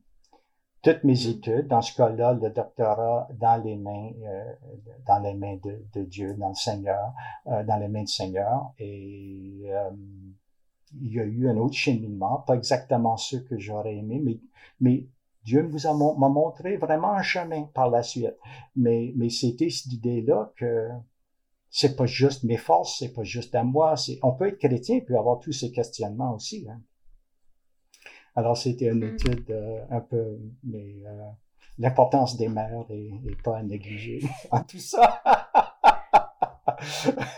toutes 0.84 1.02
mes 1.02 1.14
mm. 1.14 1.30
études, 1.30 1.66
dans 1.66 1.80
ce 1.80 1.96
cas-là, 1.96 2.34
le 2.34 2.50
doctorat 2.50 3.26
dans 3.32 3.62
les 3.64 3.76
mains, 3.76 4.10
euh, 4.22 4.52
dans 5.06 5.18
les 5.18 5.34
mains 5.34 5.56
de, 5.64 5.82
de, 5.94 6.04
Dieu, 6.04 6.34
dans 6.34 6.50
le 6.50 6.54
Seigneur, 6.54 7.12
euh, 7.46 7.64
dans 7.64 7.78
les 7.78 7.88
mains 7.88 8.02
du 8.02 8.12
Seigneur. 8.12 8.72
Et 8.78 9.62
euh, 9.66 9.90
il 11.00 11.12
y 11.12 11.18
a 11.18 11.24
eu 11.24 11.48
un 11.48 11.56
autre 11.56 11.74
cheminement, 11.74 12.44
pas 12.46 12.54
exactement 12.54 13.16
ce 13.16 13.36
que 13.36 13.58
j'aurais 13.58 13.96
aimé, 13.96 14.20
mais, 14.22 14.38
mais 14.80 15.08
Dieu 15.44 15.62
vous 15.62 15.86
a 15.86 15.94
m'a 15.94 16.28
montré 16.28 16.76
vraiment 16.76 17.12
un 17.12 17.22
chemin 17.22 17.64
par 17.74 17.90
la 17.90 18.02
suite. 18.02 18.36
Mais, 18.76 19.12
mais 19.16 19.30
c'était 19.30 19.70
cette 19.70 19.92
idée-là 19.92 20.52
que 20.56 20.88
c'est 21.76 21.96
pas 21.96 22.06
juste 22.06 22.44
mes 22.44 22.56
forces, 22.56 23.00
c'est 23.00 23.12
pas 23.12 23.24
juste 23.24 23.52
à 23.56 23.64
moi. 23.64 23.96
C'est, 23.96 24.20
on 24.22 24.30
peut 24.32 24.46
être 24.46 24.58
chrétien 24.58 25.00
et 25.06 25.16
avoir 25.16 25.40
tous 25.40 25.50
ces 25.50 25.72
questionnements 25.72 26.32
aussi. 26.36 26.68
Hein. 26.70 26.80
Alors 28.36 28.56
c'était 28.56 28.86
une 28.86 29.04
mm. 29.04 29.14
étude 29.14 29.50
euh, 29.50 29.84
un 29.90 30.00
peu, 30.00 30.38
mais 30.62 31.02
euh, 31.04 31.24
l'importance 31.78 32.36
des 32.36 32.46
mères 32.46 32.84
est, 32.90 33.42
pas 33.42 33.58
à 33.58 33.62
négliger 33.64 34.20
en 34.52 34.62
tout 34.62 34.78
ça. 34.78 35.20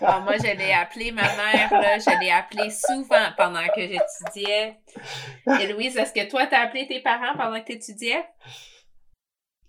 Ah, 0.03 0.21
moi, 0.21 0.37
je 0.37 0.57
l'ai 0.57 0.73
appelé 0.73 1.13
ma 1.13 1.23
mère, 1.23 1.71
là, 1.73 1.99
je 1.99 2.21
l'ai 2.21 2.31
appelée 2.31 2.71
souvent 2.71 3.29
pendant 3.37 3.67
que 3.75 3.81
j'étudiais. 3.81 4.79
Et 5.61 5.73
Louise, 5.73 5.97
est-ce 5.97 6.13
que 6.13 6.29
toi, 6.29 6.47
tu 6.47 6.55
as 6.55 6.61
appelé 6.61 6.87
tes 6.87 7.01
parents 7.01 7.37
pendant 7.37 7.61
que 7.61 7.67
tu 7.67 7.73
étudiais? 7.73 8.25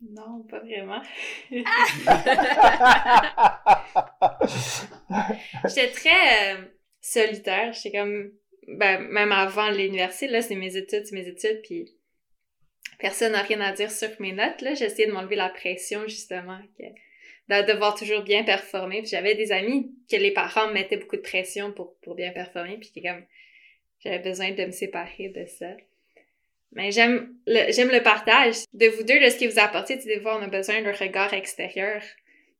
Non, 0.02 0.44
pas 0.44 0.60
vraiment. 0.60 1.02
J'étais 5.68 5.92
très 5.92 6.54
euh, 6.54 6.66
solitaire. 7.02 7.74
J'étais 7.74 7.98
comme. 7.98 8.32
Ben, 8.68 9.00
même 9.00 9.32
avant 9.32 9.70
l'université, 9.70 10.28
là, 10.28 10.42
c'est 10.42 10.56
mes 10.56 10.76
études, 10.76 11.06
c'est 11.06 11.16
mes 11.16 11.28
études, 11.28 11.62
puis 11.64 11.96
personne 13.00 13.32
n'a 13.32 13.42
rien 13.42 13.62
à 13.62 13.72
dire 13.72 13.90
sur 13.90 14.10
mes 14.20 14.34
notes. 14.34 14.62
Là, 14.62 14.74
j'essayais 14.74 15.08
de 15.08 15.14
m'enlever 15.14 15.38
la 15.38 15.48
pression, 15.48 16.06
justement, 16.06 16.60
que, 16.78 16.84
de 16.84 17.72
devoir 17.72 17.96
toujours 17.96 18.24
bien 18.24 18.44
performer. 18.44 19.06
j'avais 19.06 19.36
des 19.36 19.54
amis 19.54 19.96
que 20.12 20.18
les 20.18 20.32
parents 20.32 20.68
me 20.68 20.74
mettaient 20.74 20.98
beaucoup 20.98 21.16
de 21.16 21.22
pression 21.22 21.72
pour, 21.72 21.98
pour 22.00 22.16
bien 22.16 22.32
performer, 22.32 22.78
puis 22.78 23.02
comme. 23.02 23.26
J'avais 24.00 24.20
besoin 24.20 24.52
de 24.52 24.66
me 24.66 24.72
séparer 24.72 25.30
de 25.30 25.46
ça. 25.46 25.76
Mais 26.74 26.92
j'aime 26.92 27.34
le, 27.48 27.72
j'aime 27.72 27.90
le 27.90 28.04
partage 28.04 28.66
de 28.74 28.88
vous 28.88 29.04
deux, 29.04 29.20
de 29.20 29.30
ce 29.30 29.38
qui 29.38 29.48
vous 29.48 29.60
apporte. 29.60 29.88
Tu 29.88 30.00
sais, 30.02 30.22
on 30.26 30.42
a 30.42 30.48
besoin 30.48 30.82
d'un 30.82 30.92
regard 30.92 31.34
extérieur, 31.34 32.02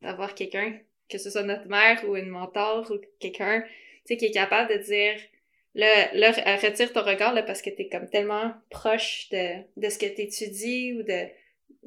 d'avoir 0.02 0.34
quelqu'un, 0.34 0.80
que 1.10 1.18
ce 1.18 1.30
soit 1.30 1.44
notre 1.44 1.68
mère 1.68 2.04
ou 2.08 2.16
une 2.16 2.30
mentor 2.30 2.90
ou 2.92 2.98
quelqu'un, 3.20 3.62
tu 3.62 3.70
sais, 4.06 4.18
qui 4.18 4.26
est 4.26 4.32
capable 4.32 4.72
de 4.74 4.84
dire, 4.84 5.16
là, 5.76 6.14
là 6.14 6.32
retire 6.58 6.94
ton 6.94 7.04
regard, 7.04 7.34
là, 7.34 7.44
parce 7.44 7.62
que 7.62 7.70
t'es 7.70 7.90
comme 7.90 8.10
tellement 8.10 8.54
proche 8.70 9.30
de, 9.30 9.62
de 9.76 9.90
ce 9.90 9.98
que 9.98 10.06
t'étudies 10.06 10.94
ou 10.94 11.04
de, 11.04 11.28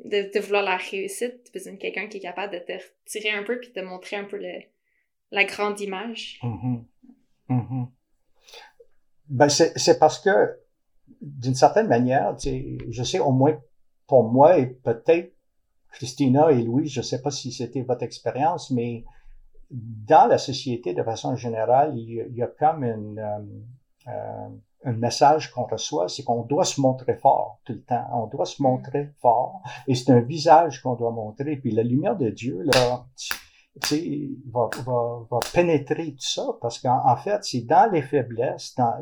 de, 0.05 0.41
vouloir 0.41 0.63
la 0.63 0.77
réussite. 0.77 1.45
Tu 1.45 1.53
besoin 1.53 1.75
de 1.75 1.79
quelqu'un 1.79 2.07
qui 2.07 2.19
est 2.19 2.21
capable 2.21 2.53
de 2.53 2.59
te 2.59 2.73
retirer 2.73 3.31
un 3.31 3.43
peu 3.43 3.59
puis 3.59 3.73
de 3.75 3.81
montrer 3.81 4.17
un 4.17 4.25
peu 4.25 4.37
le, 4.37 4.61
la 5.31 5.45
grande 5.45 5.81
image. 5.81 6.39
Mm-hmm. 6.43 6.85
Mm-hmm. 7.51 7.89
Ben, 9.29 9.49
c'est, 9.49 9.79
c'est 9.79 9.99
parce 9.99 10.19
que 10.19 10.31
d'une 11.21 11.55
certaine 11.55 11.89
manière, 11.89 12.37
je 12.39 13.03
sais 13.03 13.19
au 13.19 13.33
moins 13.33 13.59
pour 14.07 14.25
moi 14.25 14.59
et 14.59 14.67
peut-être 14.67 15.33
Christina 15.93 16.51
et 16.51 16.63
Louis, 16.63 16.89
je 16.89 17.01
ne 17.01 17.05
sais 17.05 17.21
pas 17.21 17.31
si 17.31 17.53
c'était 17.53 17.83
votre 17.83 18.03
expérience, 18.03 18.71
mais 18.71 19.05
dans 19.71 20.27
la 20.27 20.39
société 20.39 20.95
de 20.95 21.03
façon 21.03 21.37
générale, 21.37 21.97
il 21.97 22.35
y 22.35 22.43
a, 22.43 22.47
comme 22.47 22.85
une, 22.85 23.19
euh, 23.19 24.09
euh, 24.09 24.49
un 24.85 24.93
message 24.93 25.51
qu'on 25.51 25.65
reçoit, 25.65 26.09
c'est 26.09 26.23
qu'on 26.23 26.43
doit 26.43 26.65
se 26.65 26.81
montrer 26.81 27.15
fort 27.15 27.61
tout 27.65 27.75
le 27.75 27.83
temps. 27.83 28.07
On 28.13 28.27
doit 28.27 28.47
se 28.47 28.63
montrer 28.63 29.11
fort 29.21 29.63
et 29.87 29.95
c'est 29.95 30.11
un 30.11 30.21
visage 30.21 30.83
qu'on 30.83 30.95
doit 30.95 31.11
montrer. 31.11 31.57
Puis 31.57 31.71
la 31.71 31.83
lumière 31.83 32.17
de 32.17 32.31
Dieu, 32.31 32.63
là, 32.63 33.05
va, 34.53 34.69
va, 34.85 35.27
va 35.31 35.39
pénétrer 35.53 36.13
tout 36.13 36.21
ça 36.21 36.47
parce 36.61 36.79
qu'en 36.79 37.17
fait, 37.17 37.43
c'est 37.43 37.63
dans 37.63 37.91
les 37.91 38.03
faiblesses, 38.03 38.75
dans, 38.77 38.95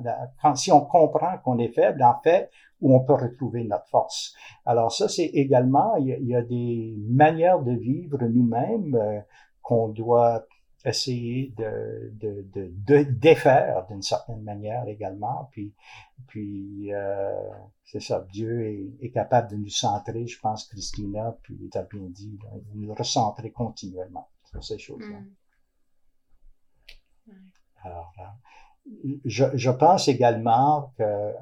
quand, 0.42 0.54
si 0.54 0.72
on 0.72 0.80
comprend 0.80 1.38
qu'on 1.38 1.58
est 1.58 1.72
faible, 1.72 2.02
en 2.02 2.18
fait, 2.22 2.50
où 2.80 2.94
on 2.94 3.00
peut 3.00 3.14
retrouver 3.14 3.64
notre 3.64 3.88
force. 3.88 4.34
Alors 4.64 4.92
ça, 4.92 5.08
c'est 5.08 5.26
également, 5.26 5.96
il 5.96 6.26
y, 6.26 6.34
a, 6.34 6.42
des 6.42 6.96
manières 7.08 7.60
de 7.60 7.72
vivre 7.72 8.18
nous-mêmes 8.22 8.94
euh, 8.94 9.20
qu'on 9.62 9.88
doit 9.88 10.46
essayer 10.84 11.52
de, 11.56 12.12
de, 12.14 12.46
de, 12.54 12.72
de 12.86 13.02
défaire 13.02 13.86
d'une 13.90 14.02
certaine 14.02 14.42
manière 14.42 14.86
également. 14.86 15.48
Puis, 15.50 15.74
puis 16.28 16.92
euh, 16.92 17.32
c'est 17.84 18.00
ça, 18.00 18.24
Dieu 18.32 18.64
est, 18.64 19.06
est, 19.06 19.10
capable 19.10 19.50
de 19.50 19.56
nous 19.56 19.70
centrer, 19.70 20.26
je 20.26 20.38
pense, 20.40 20.68
Christina, 20.68 21.36
puis 21.42 21.68
tu 21.70 21.76
as 21.76 21.82
bien 21.82 22.06
dit, 22.08 22.38
de 22.72 22.78
nous 22.80 22.94
recentrer 22.94 23.50
continuellement 23.50 24.28
sur 24.50 24.64
ces 24.64 24.78
choses-là. 24.78 25.20
Mm. 27.26 27.32
Alors, 27.84 28.12
euh, 28.18 28.22
je, 29.24 29.44
je, 29.54 29.70
pense 29.70 30.08
également 30.08 30.92
que 30.96 31.02
euh, 31.02 31.34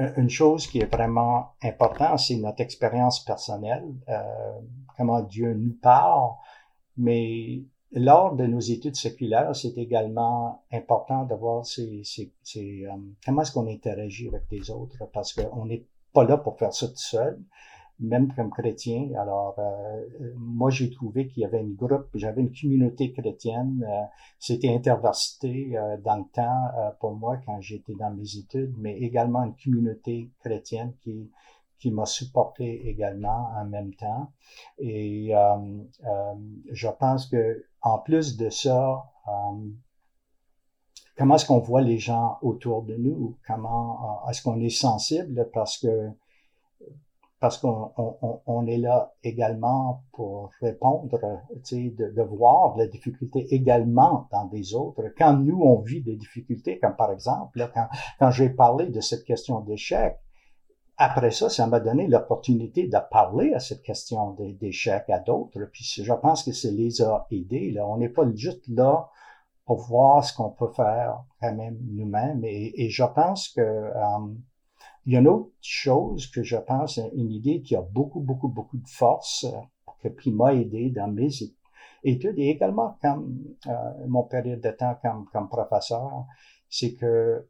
euh, 0.00 0.12
une 0.16 0.30
chose 0.30 0.66
qui 0.66 0.78
est 0.78 0.92
vraiment 0.92 1.52
importante, 1.62 2.18
c'est 2.20 2.36
notre 2.36 2.60
expérience 2.60 3.24
personnelle, 3.24 3.84
euh, 4.08 4.22
comment 4.96 5.20
Dieu 5.22 5.54
nous 5.54 5.76
parle, 5.82 6.32
mais 6.96 7.62
lors 7.92 8.36
de 8.36 8.46
nos 8.46 8.60
études 8.60 8.96
séculaires, 8.96 9.54
c'est 9.56 9.76
également 9.78 10.64
important 10.72 11.24
de 11.24 11.34
voir 11.34 11.64
c'est, 11.64 12.02
c'est, 12.04 12.84
comment 13.24 13.42
est-ce 13.42 13.52
qu'on 13.52 13.66
interagit 13.68 14.28
avec 14.28 14.44
les 14.50 14.70
autres, 14.70 15.06
parce 15.12 15.32
qu'on 15.32 15.68
est 15.70 15.86
pas 16.12 16.24
là 16.24 16.36
pour 16.36 16.58
faire 16.58 16.72
ça 16.72 16.88
tout 16.88 16.96
seul 16.96 17.40
même 18.00 18.32
comme 18.34 18.50
chrétien. 18.50 19.10
Alors, 19.18 19.56
euh, 19.58 20.32
moi, 20.36 20.70
j'ai 20.70 20.90
trouvé 20.90 21.26
qu'il 21.28 21.42
y 21.42 21.44
avait 21.44 21.60
une 21.60 21.74
groupe, 21.74 22.06
j'avais 22.14 22.42
une 22.42 22.52
communauté 22.52 23.12
chrétienne. 23.12 23.84
Euh, 23.88 24.04
C'était 24.38 24.72
interversité 24.74 25.76
euh, 25.76 25.96
dans 25.98 26.16
le 26.16 26.24
temps 26.32 26.66
euh, 26.76 26.90
pour 27.00 27.12
moi 27.14 27.38
quand 27.44 27.60
j'étais 27.60 27.94
dans 27.94 28.10
mes 28.12 28.36
études, 28.36 28.74
mais 28.78 28.96
également 28.98 29.44
une 29.44 29.54
communauté 29.56 30.30
chrétienne 30.40 30.94
qui 31.02 31.30
qui 31.80 31.92
m'a 31.92 32.06
supporté 32.06 32.88
également 32.88 33.50
en 33.56 33.64
même 33.64 33.94
temps. 33.94 34.32
Et 34.78 35.30
je 36.72 36.88
pense 36.98 37.26
que 37.26 37.66
en 37.82 38.00
plus 38.00 38.36
de 38.36 38.50
ça, 38.50 39.04
comment 41.16 41.36
est-ce 41.36 41.46
qu'on 41.46 41.60
voit 41.60 41.82
les 41.82 41.98
gens 41.98 42.38
autour 42.42 42.82
de 42.82 42.96
nous? 42.96 43.38
Comment 43.46 44.28
est-ce 44.28 44.42
qu'on 44.42 44.58
est 44.58 44.70
sensible? 44.70 45.48
Parce 45.52 45.78
que 45.78 46.10
parce 47.40 47.58
qu'on 47.58 47.92
on, 47.96 48.40
on 48.46 48.66
est 48.66 48.78
là 48.78 49.12
également 49.22 50.02
pour 50.12 50.50
répondre, 50.60 51.08
de, 51.08 52.12
de 52.12 52.22
voir 52.22 52.76
la 52.76 52.86
difficulté 52.86 53.46
également 53.54 54.28
dans 54.32 54.46
des 54.46 54.74
autres. 54.74 55.02
Quand 55.16 55.34
nous, 55.34 55.60
on 55.62 55.80
vit 55.80 56.02
des 56.02 56.16
difficultés, 56.16 56.78
comme 56.78 56.96
par 56.96 57.12
exemple, 57.12 57.58
là, 57.58 57.70
quand, 57.72 57.86
quand 58.18 58.30
j'ai 58.30 58.50
parlé 58.50 58.86
de 58.86 59.00
cette 59.00 59.24
question 59.24 59.60
d'échec, 59.60 60.18
après 61.00 61.30
ça, 61.30 61.48
ça 61.48 61.68
m'a 61.68 61.78
donné 61.78 62.08
l'opportunité 62.08 62.88
de 62.88 62.98
parler 63.08 63.54
à 63.54 63.60
cette 63.60 63.82
question 63.82 64.32
d'échec 64.60 65.08
à 65.08 65.20
d'autres. 65.20 65.60
Puis 65.72 65.84
je 65.84 66.12
pense 66.12 66.42
que 66.42 66.52
ça 66.52 66.68
les 66.72 67.00
a 67.02 67.24
aidés. 67.30 67.70
Là. 67.70 67.86
On 67.86 67.98
n'est 67.98 68.08
pas 68.08 68.28
juste 68.34 68.66
là 68.66 69.08
pour 69.64 69.86
voir 69.86 70.24
ce 70.24 70.34
qu'on 70.36 70.50
peut 70.50 70.72
faire 70.74 71.22
quand 71.40 71.54
même 71.54 71.78
nous-mêmes. 71.84 72.42
Et, 72.44 72.72
et, 72.82 72.90
je 72.90 73.04
pense 73.04 73.48
que 73.50 73.60
euh, 73.60 74.34
il 75.08 75.14
y 75.14 75.16
a 75.16 75.20
une 75.20 75.28
autre 75.28 75.52
chose 75.62 76.26
que 76.26 76.42
je 76.42 76.58
pense, 76.58 77.00
une 77.14 77.32
idée 77.32 77.62
qui 77.62 77.74
a 77.74 77.80
beaucoup, 77.80 78.20
beaucoup, 78.20 78.48
beaucoup 78.48 78.76
de 78.76 78.88
force, 78.88 79.46
euh, 80.04 80.10
qui 80.20 80.30
m'a 80.30 80.52
aidé 80.52 80.90
dans 80.90 81.08
mes 81.10 81.30
études 82.04 82.38
et 82.38 82.50
également 82.50 82.98
comme 83.00 83.42
euh, 83.66 83.72
mon 84.06 84.24
période 84.24 84.60
de 84.60 84.70
temps 84.70 84.98
comme, 85.00 85.24
comme 85.32 85.48
professeur, 85.48 86.26
c'est 86.68 86.92
que 86.92 87.48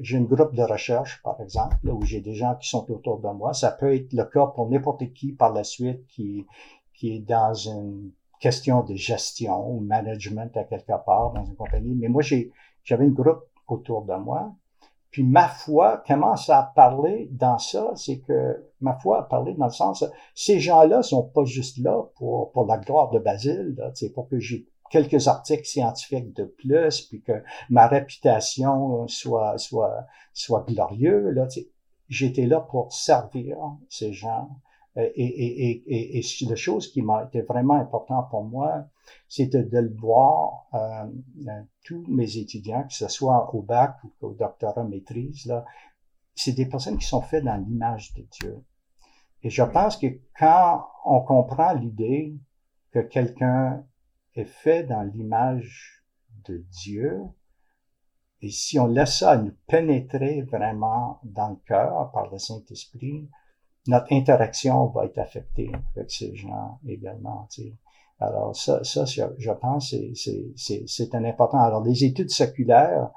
j'ai 0.00 0.18
un 0.18 0.22
groupe 0.22 0.52
de 0.52 0.64
recherche, 0.64 1.22
par 1.22 1.40
exemple, 1.40 1.76
où 1.88 2.02
j'ai 2.02 2.20
des 2.20 2.34
gens 2.34 2.56
qui 2.56 2.68
sont 2.68 2.90
autour 2.90 3.20
de 3.20 3.28
moi. 3.28 3.52
Ça 3.52 3.70
peut 3.70 3.94
être 3.94 4.12
le 4.12 4.24
cas 4.24 4.46
pour 4.48 4.68
n'importe 4.68 5.12
qui 5.12 5.32
par 5.32 5.52
la 5.52 5.62
suite 5.62 6.04
qui, 6.08 6.44
qui 6.92 7.14
est 7.14 7.20
dans 7.20 7.54
une 7.54 8.10
question 8.40 8.82
de 8.82 8.96
gestion 8.96 9.70
ou 9.70 9.78
management 9.78 10.56
à 10.56 10.64
quelque 10.64 10.86
part 11.06 11.32
dans 11.34 11.44
une 11.44 11.54
compagnie. 11.54 11.94
Mais 11.94 12.08
moi, 12.08 12.22
j'ai, 12.22 12.50
j'avais 12.82 13.04
un 13.04 13.10
groupe 13.10 13.44
autour 13.68 14.04
de 14.04 14.14
moi 14.14 14.52
puis 15.16 15.24
ma 15.24 15.48
foi 15.48 16.04
commence 16.06 16.50
à 16.50 16.62
parler 16.74 17.30
dans 17.32 17.56
ça, 17.56 17.90
c'est 17.94 18.18
que 18.18 18.68
ma 18.82 18.98
foi 18.98 19.20
a 19.20 19.22
parlé 19.22 19.54
dans 19.54 19.64
le 19.64 19.72
sens, 19.72 20.04
ces 20.34 20.60
gens-là 20.60 21.02
sont 21.02 21.22
pas 21.22 21.46
juste 21.46 21.78
là 21.78 22.02
pour, 22.16 22.52
pour 22.52 22.66
la 22.66 22.76
gloire 22.76 23.08
de 23.08 23.18
Basile, 23.18 23.74
c'est 23.94 24.12
pour 24.12 24.28
que 24.28 24.38
j'ai 24.38 24.68
quelques 24.90 25.26
articles 25.26 25.64
scientifiques 25.64 26.36
de 26.36 26.44
plus, 26.44 27.00
puis 27.08 27.22
que 27.22 27.32
ma 27.70 27.86
réputation 27.86 29.08
soit 29.08 29.56
soit 29.56 30.04
soit 30.34 30.66
glorieux. 30.68 31.30
Là, 31.30 31.48
j'étais 32.10 32.44
là 32.44 32.60
pour 32.60 32.92
servir 32.92 33.56
ces 33.88 34.12
gens. 34.12 34.50
Et, 34.96 35.00
et, 35.14 35.70
et, 35.70 35.82
et, 35.86 36.18
et 36.18 36.46
la 36.46 36.56
chose 36.56 36.92
qui 36.92 37.00
m'a 37.00 37.24
été 37.24 37.40
vraiment 37.40 37.76
importante 37.80 38.28
pour 38.28 38.44
moi, 38.44 38.84
c'était 39.28 39.62
de 39.62 39.78
le 39.78 39.94
voir, 39.94 40.66
euh, 40.74 41.06
euh, 41.48 41.62
tous 41.84 42.04
mes 42.08 42.36
étudiants, 42.38 42.84
que 42.84 42.94
ce 42.94 43.08
soit 43.08 43.54
au 43.54 43.62
bac 43.62 43.96
ou 44.04 44.12
au 44.20 44.32
doctorat 44.32 44.84
maîtrise, 44.84 45.46
là, 45.46 45.64
c'est 46.34 46.52
des 46.52 46.66
personnes 46.66 46.98
qui 46.98 47.06
sont 47.06 47.22
faites 47.22 47.44
dans 47.44 47.56
l'image 47.56 48.12
de 48.14 48.22
Dieu. 48.22 48.64
Et 49.42 49.50
je 49.50 49.62
pense 49.62 49.96
que 49.96 50.06
quand 50.38 50.86
on 51.04 51.20
comprend 51.20 51.72
l'idée 51.72 52.36
que 52.92 53.00
quelqu'un 53.00 53.84
est 54.34 54.44
fait 54.44 54.84
dans 54.84 55.02
l'image 55.02 56.04
de 56.44 56.64
Dieu, 56.70 57.22
et 58.42 58.50
si 58.50 58.78
on 58.78 58.86
laisse 58.86 59.18
ça 59.18 59.36
nous 59.38 59.54
pénétrer 59.66 60.42
vraiment 60.42 61.20
dans 61.24 61.50
le 61.50 61.56
cœur 61.66 62.10
par 62.12 62.30
le 62.30 62.38
Saint-Esprit, 62.38 63.28
notre 63.86 64.12
interaction 64.12 64.86
va 64.88 65.06
être 65.06 65.18
affectée 65.18 65.70
avec 65.94 66.10
ces 66.10 66.34
gens 66.34 66.80
également. 66.86 67.48
Alors 68.18 68.56
ça, 68.56 68.82
ça 68.82 69.04
je 69.04 69.52
pense, 69.52 69.94
c'est 70.56 71.14
un 71.14 71.24
important. 71.24 71.58
Alors 71.58 71.82
les 71.82 72.04
études 72.04 72.30
séculaires, 72.30 73.10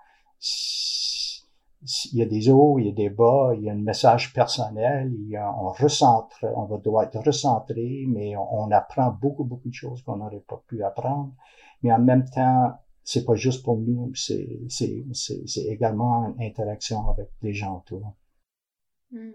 il 2.11 2.19
y 2.19 2.21
a 2.21 2.25
des 2.25 2.49
hauts, 2.49 2.77
il 2.77 2.87
y 2.87 2.89
a 2.89 2.91
des 2.91 3.09
bas, 3.09 3.53
il 3.55 3.63
y 3.63 3.69
a 3.69 3.73
un 3.73 3.77
message 3.77 4.33
personnel, 4.33 5.13
il 5.13 5.29
y 5.29 5.37
a, 5.37 5.49
on 5.57 5.69
recentre, 5.69 6.45
on 6.55 6.65
va 6.65 6.77
doit 6.77 7.05
être 7.05 7.19
recentré, 7.25 8.05
mais 8.07 8.35
on, 8.35 8.69
apprend 8.71 9.11
beaucoup, 9.11 9.45
beaucoup 9.45 9.69
de 9.69 9.73
choses 9.73 10.01
qu'on 10.03 10.17
n'aurait 10.17 10.43
pas 10.45 10.61
pu 10.67 10.83
apprendre. 10.83 11.33
Mais 11.81 11.91
en 11.93 11.99
même 11.99 12.25
temps, 12.29 12.77
c'est 13.03 13.23
pas 13.23 13.35
juste 13.35 13.63
pour 13.63 13.77
nous, 13.77 14.11
c'est 14.13 14.67
également 15.67 16.33
une 16.37 16.43
interaction 16.43 17.07
avec 17.09 17.29
les 17.41 17.53
gens 17.53 17.77
autour. 17.77 18.13
Hmm. 19.11 19.31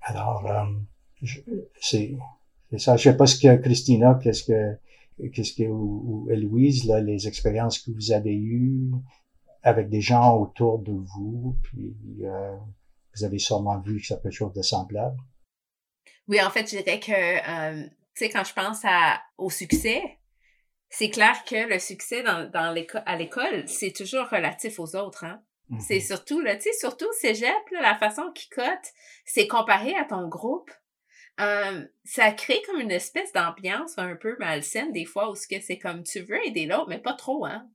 Alors, 0.00 0.46
euh, 0.46 1.26
c'est 1.80 2.16
ça. 2.78 2.96
Je 2.96 3.10
sais 3.10 3.16
pas 3.16 3.26
ce 3.26 3.38
que 3.38 3.56
Christina, 3.56 4.18
qu'est-ce 4.22 4.44
que, 4.44 5.28
qu'est-ce 5.30 5.54
que, 5.54 5.64
ou, 5.64 6.28
Louise, 6.30 6.84
là, 6.84 7.00
les 7.00 7.28
expériences 7.28 7.78
que 7.78 7.90
vous 7.90 8.12
avez 8.12 8.34
eues 8.34 8.90
avec 9.62 9.88
des 9.88 10.00
gens 10.00 10.36
autour 10.36 10.78
de 10.80 10.92
vous, 10.92 11.56
puis 11.62 11.96
euh, 12.22 12.56
vous 13.14 13.24
avez 13.24 13.38
sûrement 13.38 13.80
vu 13.80 14.00
que 14.00 14.06
ça 14.06 14.20
être 14.22 14.30
chose 14.30 14.52
de 14.52 14.62
semblable. 14.62 15.16
Oui, 16.28 16.40
en 16.42 16.50
fait, 16.50 16.70
je 16.70 16.78
dirais 16.82 17.00
que, 17.00 17.12
euh, 17.12 17.82
tu 17.84 17.90
sais, 18.14 18.28
quand 18.28 18.44
je 18.44 18.52
pense 18.52 18.84
à, 18.84 19.20
au 19.38 19.50
succès, 19.50 20.02
c'est 20.90 21.10
clair 21.10 21.44
que 21.44 21.68
le 21.68 21.78
succès 21.78 22.22
dans, 22.22 22.50
dans 22.50 22.72
l'école, 22.72 23.02
à 23.06 23.16
l'école, 23.16 23.66
c'est 23.66 23.92
toujours 23.92 24.28
relatif 24.28 24.78
aux 24.78 24.96
autres, 24.96 25.24
hein. 25.24 25.42
C'est 25.80 25.96
mm-hmm. 25.96 26.06
surtout, 26.06 26.40
là, 26.40 26.56
tu 26.56 26.64
sais, 26.64 26.72
surtout 26.78 27.10
cégep, 27.20 27.70
là, 27.72 27.80
la 27.80 27.94
façon 27.94 28.30
qu'il 28.34 28.50
cote, 28.50 28.92
c'est 29.24 29.48
comparé 29.48 29.94
à 29.96 30.04
ton 30.04 30.28
groupe 30.28 30.70
ça 31.36 32.30
crée 32.32 32.62
comme 32.66 32.80
une 32.80 32.90
espèce 32.90 33.32
d'ambiance 33.32 33.98
un 33.98 34.16
peu 34.16 34.36
malsaine 34.38 34.92
des 34.92 35.04
fois 35.04 35.30
où 35.30 35.34
c'est 35.34 35.78
comme 35.78 36.02
tu 36.02 36.20
veux 36.20 36.44
aider 36.46 36.66
l'autre, 36.66 36.88
mais 36.88 36.98
pas 36.98 37.14
trop, 37.14 37.44
hein? 37.44 37.68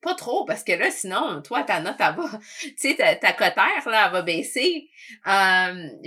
Pas 0.00 0.14
trop, 0.14 0.44
parce 0.44 0.62
que 0.62 0.72
là, 0.72 0.90
sinon, 0.90 1.40
toi, 1.40 1.62
ta 1.62 1.80
note, 1.80 1.96
elle 1.98 2.14
va, 2.14 2.38
tu 2.60 2.74
sais, 2.76 2.94
ta, 2.94 3.16
ta 3.16 3.32
cotère, 3.32 3.88
là, 3.88 4.06
elle 4.06 4.12
va 4.12 4.22
baisser. 4.22 4.90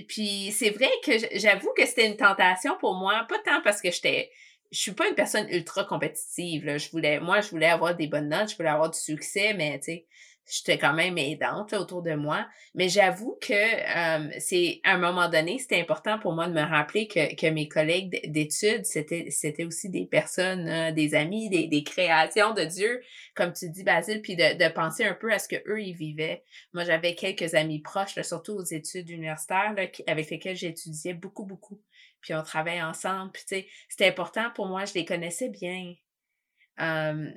puis 0.07 0.51
c'est 0.51 0.69
vrai 0.69 0.89
que 1.03 1.13
j'avoue 1.33 1.73
que 1.75 1.85
c'était 1.85 2.07
une 2.07 2.17
tentation 2.17 2.77
pour 2.79 2.93
moi, 2.95 3.25
pas 3.27 3.39
tant 3.39 3.61
parce 3.63 3.81
que 3.81 3.89
j'étais, 3.91 4.29
je 4.71 4.79
suis 4.79 4.91
pas 4.91 5.07
une 5.07 5.15
personne 5.15 5.47
ultra 5.49 5.83
compétitive, 5.83 6.65
là. 6.65 6.77
Je 6.77 6.89
voulais, 6.91 7.19
moi, 7.19 7.41
je 7.41 7.49
voulais 7.49 7.69
avoir 7.69 7.95
des 7.95 8.07
bonnes 8.07 8.29
notes, 8.29 8.51
je 8.51 8.55
voulais 8.55 8.69
avoir 8.69 8.91
du 8.91 8.99
succès, 8.99 9.53
mais, 9.55 9.79
tu 9.79 9.85
sais, 9.85 10.07
j'étais 10.47 10.77
quand 10.77 10.93
même 10.93 11.17
aidante 11.17 11.73
autour 11.73 12.01
de 12.01 12.13
moi. 12.13 12.47
Mais 12.73 12.89
j'avoue 12.89 13.37
que 13.41 13.53
euh, 13.53 14.29
c'est 14.39 14.79
à 14.83 14.93
un 14.93 14.97
moment 14.97 15.29
donné, 15.29 15.59
c'était 15.59 15.79
important 15.79 16.19
pour 16.19 16.33
moi 16.33 16.47
de 16.47 16.53
me 16.53 16.61
rappeler 16.61 17.07
que, 17.07 17.35
que 17.35 17.47
mes 17.47 17.67
collègues 17.67 18.31
d'études, 18.31 18.85
c'était, 18.85 19.29
c'était 19.29 19.65
aussi 19.65 19.89
des 19.89 20.05
personnes, 20.05 20.67
euh, 20.67 20.91
des 20.91 21.15
amis, 21.15 21.49
des, 21.49 21.67
des 21.67 21.83
créations 21.83 22.53
de 22.53 22.63
Dieu, 22.63 23.01
comme 23.35 23.51
tu 23.53 23.69
dis, 23.69 23.83
Basile, 23.83 24.21
puis 24.21 24.35
de, 24.35 24.57
de 24.57 24.71
penser 24.71 25.03
un 25.03 25.13
peu 25.13 25.31
à 25.31 25.39
ce 25.39 25.47
que 25.47 25.57
eux 25.67 25.81
ils 25.81 25.95
vivaient. 25.95 26.43
Moi, 26.73 26.85
j'avais 26.85 27.15
quelques 27.15 27.53
amis 27.53 27.81
proches, 27.81 28.15
là, 28.15 28.23
surtout 28.23 28.53
aux 28.53 28.63
études 28.63 29.09
universitaires, 29.09 29.73
là, 29.75 29.83
avec 30.07 30.29
lesquels 30.29 30.55
j'étudiais 30.55 31.13
beaucoup, 31.13 31.45
beaucoup. 31.45 31.81
Puis 32.21 32.33
on 32.33 32.43
travaillait 32.43 32.81
ensemble. 32.81 33.31
Puis 33.31 33.43
tu 33.47 33.55
sais, 33.55 33.67
c'était 33.89 34.07
important 34.07 34.49
pour 34.55 34.67
moi, 34.67 34.85
je 34.85 34.93
les 34.93 35.05
connaissais 35.05 35.49
bien. 35.49 35.93
Euh, 36.79 37.29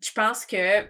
je 0.00 0.12
pense 0.12 0.46
que 0.46 0.86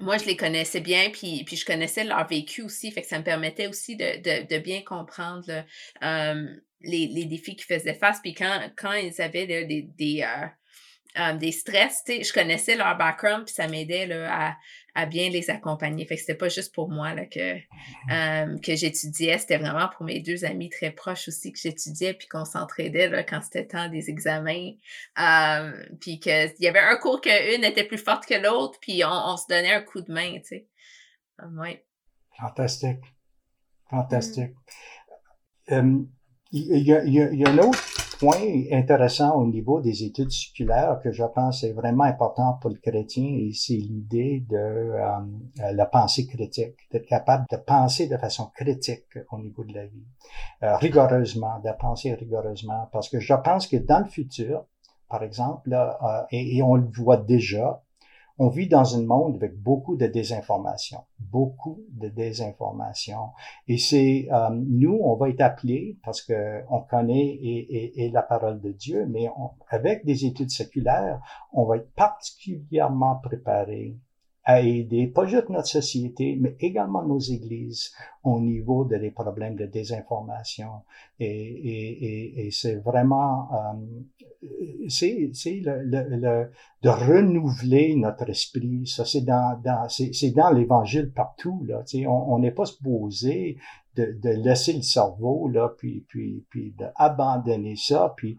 moi, 0.00 0.18
je 0.18 0.24
les 0.24 0.36
connaissais 0.36 0.80
bien, 0.80 1.10
puis, 1.10 1.42
puis 1.44 1.56
je 1.56 1.64
connaissais 1.64 2.04
leur 2.04 2.26
vécu 2.26 2.62
aussi, 2.62 2.90
fait 2.90 3.02
que 3.02 3.08
ça 3.08 3.18
me 3.18 3.24
permettait 3.24 3.66
aussi 3.66 3.96
de, 3.96 4.18
de, 4.18 4.46
de 4.46 4.58
bien 4.58 4.82
comprendre 4.82 5.64
les, 6.82 7.06
les 7.08 7.24
défis 7.24 7.56
qu'ils 7.56 7.76
faisaient 7.76 7.94
face. 7.94 8.20
Puis 8.20 8.34
quand, 8.34 8.60
quand 8.76 8.92
ils 8.92 9.20
avaient 9.20 9.46
des, 9.46 9.82
des, 9.82 10.22
euh, 10.22 10.46
euh, 11.18 11.32
des 11.34 11.52
stress, 11.52 12.02
je 12.06 12.32
connaissais 12.32 12.76
leur 12.76 12.96
background, 12.96 13.46
puis 13.46 13.54
ça 13.54 13.68
m'aidait 13.68 14.10
à, 14.12 14.56
à 14.96 15.04
bien 15.04 15.28
les 15.28 15.50
accompagner. 15.50 16.06
Fait 16.06 16.14
que 16.14 16.22
c'était 16.22 16.34
pas 16.34 16.48
juste 16.48 16.74
pour 16.74 16.90
moi 16.90 17.14
là, 17.14 17.26
que, 17.26 17.56
mmh. 17.56 18.10
euh, 18.10 18.58
que 18.58 18.74
j'étudiais, 18.74 19.36
c'était 19.38 19.58
vraiment 19.58 19.88
pour 19.94 20.06
mes 20.06 20.20
deux 20.20 20.44
amis 20.46 20.70
très 20.70 20.90
proches 20.90 21.28
aussi 21.28 21.52
que 21.52 21.58
j'étudiais, 21.58 22.14
puis 22.14 22.26
qu'on 22.28 22.46
s'entraidait 22.46 23.24
quand 23.28 23.42
c'était 23.42 23.66
temps 23.66 23.88
des 23.90 24.08
examens. 24.08 24.72
Euh, 25.18 25.86
puis 26.00 26.18
qu'il 26.18 26.54
y 26.60 26.66
avait 26.66 26.80
un 26.80 26.96
cours 26.96 27.20
qu'une 27.20 27.62
était 27.62 27.84
plus 27.84 27.98
forte 27.98 28.24
que 28.26 28.34
l'autre, 28.34 28.78
puis 28.80 29.02
on, 29.04 29.36
se 29.36 29.44
donnait 29.48 29.74
un 29.74 29.82
coup 29.82 30.00
de 30.00 30.10
main, 30.10 30.38
tu 30.38 30.44
sais. 30.44 30.66
Ouais. 31.54 31.84
Fantastique. 32.38 33.04
Fantastique. 33.90 34.54
Mmh. 35.68 36.04
il 36.52 36.86
y, 36.86 36.92
a, 36.92 37.04
il 37.04 37.12
y 37.12 37.46
a 37.46 37.50
une 37.50 37.60
autre 37.60 38.05
point 38.18 38.64
intéressant 38.72 39.34
au 39.36 39.46
niveau 39.46 39.80
des 39.80 40.04
études 40.04 40.30
séculaires 40.30 41.00
que 41.02 41.12
je 41.12 41.24
pense 41.24 41.62
est 41.64 41.72
vraiment 41.72 42.04
important 42.04 42.54
pour 42.60 42.70
le 42.70 42.76
chrétien 42.76 43.24
et 43.24 43.52
c'est 43.52 43.74
l'idée 43.74 44.44
de 44.48 44.56
euh, 44.56 45.72
la 45.72 45.86
pensée 45.86 46.26
critique, 46.26 46.76
d'être 46.90 47.06
capable 47.06 47.44
de 47.50 47.56
penser 47.56 48.06
de 48.08 48.16
façon 48.16 48.50
critique 48.54 49.18
au 49.30 49.38
niveau 49.38 49.64
de 49.64 49.74
la 49.74 49.86
vie, 49.86 50.06
euh, 50.62 50.76
rigoureusement, 50.76 51.60
de 51.60 51.70
penser 51.78 52.14
rigoureusement, 52.14 52.88
parce 52.92 53.08
que 53.08 53.20
je 53.20 53.34
pense 53.34 53.66
que 53.66 53.76
dans 53.76 54.00
le 54.00 54.06
futur, 54.06 54.64
par 55.08 55.22
exemple, 55.22 55.70
là, 55.70 56.26
et, 56.30 56.56
et 56.56 56.62
on 56.62 56.74
le 56.74 56.88
voit 56.92 57.16
déjà, 57.16 57.82
on 58.38 58.48
vit 58.48 58.68
dans 58.68 58.96
un 58.96 59.02
monde 59.02 59.36
avec 59.36 59.58
beaucoup 59.60 59.96
de 59.96 60.06
désinformation, 60.06 60.98
beaucoup 61.18 61.80
de 61.90 62.08
désinformation. 62.08 63.30
Et 63.66 63.78
c'est 63.78 64.28
euh, 64.30 64.50
nous, 64.50 64.98
on 65.02 65.14
va 65.16 65.30
être 65.30 65.40
appelés 65.40 65.98
parce 66.04 66.22
que 66.22 66.62
on 66.68 66.80
connaît 66.80 67.26
et, 67.26 68.04
et, 68.04 68.10
la 68.10 68.22
parole 68.22 68.60
de 68.60 68.72
Dieu, 68.72 69.06
mais 69.06 69.28
avec 69.68 70.04
des 70.04 70.26
études 70.26 70.50
séculaires, 70.50 71.20
on 71.52 71.64
va 71.64 71.78
être 71.78 71.92
particulièrement 71.94 73.16
préparés 73.16 73.96
à 74.48 74.62
aider 74.62 75.08
pas 75.08 75.26
juste 75.26 75.48
notre 75.48 75.66
société, 75.66 76.38
mais 76.40 76.54
également 76.60 77.04
nos 77.04 77.18
églises 77.18 77.92
au 78.22 78.40
niveau 78.40 78.84
de 78.84 78.96
des 78.96 79.10
problèmes 79.10 79.56
de 79.56 79.66
désinformation. 79.66 80.70
Et, 81.18 81.26
et, 81.26 82.46
et, 82.46 82.50
c'est 82.52 82.76
vraiment, 82.76 83.48
euh, 83.52 84.46
c'est, 84.88 85.30
c'est 85.34 85.60
le, 85.64 85.82
le, 85.82 86.50
de 86.82 86.88
renouveler 86.88 87.96
notre 87.96 88.30
esprit. 88.30 88.86
Ça, 88.86 89.04
c'est 89.04 89.22
dans, 89.22 89.60
dans 89.64 89.88
c'est, 89.88 90.30
dans 90.30 90.50
l'Évangile 90.50 91.10
partout. 91.10 91.64
Là. 91.66 91.82
on 92.06 92.38
n'est 92.38 92.52
pas 92.52 92.66
supposé 92.66 93.56
de, 93.96 94.16
de 94.22 94.28
laisser 94.28 94.74
le 94.74 94.82
cerveau 94.82 95.48
là, 95.48 95.72
puis 95.76 96.04
puis 96.06 96.44
puis 96.50 96.74
d'abandonner 96.78 97.76
ça, 97.76 98.14
puis 98.16 98.36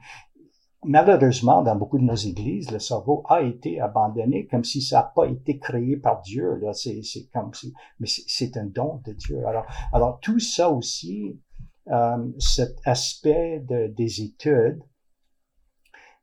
malheureusement, 0.83 1.61
dans 1.61 1.75
beaucoup 1.75 1.97
de 1.97 2.03
nos 2.03 2.15
églises, 2.15 2.71
le 2.71 2.79
cerveau 2.79 3.23
a 3.27 3.41
été 3.41 3.79
abandonné 3.79 4.47
comme 4.47 4.63
si 4.63 4.81
ça 4.81 4.97
n'a 4.97 5.03
pas 5.03 5.25
été 5.25 5.57
créé 5.59 5.97
par 5.97 6.21
Dieu. 6.21 6.55
Là, 6.61 6.73
c'est, 6.73 7.01
c'est 7.03 7.27
comme 7.33 7.53
si, 7.53 7.73
mais 7.99 8.07
c'est, 8.07 8.57
un 8.57 8.65
don 8.65 9.01
de 9.05 9.13
Dieu. 9.13 9.45
Alors, 9.47 9.65
alors 9.93 10.19
tout 10.19 10.39
ça 10.39 10.69
aussi, 10.69 11.39
euh, 11.87 12.31
cet 12.39 12.77
aspect 12.85 13.59
de, 13.67 13.87
des 13.87 14.21
études, 14.21 14.83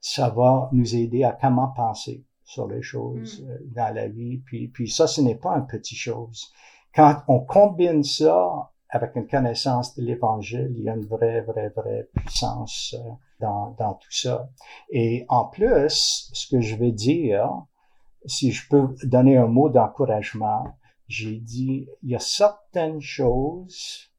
ça 0.01 0.29
va 0.29 0.69
nous 0.73 0.95
aider 0.95 1.25
à 1.25 1.33
comment 1.33 1.69
penser 1.69 2.25
sur 2.45 2.69
les 2.69 2.83
choses 2.83 3.43
mm. 3.43 3.51
euh, 3.51 3.59
dans 3.75 3.95
la 3.95 4.09
vie. 4.09 4.39
Puis, 4.45 4.69
puis 4.69 4.89
ça, 4.89 5.07
ce 5.07 5.21
n'est 5.21 5.37
pas 5.37 5.57
une 5.57 5.67
petite 5.67 5.99
chose. 5.99 6.53
Quand 6.95 7.23
on 7.27 7.41
combine 7.41 8.05
ça 8.05 8.71
avec 8.95 9.17
une 9.17 9.27
connaissance 9.27 9.97
de 9.97 10.05
l'Évangile, 10.05 10.73
il 10.77 10.85
y 10.85 10.89
a 10.89 10.95
une 10.95 11.05
vraie, 11.05 11.41
vraie, 11.41 11.71
vraie 11.71 12.09
puissance 12.15 12.95
euh, 12.97 13.11
dans, 13.41 13.73
dans 13.73 13.95
tout 13.95 14.13
ça. 14.13 14.49
Et 14.89 15.27
en 15.29 15.47
plus, 15.47 16.31
ce 16.33 16.47
que 16.47 16.61
je 16.61 16.77
vais 16.77 16.93
dire, 16.93 17.51
si 18.25 18.53
je 18.53 18.69
peux 18.69 18.95
donner 19.03 19.37
un 19.37 19.49
mot 19.49 19.69
d'encouragement, 19.69 20.79
j'ai 21.09 21.41
dit, 21.41 21.89
il 22.05 22.11
y 22.11 22.15
a 22.15 22.21
certaines 22.21 23.01
choses, 23.01 24.13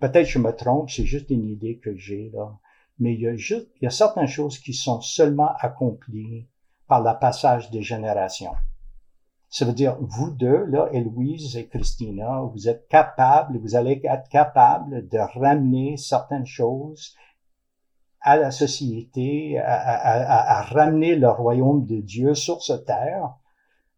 peut-être 0.00 0.26
je 0.26 0.38
me 0.38 0.52
trompe, 0.52 0.88
c'est 0.88 1.04
juste 1.04 1.28
une 1.28 1.44
idée 1.44 1.76
que 1.76 1.94
j'ai 1.96 2.30
là, 2.32 2.58
mais 2.98 3.12
il 3.12 3.20
y 3.20 3.28
a 3.28 3.36
juste, 3.36 3.68
il 3.82 3.84
y 3.84 3.88
a 3.88 3.90
certaines 3.90 4.26
choses 4.26 4.58
qui 4.58 4.72
sont 4.72 5.02
seulement 5.02 5.52
accomplies 5.58 6.48
par 6.88 7.02
le 7.02 7.18
passage 7.20 7.70
des 7.70 7.82
générations. 7.82 8.54
Ça 9.56 9.64
veut 9.64 9.72
dire, 9.72 9.96
vous 10.00 10.32
deux, 10.32 10.66
là, 10.66 10.90
Héloïse 10.92 11.56
et 11.56 11.66
Christina, 11.66 12.42
vous 12.52 12.68
êtes 12.68 12.88
capables, 12.88 13.56
vous 13.56 13.74
allez 13.74 14.02
être 14.04 14.28
capables 14.28 15.08
de 15.08 15.16
ramener 15.40 15.96
certaines 15.96 16.44
choses 16.44 17.16
à 18.20 18.36
la 18.36 18.50
société, 18.50 19.58
à, 19.58 20.60
ramener 20.60 21.16
le 21.16 21.30
royaume 21.30 21.86
de 21.86 22.02
Dieu 22.02 22.34
sur 22.34 22.62
cette 22.62 22.84
terre. 22.84 23.36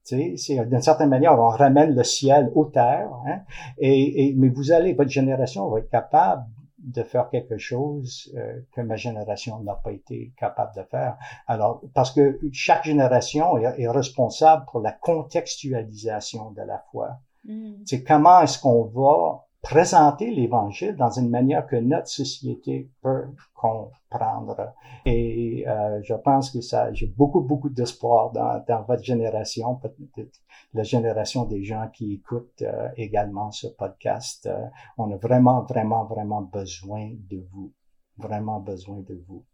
Tu 0.06 0.38
sais, 0.38 0.64
d'une 0.64 0.80
certaine 0.80 1.08
manière, 1.08 1.32
on 1.32 1.48
ramène 1.48 1.92
le 1.92 2.04
ciel 2.04 2.52
aux 2.54 2.66
terres. 2.66 3.10
Hein? 3.26 3.40
Et, 3.78 4.34
mais 4.36 4.50
vous 4.50 4.70
allez, 4.70 4.92
votre 4.92 5.10
génération 5.10 5.68
va 5.70 5.80
être 5.80 5.90
capable 5.90 6.44
de 6.78 7.02
faire 7.02 7.28
quelque 7.30 7.58
chose 7.58 8.32
euh, 8.36 8.60
que 8.72 8.80
ma 8.80 8.96
génération 8.96 9.60
n'a 9.60 9.74
pas 9.74 9.92
été 9.92 10.32
capable 10.36 10.74
de 10.76 10.82
faire. 10.84 11.16
Alors, 11.46 11.82
parce 11.94 12.12
que 12.12 12.38
chaque 12.52 12.84
génération 12.84 13.58
est, 13.58 13.80
est 13.80 13.88
responsable 13.88 14.64
pour 14.70 14.80
la 14.80 14.92
contextualisation 14.92 16.52
de 16.52 16.62
la 16.62 16.84
foi. 16.90 17.18
Mm. 17.44 17.82
C'est 17.84 18.04
comment 18.04 18.42
est-ce 18.42 18.60
qu'on 18.60 18.84
va 18.84 19.47
présenter 19.62 20.30
l'Évangile 20.30 20.94
dans 20.96 21.10
une 21.10 21.30
manière 21.30 21.66
que 21.66 21.76
notre 21.76 22.08
société 22.08 22.90
peut 23.02 23.24
comprendre. 23.54 24.72
Et 25.04 25.64
euh, 25.66 26.00
je 26.02 26.14
pense 26.14 26.50
que 26.50 26.60
ça, 26.60 26.92
j'ai 26.92 27.06
beaucoup, 27.06 27.40
beaucoup 27.40 27.68
d'espoir 27.68 28.30
dans, 28.30 28.64
dans 28.68 28.82
votre 28.82 29.02
génération, 29.02 29.76
peut-être 29.76 30.40
la 30.74 30.82
génération 30.84 31.44
des 31.44 31.64
gens 31.64 31.88
qui 31.92 32.14
écoutent 32.14 32.62
euh, 32.62 32.88
également 32.96 33.50
ce 33.50 33.66
podcast. 33.66 34.46
Euh, 34.46 34.66
on 34.96 35.10
a 35.12 35.16
vraiment, 35.16 35.62
vraiment, 35.62 36.04
vraiment 36.04 36.42
besoin 36.42 37.10
de 37.28 37.44
vous. 37.50 37.72
Vraiment 38.16 38.60
besoin 38.60 38.98
de 39.00 39.22
vous. 39.26 39.44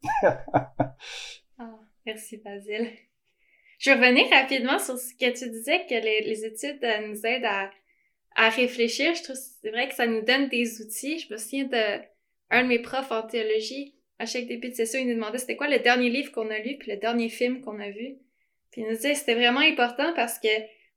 oh, 1.59 1.64
merci, 2.07 2.38
Basile. 2.38 2.88
Je 3.78 3.90
revenir 3.90 4.24
rapidement 4.30 4.78
sur 4.78 4.96
ce 4.96 5.12
que 5.14 5.36
tu 5.36 5.50
disais, 5.50 5.84
que 5.86 5.94
les, 5.94 6.22
les 6.22 6.44
études 6.44 6.86
nous 7.07 7.26
aident 7.26 7.44
à 7.44 7.70
à 8.35 8.49
réfléchir. 8.49 9.14
Je 9.14 9.22
trouve 9.22 9.37
c'est 9.37 9.70
vrai 9.70 9.89
que 9.89 9.95
ça 9.95 10.07
nous 10.07 10.22
donne 10.22 10.49
des 10.49 10.80
outils. 10.80 11.18
Je 11.18 11.32
me 11.32 11.39
souviens 11.39 11.64
de 11.64 12.03
un 12.51 12.62
de 12.62 12.68
mes 12.68 12.78
profs 12.78 13.11
en 13.11 13.22
théologie. 13.22 13.95
À 14.18 14.26
chaque 14.26 14.47
début 14.47 14.68
de 14.68 14.74
session, 14.74 15.01
il 15.01 15.09
nous 15.09 15.14
demandait 15.14 15.39
c'était 15.39 15.57
quoi 15.57 15.68
le 15.68 15.80
dernier 15.80 16.09
livre 16.09 16.30
qu'on 16.30 16.51
a 16.51 16.59
lu 16.59 16.76
puis 16.78 16.93
le 16.93 16.99
dernier 16.99 17.28
film 17.28 17.61
qu'on 17.61 17.80
a 17.80 17.91
vu. 17.91 18.16
Puis 18.70 18.82
il 18.82 18.85
nous 18.85 18.95
disait 18.95 19.14
c'était 19.14 19.35
vraiment 19.35 19.61
important 19.61 20.12
parce 20.14 20.39
que 20.39 20.49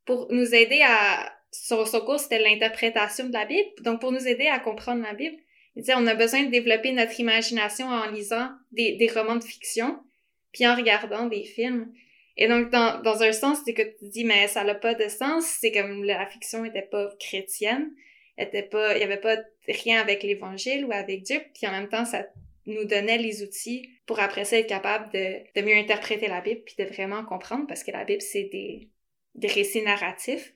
pour 0.05 0.31
nous 0.31 0.53
aider 0.53 0.81
à 0.85 1.33
son, 1.51 1.85
son 1.85 2.01
cours 2.01 2.19
c'était 2.19 2.39
l'interprétation 2.39 3.27
de 3.27 3.33
la 3.33 3.45
Bible. 3.45 3.69
Donc 3.81 4.01
pour 4.01 4.11
nous 4.11 4.27
aider 4.27 4.47
à 4.47 4.59
comprendre 4.59 5.03
la 5.03 5.13
Bible, 5.13 5.38
il 5.75 5.81
disait 5.81 5.95
on 5.95 6.07
a 6.07 6.15
besoin 6.15 6.43
de 6.43 6.51
développer 6.51 6.91
notre 6.91 7.19
imagination 7.19 7.88
en 7.88 8.09
lisant 8.11 8.49
des, 8.71 8.93
des 8.93 9.07
romans 9.07 9.35
de 9.35 9.43
fiction 9.43 9.99
puis 10.51 10.67
en 10.67 10.75
regardant 10.75 11.27
des 11.27 11.43
films. 11.43 11.91
Et 12.38 12.47
donc, 12.47 12.69
dans, 12.69 13.01
dans 13.01 13.23
un 13.23 13.31
sens, 13.31 13.59
c'est 13.65 13.73
que 13.73 13.81
tu 13.81 14.09
dis, 14.09 14.23
mais 14.23 14.47
ça 14.47 14.63
n'a 14.63 14.75
pas 14.75 14.93
de 14.93 15.07
sens. 15.07 15.45
C'est 15.59 15.71
comme 15.71 16.03
la 16.03 16.25
fiction 16.27 16.63
était 16.65 16.83
pas 16.83 17.09
chrétienne, 17.19 17.91
était 18.38 18.63
pas, 18.63 18.95
il 18.95 19.01
y 19.01 19.03
avait 19.03 19.17
pas 19.17 19.38
rien 19.67 19.99
avec 19.99 20.21
l'Évangile 20.23 20.85
ou 20.85 20.91
avec 20.91 21.23
Dieu. 21.23 21.41
Puis 21.55 21.65
en 21.67 21.71
même 21.71 21.89
temps, 21.89 22.05
ça 22.05 22.27
nous 22.67 22.85
donnait 22.85 23.17
les 23.17 23.41
outils 23.41 23.89
pour 24.05 24.19
après 24.19 24.45
ça 24.45 24.57
être 24.57 24.67
capable 24.67 25.11
de, 25.11 25.38
de 25.55 25.65
mieux 25.65 25.75
interpréter 25.75 26.27
la 26.27 26.41
Bible 26.41 26.61
puis 26.65 26.75
de 26.77 26.83
vraiment 26.83 27.23
comprendre 27.23 27.65
parce 27.67 27.83
que 27.83 27.91
la 27.91 28.03
Bible, 28.03 28.21
c'est 28.21 28.43
des, 28.43 28.89
des 29.35 29.47
récits 29.47 29.81
narratifs 29.81 30.53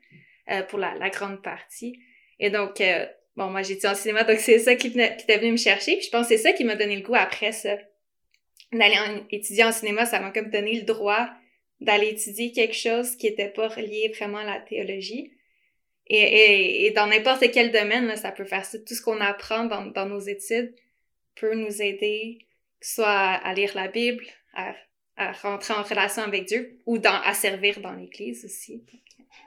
euh, 0.51 0.61
pour 0.63 0.77
la, 0.77 0.93
la, 0.95 1.09
grande 1.09 1.41
partie. 1.41 1.99
Et 2.39 2.49
donc, 2.49 2.79
euh, 2.81 3.07
bon, 3.35 3.49
moi, 3.49 3.61
étudié 3.61 3.89
en 3.89 3.95
cinéma, 3.95 4.23
donc 4.23 4.37
c'est 4.37 4.59
ça 4.59 4.75
qui, 4.75 4.91
qui 4.91 4.99
était 4.99 5.37
venu 5.37 5.53
me 5.53 5.57
chercher. 5.57 5.95
Puis 5.95 6.05
je 6.05 6.11
pense 6.11 6.27
que 6.27 6.35
c'est 6.35 6.43
ça 6.43 6.53
qui 6.53 6.63
m'a 6.63 6.75
donné 6.75 6.95
le 6.95 7.01
goût 7.01 7.15
après 7.15 7.53
ça. 7.53 7.77
D'aller 8.71 8.95
étudier 9.31 9.63
en 9.63 9.71
cinéma, 9.71 10.05
ça 10.05 10.19
m'a 10.19 10.31
comme 10.31 10.49
donné 10.49 10.75
le 10.79 10.83
droit 10.83 11.29
d'aller 11.81 12.09
étudier 12.09 12.51
quelque 12.51 12.75
chose 12.75 13.15
qui 13.15 13.27
n'était 13.27 13.49
pas 13.49 13.67
relié 13.67 14.13
vraiment 14.15 14.37
à 14.37 14.45
la 14.45 14.59
théologie. 14.59 15.33
Et, 16.07 16.21
et, 16.21 16.85
et 16.85 16.91
dans 16.91 17.07
n'importe 17.07 17.43
quel 17.51 17.71
domaine, 17.71 18.05
là, 18.05 18.15
ça 18.15 18.31
peut 18.31 18.45
faire 18.45 18.65
ça. 18.65 18.77
Tout 18.79 18.93
ce 18.93 19.01
qu'on 19.01 19.19
apprend 19.19 19.65
dans, 19.65 19.85
dans 19.87 20.05
nos 20.05 20.19
études 20.19 20.73
peut 21.35 21.55
nous 21.55 21.81
aider, 21.81 22.39
soit 22.81 23.07
à, 23.07 23.53
lire 23.53 23.71
la 23.75 23.87
Bible, 23.87 24.23
à, 24.53 24.75
à, 25.15 25.31
rentrer 25.31 25.73
en 25.73 25.83
relation 25.83 26.23
avec 26.23 26.45
Dieu 26.45 26.79
ou 26.85 26.97
dans, 26.97 27.21
à 27.23 27.33
servir 27.33 27.79
dans 27.79 27.93
l'Église 27.93 28.45
aussi. 28.45 28.83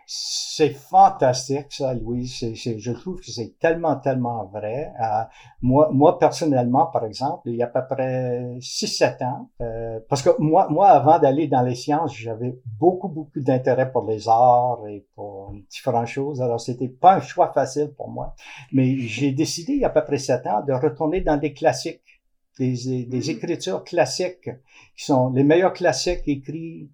C'est 0.07 0.70
fantastique, 0.70 1.66
ça, 1.70 1.95
Louise. 1.95 2.53
je 2.55 2.93
trouve 2.93 3.20
que 3.20 3.30
c'est 3.30 3.59
tellement, 3.59 3.97
tellement 3.97 4.45
vrai. 4.47 4.93
Euh, 5.03 5.22
moi, 5.62 5.89
moi, 5.93 6.18
personnellement, 6.18 6.87
par 6.87 7.07
exemple, 7.07 7.49
il 7.49 7.57
y 7.57 7.62
a 7.62 7.66
à 7.66 7.68
peu 7.68 7.80
près 7.89 8.59
6-7 8.59 9.24
ans, 9.24 9.51
euh, 9.62 10.01
parce 10.09 10.22
que 10.22 10.30
moi, 10.39 10.68
moi, 10.68 10.89
avant 10.89 11.18
d'aller 11.18 11.49
dans 11.49 11.62
les 11.62 11.74
sciences, 11.74 12.14
j'avais 12.14 12.55
beaucoup, 12.78 13.09
beaucoup 13.09 13.41
d'intérêt 13.41 13.91
pour 13.91 14.05
les 14.05 14.28
arts 14.28 14.87
et 14.89 15.07
pour 15.14 15.55
différentes 15.70 16.07
choses. 16.07 16.43
Alors, 16.43 16.61
c'était 16.61 16.89
pas 16.89 17.14
un 17.16 17.20
choix 17.20 17.51
facile 17.53 17.95
pour 17.97 18.11
moi. 18.11 18.35
Mais 18.72 18.99
j'ai 18.99 19.32
décidé, 19.32 19.72
il 19.72 19.80
y 19.80 19.85
a 19.85 19.89
à 19.89 19.91
peu 19.91 20.05
près 20.05 20.18
7 20.18 20.47
ans, 20.47 20.62
de 20.66 20.74
retourner 20.74 21.22
dans 21.22 21.39
des 21.39 21.55
classiques, 21.55 22.22
des, 22.59 23.07
des 23.07 23.26
hmm. 23.26 23.30
écritures 23.30 23.85
classiques, 23.85 24.51
qui 24.97 25.05
sont 25.05 25.30
les 25.30 25.45
meilleurs 25.45 25.72
classiques 25.72 26.28
écrits 26.28 26.91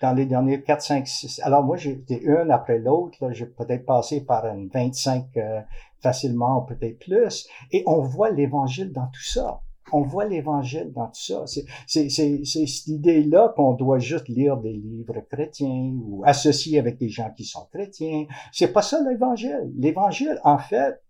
dans 0.00 0.12
les 0.12 0.26
derniers 0.26 0.62
4, 0.62 0.80
5, 0.82 1.08
6. 1.08 1.40
Alors 1.42 1.64
moi, 1.64 1.76
j'ai 1.76 1.92
été 1.92 2.22
une 2.22 2.50
après 2.50 2.78
l'autre. 2.78 3.18
J'ai 3.32 3.46
peut-être 3.46 3.84
passé 3.84 4.20
par 4.20 4.46
une 4.46 4.68
25 4.68 5.26
euh, 5.36 5.60
facilement, 6.00 6.62
peut-être 6.62 6.98
plus. 6.98 7.48
Et 7.72 7.82
on 7.86 8.00
voit 8.00 8.30
l'évangile 8.30 8.92
dans 8.92 9.06
tout 9.06 9.24
ça. 9.24 9.60
On 9.90 10.02
voit 10.02 10.26
l'évangile 10.26 10.92
dans 10.92 11.06
tout 11.06 11.20
ça. 11.20 11.44
C'est 11.86 12.10
cette 12.10 12.86
idée-là 12.86 13.54
qu'on 13.56 13.72
doit 13.72 13.98
juste 13.98 14.28
lire 14.28 14.58
des 14.58 14.74
livres 14.74 15.20
chrétiens 15.30 15.94
ou 16.04 16.22
associer 16.26 16.78
avec 16.78 16.98
des 16.98 17.08
gens 17.08 17.30
qui 17.34 17.44
sont 17.44 17.66
chrétiens. 17.72 18.26
C'est 18.52 18.72
pas 18.72 18.82
ça 18.82 19.00
l'évangile. 19.08 19.72
L'évangile, 19.76 20.38
en 20.44 20.58
fait, 20.58 21.00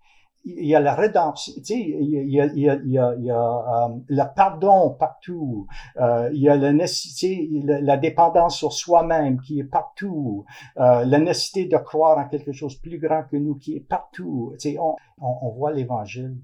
il 0.56 0.66
y 0.66 0.74
a 0.74 0.80
la 0.80 0.94
rédemption, 0.94 1.52
tu 1.56 1.64
sais, 1.64 1.78
il 1.78 2.10
y 2.10 2.40
a, 2.40 2.46
il 2.46 2.58
y 2.58 2.68
a, 2.68 2.74
il 2.74 2.90
y 2.90 2.98
a, 2.98 3.14
il 3.16 3.24
y 3.24 3.30
a 3.30 3.36
euh, 3.36 3.96
le 4.08 4.34
pardon 4.34 4.90
partout, 4.90 5.66
euh, 5.96 6.30
il 6.32 6.40
y 6.40 6.48
a 6.48 6.56
la 6.56 6.72
nécessité, 6.72 7.48
la, 7.64 7.96
dépendance 7.96 8.56
sur 8.56 8.72
soi-même 8.72 9.40
qui 9.40 9.60
est 9.60 9.64
partout, 9.64 10.44
euh, 10.78 11.04
la 11.04 11.18
nécessité 11.18 11.66
de 11.66 11.76
croire 11.76 12.18
en 12.18 12.28
quelque 12.28 12.52
chose 12.52 12.76
plus 12.76 12.98
grand 12.98 13.24
que 13.24 13.36
nous 13.36 13.56
qui 13.56 13.76
est 13.76 13.80
partout. 13.80 14.54
Tu 14.58 14.70
sais, 14.70 14.78
on, 14.78 14.96
on, 15.20 15.38
on 15.42 15.50
voit 15.50 15.72
l'Évangile 15.72 16.38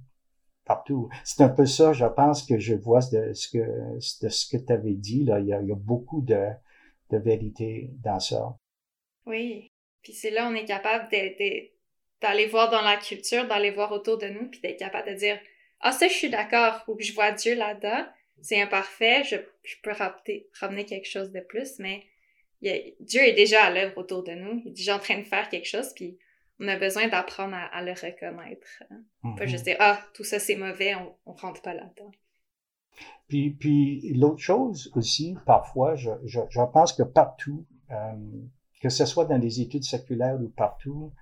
partout. 0.64 1.08
C'est 1.24 1.42
un 1.42 1.48
peu 1.48 1.66
ça, 1.66 1.92
je 1.92 2.06
pense, 2.06 2.42
que 2.42 2.58
je 2.58 2.74
vois 2.74 3.00
de 3.12 3.32
ce 3.32 3.48
que 3.48 3.58
de 4.24 4.28
ce 4.28 4.48
que 4.48 4.62
tu 4.62 4.72
avais 4.72 4.94
dit 4.94 5.24
là. 5.24 5.40
Il 5.40 5.46
y 5.46 5.52
a, 5.52 5.62
il 5.62 5.68
y 5.68 5.72
a 5.72 5.76
beaucoup 5.76 6.20
de, 6.20 6.48
de 7.10 7.18
vérité 7.18 7.90
dans 8.02 8.20
ça. 8.20 8.56
Oui. 9.26 9.70
Puis 10.02 10.12
c'est 10.12 10.30
là 10.30 10.48
on 10.50 10.54
est 10.54 10.66
capable 10.66 11.08
d'aller 12.24 12.46
voir 12.46 12.70
dans 12.70 12.80
la 12.80 12.96
culture, 12.96 13.46
d'aller 13.46 13.70
voir 13.70 13.92
autour 13.92 14.16
de 14.16 14.26
nous, 14.28 14.48
puis 14.48 14.60
d'être 14.60 14.78
capable 14.78 15.10
de 15.10 15.14
dire 15.14 15.38
ah 15.80 15.92
ça 15.92 16.08
je 16.08 16.14
suis 16.14 16.30
d'accord 16.30 16.82
ou 16.88 16.96
je 16.98 17.12
vois 17.12 17.32
Dieu 17.32 17.54
là-dedans. 17.54 18.06
C'est 18.40 18.60
imparfait, 18.60 19.22
je, 19.24 19.36
je 19.62 19.74
peux 19.82 19.92
ramener, 19.92 20.46
ramener 20.58 20.84
quelque 20.86 21.06
chose 21.06 21.30
de 21.30 21.40
plus, 21.40 21.78
mais 21.78 22.02
il 22.60 22.70
y 22.70 22.72
a, 22.72 22.80
Dieu 23.00 23.20
est 23.20 23.34
déjà 23.34 23.64
à 23.64 23.70
l'œuvre 23.70 23.98
autour 23.98 24.24
de 24.24 24.32
nous. 24.32 24.62
Il 24.64 24.68
est 24.68 24.74
déjà 24.74 24.96
en 24.96 24.98
train 24.98 25.18
de 25.18 25.24
faire 25.24 25.48
quelque 25.50 25.68
chose, 25.68 25.92
puis 25.94 26.18
on 26.58 26.68
a 26.68 26.76
besoin 26.76 27.08
d'apprendre 27.08 27.54
à, 27.54 27.64
à, 27.66 27.82
le 27.82 27.92
reconnaître. 27.92 28.82
Hein. 28.90 29.34
Pas 29.36 29.46
juste 29.46 29.64
dire 29.64 29.76
ah 29.78 30.00
tout 30.14 30.24
ça 30.24 30.38
c'est 30.38 30.56
mauvais, 30.56 30.94
on, 30.94 31.14
on 31.26 31.32
rentre 31.34 31.60
pas 31.60 31.74
là-dedans. 31.74 32.10
Puis, 33.28 33.50
puis 33.50 34.12
l'autre 34.14 34.40
chose 34.40 34.90
aussi, 34.94 35.36
parfois, 35.46 35.96
je, 35.96 36.10
je, 36.24 36.40
je 36.48 36.60
pense 36.72 36.92
que 36.92 37.02
partout, 37.02 37.66
euh, 37.90 38.12
que 38.80 38.88
ce 38.88 39.04
soit 39.04 39.24
dans 39.24 39.38
les 39.38 39.60
études 39.60 39.84
séculaires 39.84 40.38
ou 40.40 40.48
partout, 40.48 41.12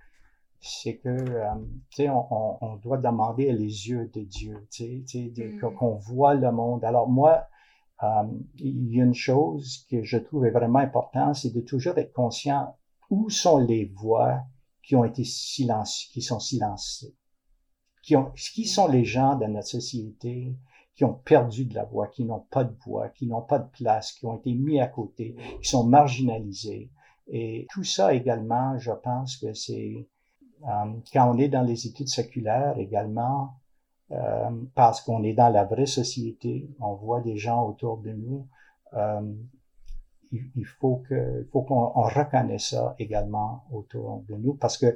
c'est 0.63 0.99
que, 0.99 1.09
euh, 1.09 1.55
tu 1.91 2.05
sais, 2.05 2.09
on, 2.09 2.65
on, 2.65 2.77
doit 2.77 2.99
demander 2.99 3.53
les 3.53 3.89
yeux 3.89 4.11
de 4.15 4.21
Dieu, 4.23 4.67
tu 4.71 5.05
sais, 5.07 5.33
mm. 5.37 5.75
qu'on 5.75 5.97
voit 5.97 6.35
le 6.35 6.53
monde. 6.53 6.85
Alors 6.85 7.09
moi, 7.09 7.47
euh, 8.03 8.23
il 8.59 8.95
y 8.95 9.01
a 9.01 9.05
une 9.05 9.15
chose 9.15 9.85
que 9.91 10.03
je 10.05 10.19
trouve 10.19 10.47
vraiment 10.49 10.79
importante, 10.79 11.35
c'est 11.35 11.53
de 11.53 11.61
toujours 11.61 11.99
être 11.99 12.13
conscient 12.13 12.77
où 13.11 13.29
sont 13.29 13.59
les 13.59 13.87
voix 13.87 14.41
qui 14.83 14.95
ont 14.95 15.05
été 15.05 15.25
silenciées, 15.25 16.11
qui 16.13 16.23
sont 16.23 16.41
silencées, 16.41 17.17
qui 18.03 18.17
ont, 18.17 18.33
qui 18.55 18.65
sont 18.65 18.89
les 18.89 19.05
gens 19.05 19.37
de 19.37 19.47
notre 19.47 19.69
société 19.69 20.57
qui 20.95 21.05
ont 21.05 21.15
perdu 21.15 21.65
de 21.65 21.75
la 21.75 21.85
voix, 21.85 22.09
qui 22.09 22.25
n'ont 22.25 22.47
pas 22.51 22.65
de 22.65 22.77
voix, 22.85 23.09
qui 23.09 23.27
n'ont 23.27 23.43
pas 23.43 23.59
de 23.59 23.69
place, 23.71 24.13
qui 24.13 24.27
ont 24.27 24.37
été 24.37 24.55
mis 24.55 24.81
à 24.81 24.87
côté, 24.87 25.35
qui 25.63 25.69
sont 25.69 25.85
marginalisés. 25.85 26.91
Et 27.29 27.67
tout 27.71 27.85
ça 27.85 28.13
également, 28.13 28.79
je 28.79 28.93
pense 28.93 29.37
que 29.37 29.55
c'est 29.55 30.07
quand 31.13 31.35
on 31.35 31.39
est 31.39 31.49
dans 31.49 31.63
les 31.63 31.87
études 31.87 32.09
séculaires 32.09 32.79
également, 32.79 33.55
euh, 34.13 34.51
parce 34.75 35.01
qu'on 35.01 35.23
est 35.23 35.33
dans 35.33 35.49
la 35.49 35.65
vraie 35.65 35.87
société, 35.87 36.69
on 36.81 36.95
voit 36.95 37.21
des 37.21 37.37
gens 37.37 37.67
autour 37.67 37.99
de 37.99 38.13
nous. 38.13 38.47
Euh, 38.95 39.33
il, 40.33 40.65
faut 40.65 41.03
que, 41.09 41.43
qu'on 41.53 41.91
reconnaisse 41.91 42.71
ça 42.71 42.95
également 42.99 43.65
autour 43.71 44.25
de 44.29 44.35
nous, 44.35 44.55
parce 44.55 44.79
que 44.79 44.95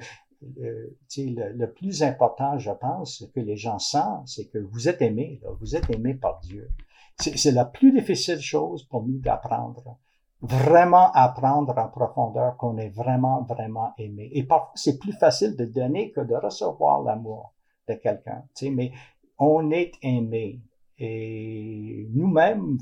le, 0.57 0.97
le, 1.17 1.73
plus 1.73 2.03
important, 2.03 2.59
je 2.59 2.71
pense, 2.71 3.25
que 3.35 3.41
les 3.41 3.57
gens 3.57 3.79
sentent, 3.79 4.29
c'est 4.29 4.47
que 4.47 4.59
vous 4.59 4.89
êtes 4.89 5.03
aimé, 5.03 5.41
vous 5.61 5.77
êtes 5.77 5.91
aimé 5.91 6.15
par 6.15 6.41
Dieu. 6.41 6.71
C'est 7.19 7.53
la 7.53 7.65
plus 7.65 7.93
difficile 7.93 8.41
chose 8.41 8.85
pour 8.85 9.03
nous 9.03 9.19
d'apprendre. 9.19 9.99
Vraiment 10.43 11.11
apprendre 11.13 11.77
en 11.79 11.89
profondeur 11.89 12.57
qu'on 12.57 12.77
est 12.77 12.91
vraiment, 12.91 13.43
vraiment 13.43 13.95
aimé. 13.99 14.29
Et 14.33 14.45
parfois, 14.45 14.73
c'est 14.75 14.99
plus 14.99 15.15
facile 15.15 15.57
de 15.57 15.65
donner 15.65 16.13
que 16.13 16.21
de 16.21 16.35
recevoir 16.35 17.03
l'amour 17.03 17.55
de 17.89 17.95
quelqu'un. 17.95 18.45
Mais 18.63 18.93
on 19.39 19.71
est 19.71 19.93
aimé. 20.03 20.61
Et 20.99 22.09
nous-mêmes, 22.13 22.79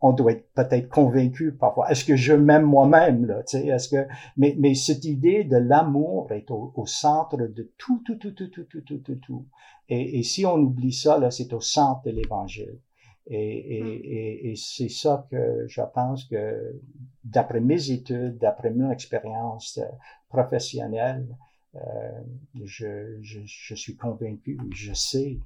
on 0.00 0.12
doit 0.12 0.32
être 0.32 0.52
peut-être 0.54 0.88
convaincu 0.88 1.52
parfois. 1.52 1.90
Est-ce 1.90 2.04
que 2.04 2.16
je 2.16 2.32
m'aime 2.32 2.64
moi-même 2.64 3.24
là 3.26 3.42
Tu 3.44 3.58
sais, 3.58 3.66
est-ce 3.66 3.88
que 3.88 4.08
mais 4.36 4.56
mais 4.58 4.74
cette 4.74 5.04
idée 5.04 5.44
de 5.44 5.56
l'amour 5.56 6.32
est 6.32 6.50
au, 6.50 6.72
au, 6.74 6.86
centre 6.86 7.36
de 7.36 7.72
tout 7.78 8.02
tout 8.04 8.16
tout 8.16 8.32
tout 8.32 8.48
tout 8.48 8.64
tout 8.64 8.80
tout 8.80 8.98
tout 8.98 9.14
tout. 9.16 9.46
Et, 9.88 10.18
et 10.18 10.22
si 10.24 10.44
on 10.44 10.56
oublie 10.56 10.92
ça 10.92 11.18
là, 11.18 11.30
c'est 11.30 11.52
au 11.52 11.60
centre 11.60 12.02
de 12.04 12.10
l'Évangile. 12.10 12.78
Et, 13.26 13.78
et, 13.78 13.82
mm. 13.82 14.00
et, 14.04 14.50
et 14.50 14.56
c'est 14.56 14.88
ça 14.88 15.26
que 15.30 15.66
je 15.68 15.82
pense 15.94 16.24
que 16.24 16.80
d'après 17.24 17.60
mes 17.60 17.90
études, 17.90 18.38
d'après 18.38 18.70
mon 18.70 18.90
expérience 18.90 19.78
euh, 19.78 19.86
professionnelle, 20.28 21.26
euh, 21.74 22.20
je, 22.64 23.18
je, 23.22 23.40
je 23.44 23.74
suis 23.74 23.96
convaincu, 23.96 24.58
je 24.72 24.92
sais 24.92 25.38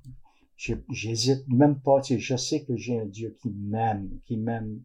J'hésite 0.57 1.47
même 1.49 1.79
pas. 1.79 2.01
Tu 2.01 2.15
sais, 2.15 2.21
je 2.21 2.37
sais 2.37 2.65
que 2.65 2.77
j'ai 2.77 2.99
un 2.99 3.05
Dieu 3.05 3.37
qui 3.41 3.51
m'aime, 3.51 4.19
qui 4.25 4.37
m'aime 4.37 4.81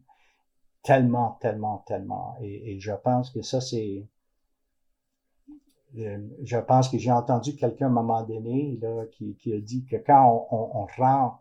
tellement, 0.82 1.38
tellement, 1.40 1.78
tellement. 1.86 2.36
Et, 2.40 2.72
et, 2.74 2.80
je 2.80 2.92
pense 2.92 3.30
que 3.30 3.42
ça, 3.42 3.60
c'est... 3.60 4.06
Euh, 5.98 6.18
je 6.42 6.56
pense 6.56 6.88
que 6.88 6.98
j'ai 6.98 7.10
entendu 7.10 7.54
quelqu'un 7.54 7.86
à 7.86 7.88
un 7.88 7.92
moment 7.92 8.22
donné 8.22 8.78
là, 8.80 9.04
qui, 9.12 9.34
qui 9.36 9.52
a 9.52 9.60
dit 9.60 9.84
que 9.84 9.96
quand 9.96 10.46
on, 10.50 10.56
on, 10.56 10.82
on 10.82 10.86
rentre 10.96 11.38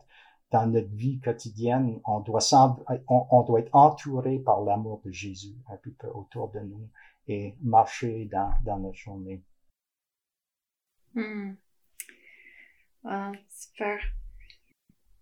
dans 0.52 0.68
notre 0.68 0.93
vie 0.93 1.20
quotidienne, 1.20 1.99
on 2.06 2.20
doit, 2.20 2.41
être 2.41 3.76
entouré 3.76 4.39
par 4.39 4.62
l'amour 4.62 5.02
de 5.06 5.12
Jésus 5.12 5.56
un 5.70 5.78
peu 5.78 5.91
autour 6.10 6.49
de 6.52 6.60
nous 6.60 6.89
et 7.28 7.56
marcher 7.62 8.26
dans, 8.26 8.54
dans 8.66 8.78
notre 8.78 8.97
journée. 8.97 9.41
Hmm. 11.14 11.54
Ah, 13.06 13.32
super. 13.49 13.99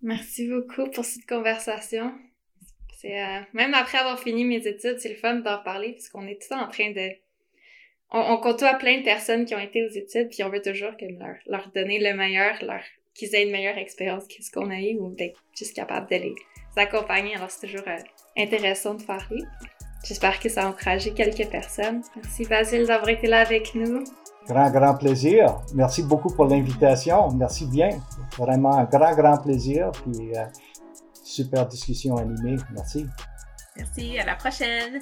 Merci 0.01 0.49
beaucoup 0.49 0.89
pour 0.91 1.05
cette 1.05 1.27
conversation. 1.27 2.13
C'est 2.97 3.21
euh, 3.21 3.41
même 3.53 3.73
après 3.73 3.99
avoir 3.99 4.19
fini 4.19 4.43
mes 4.43 4.67
études, 4.67 4.99
c'est 4.99 5.09
le 5.09 5.15
fun 5.15 5.35
d'en 5.35 5.61
parler 5.63 5.93
puisqu'on 5.93 6.27
est 6.27 6.41
tout 6.41 6.53
en 6.53 6.67
train 6.67 6.91
de 6.91 7.09
on, 8.11 8.19
on 8.19 8.37
côtoie 8.37 8.73
plein 8.73 8.99
de 8.99 9.03
personnes 9.03 9.45
qui 9.45 9.55
ont 9.55 9.59
été 9.59 9.85
aux 9.85 9.91
études 9.91 10.29
puis 10.29 10.43
on 10.43 10.49
veut 10.49 10.61
toujours 10.61 10.91
leur, 10.99 11.35
leur 11.45 11.71
donner 11.71 11.99
le 11.99 12.13
meilleur, 12.17 12.61
leur 12.63 12.83
qu'ils 13.19 13.35
aient 13.35 13.43
une 13.43 13.51
meilleure 13.51 13.77
expérience 13.77 14.23
que 14.27 14.41
ce 14.43 14.49
qu'on 14.51 14.69
a 14.69 14.79
eu 14.79 14.97
ou 14.99 15.13
d'être 15.13 15.43
juste 15.55 15.75
capable 15.75 16.09
de 16.09 16.15
les 16.15 16.35
accompagner. 16.77 17.35
Alors 17.35 17.51
c'est 17.51 17.67
toujours 17.67 17.87
euh, 17.87 17.97
intéressant 18.37 18.93
de 18.95 19.03
parler. 19.03 19.43
J'espère 20.05 20.39
que 20.39 20.47
ça 20.47 20.63
a 20.63 20.69
encouragé 20.69 21.11
quelques 21.11 21.49
personnes. 21.49 22.01
Merci 22.15 22.45
Basile 22.45 22.87
d'avoir 22.87 23.09
été 23.09 23.27
là 23.27 23.41
avec 23.41 23.75
nous. 23.75 24.03
Grand, 24.47 24.71
grand 24.71 24.95
plaisir. 24.95 25.61
Merci 25.75 26.03
beaucoup 26.03 26.29
pour 26.29 26.45
l'invitation. 26.45 27.29
Merci 27.31 27.67
bien. 27.67 27.89
Vraiment 28.37 28.77
un 28.77 28.85
grand, 28.85 29.13
grand 29.13 29.37
plaisir. 29.37 29.91
Puis, 29.91 30.35
euh, 30.35 30.45
super 31.23 31.67
discussion 31.67 32.17
animée. 32.17 32.55
Merci. 32.73 33.05
Merci. 33.75 34.17
À 34.17 34.25
la 34.25 34.35
prochaine. 34.35 35.01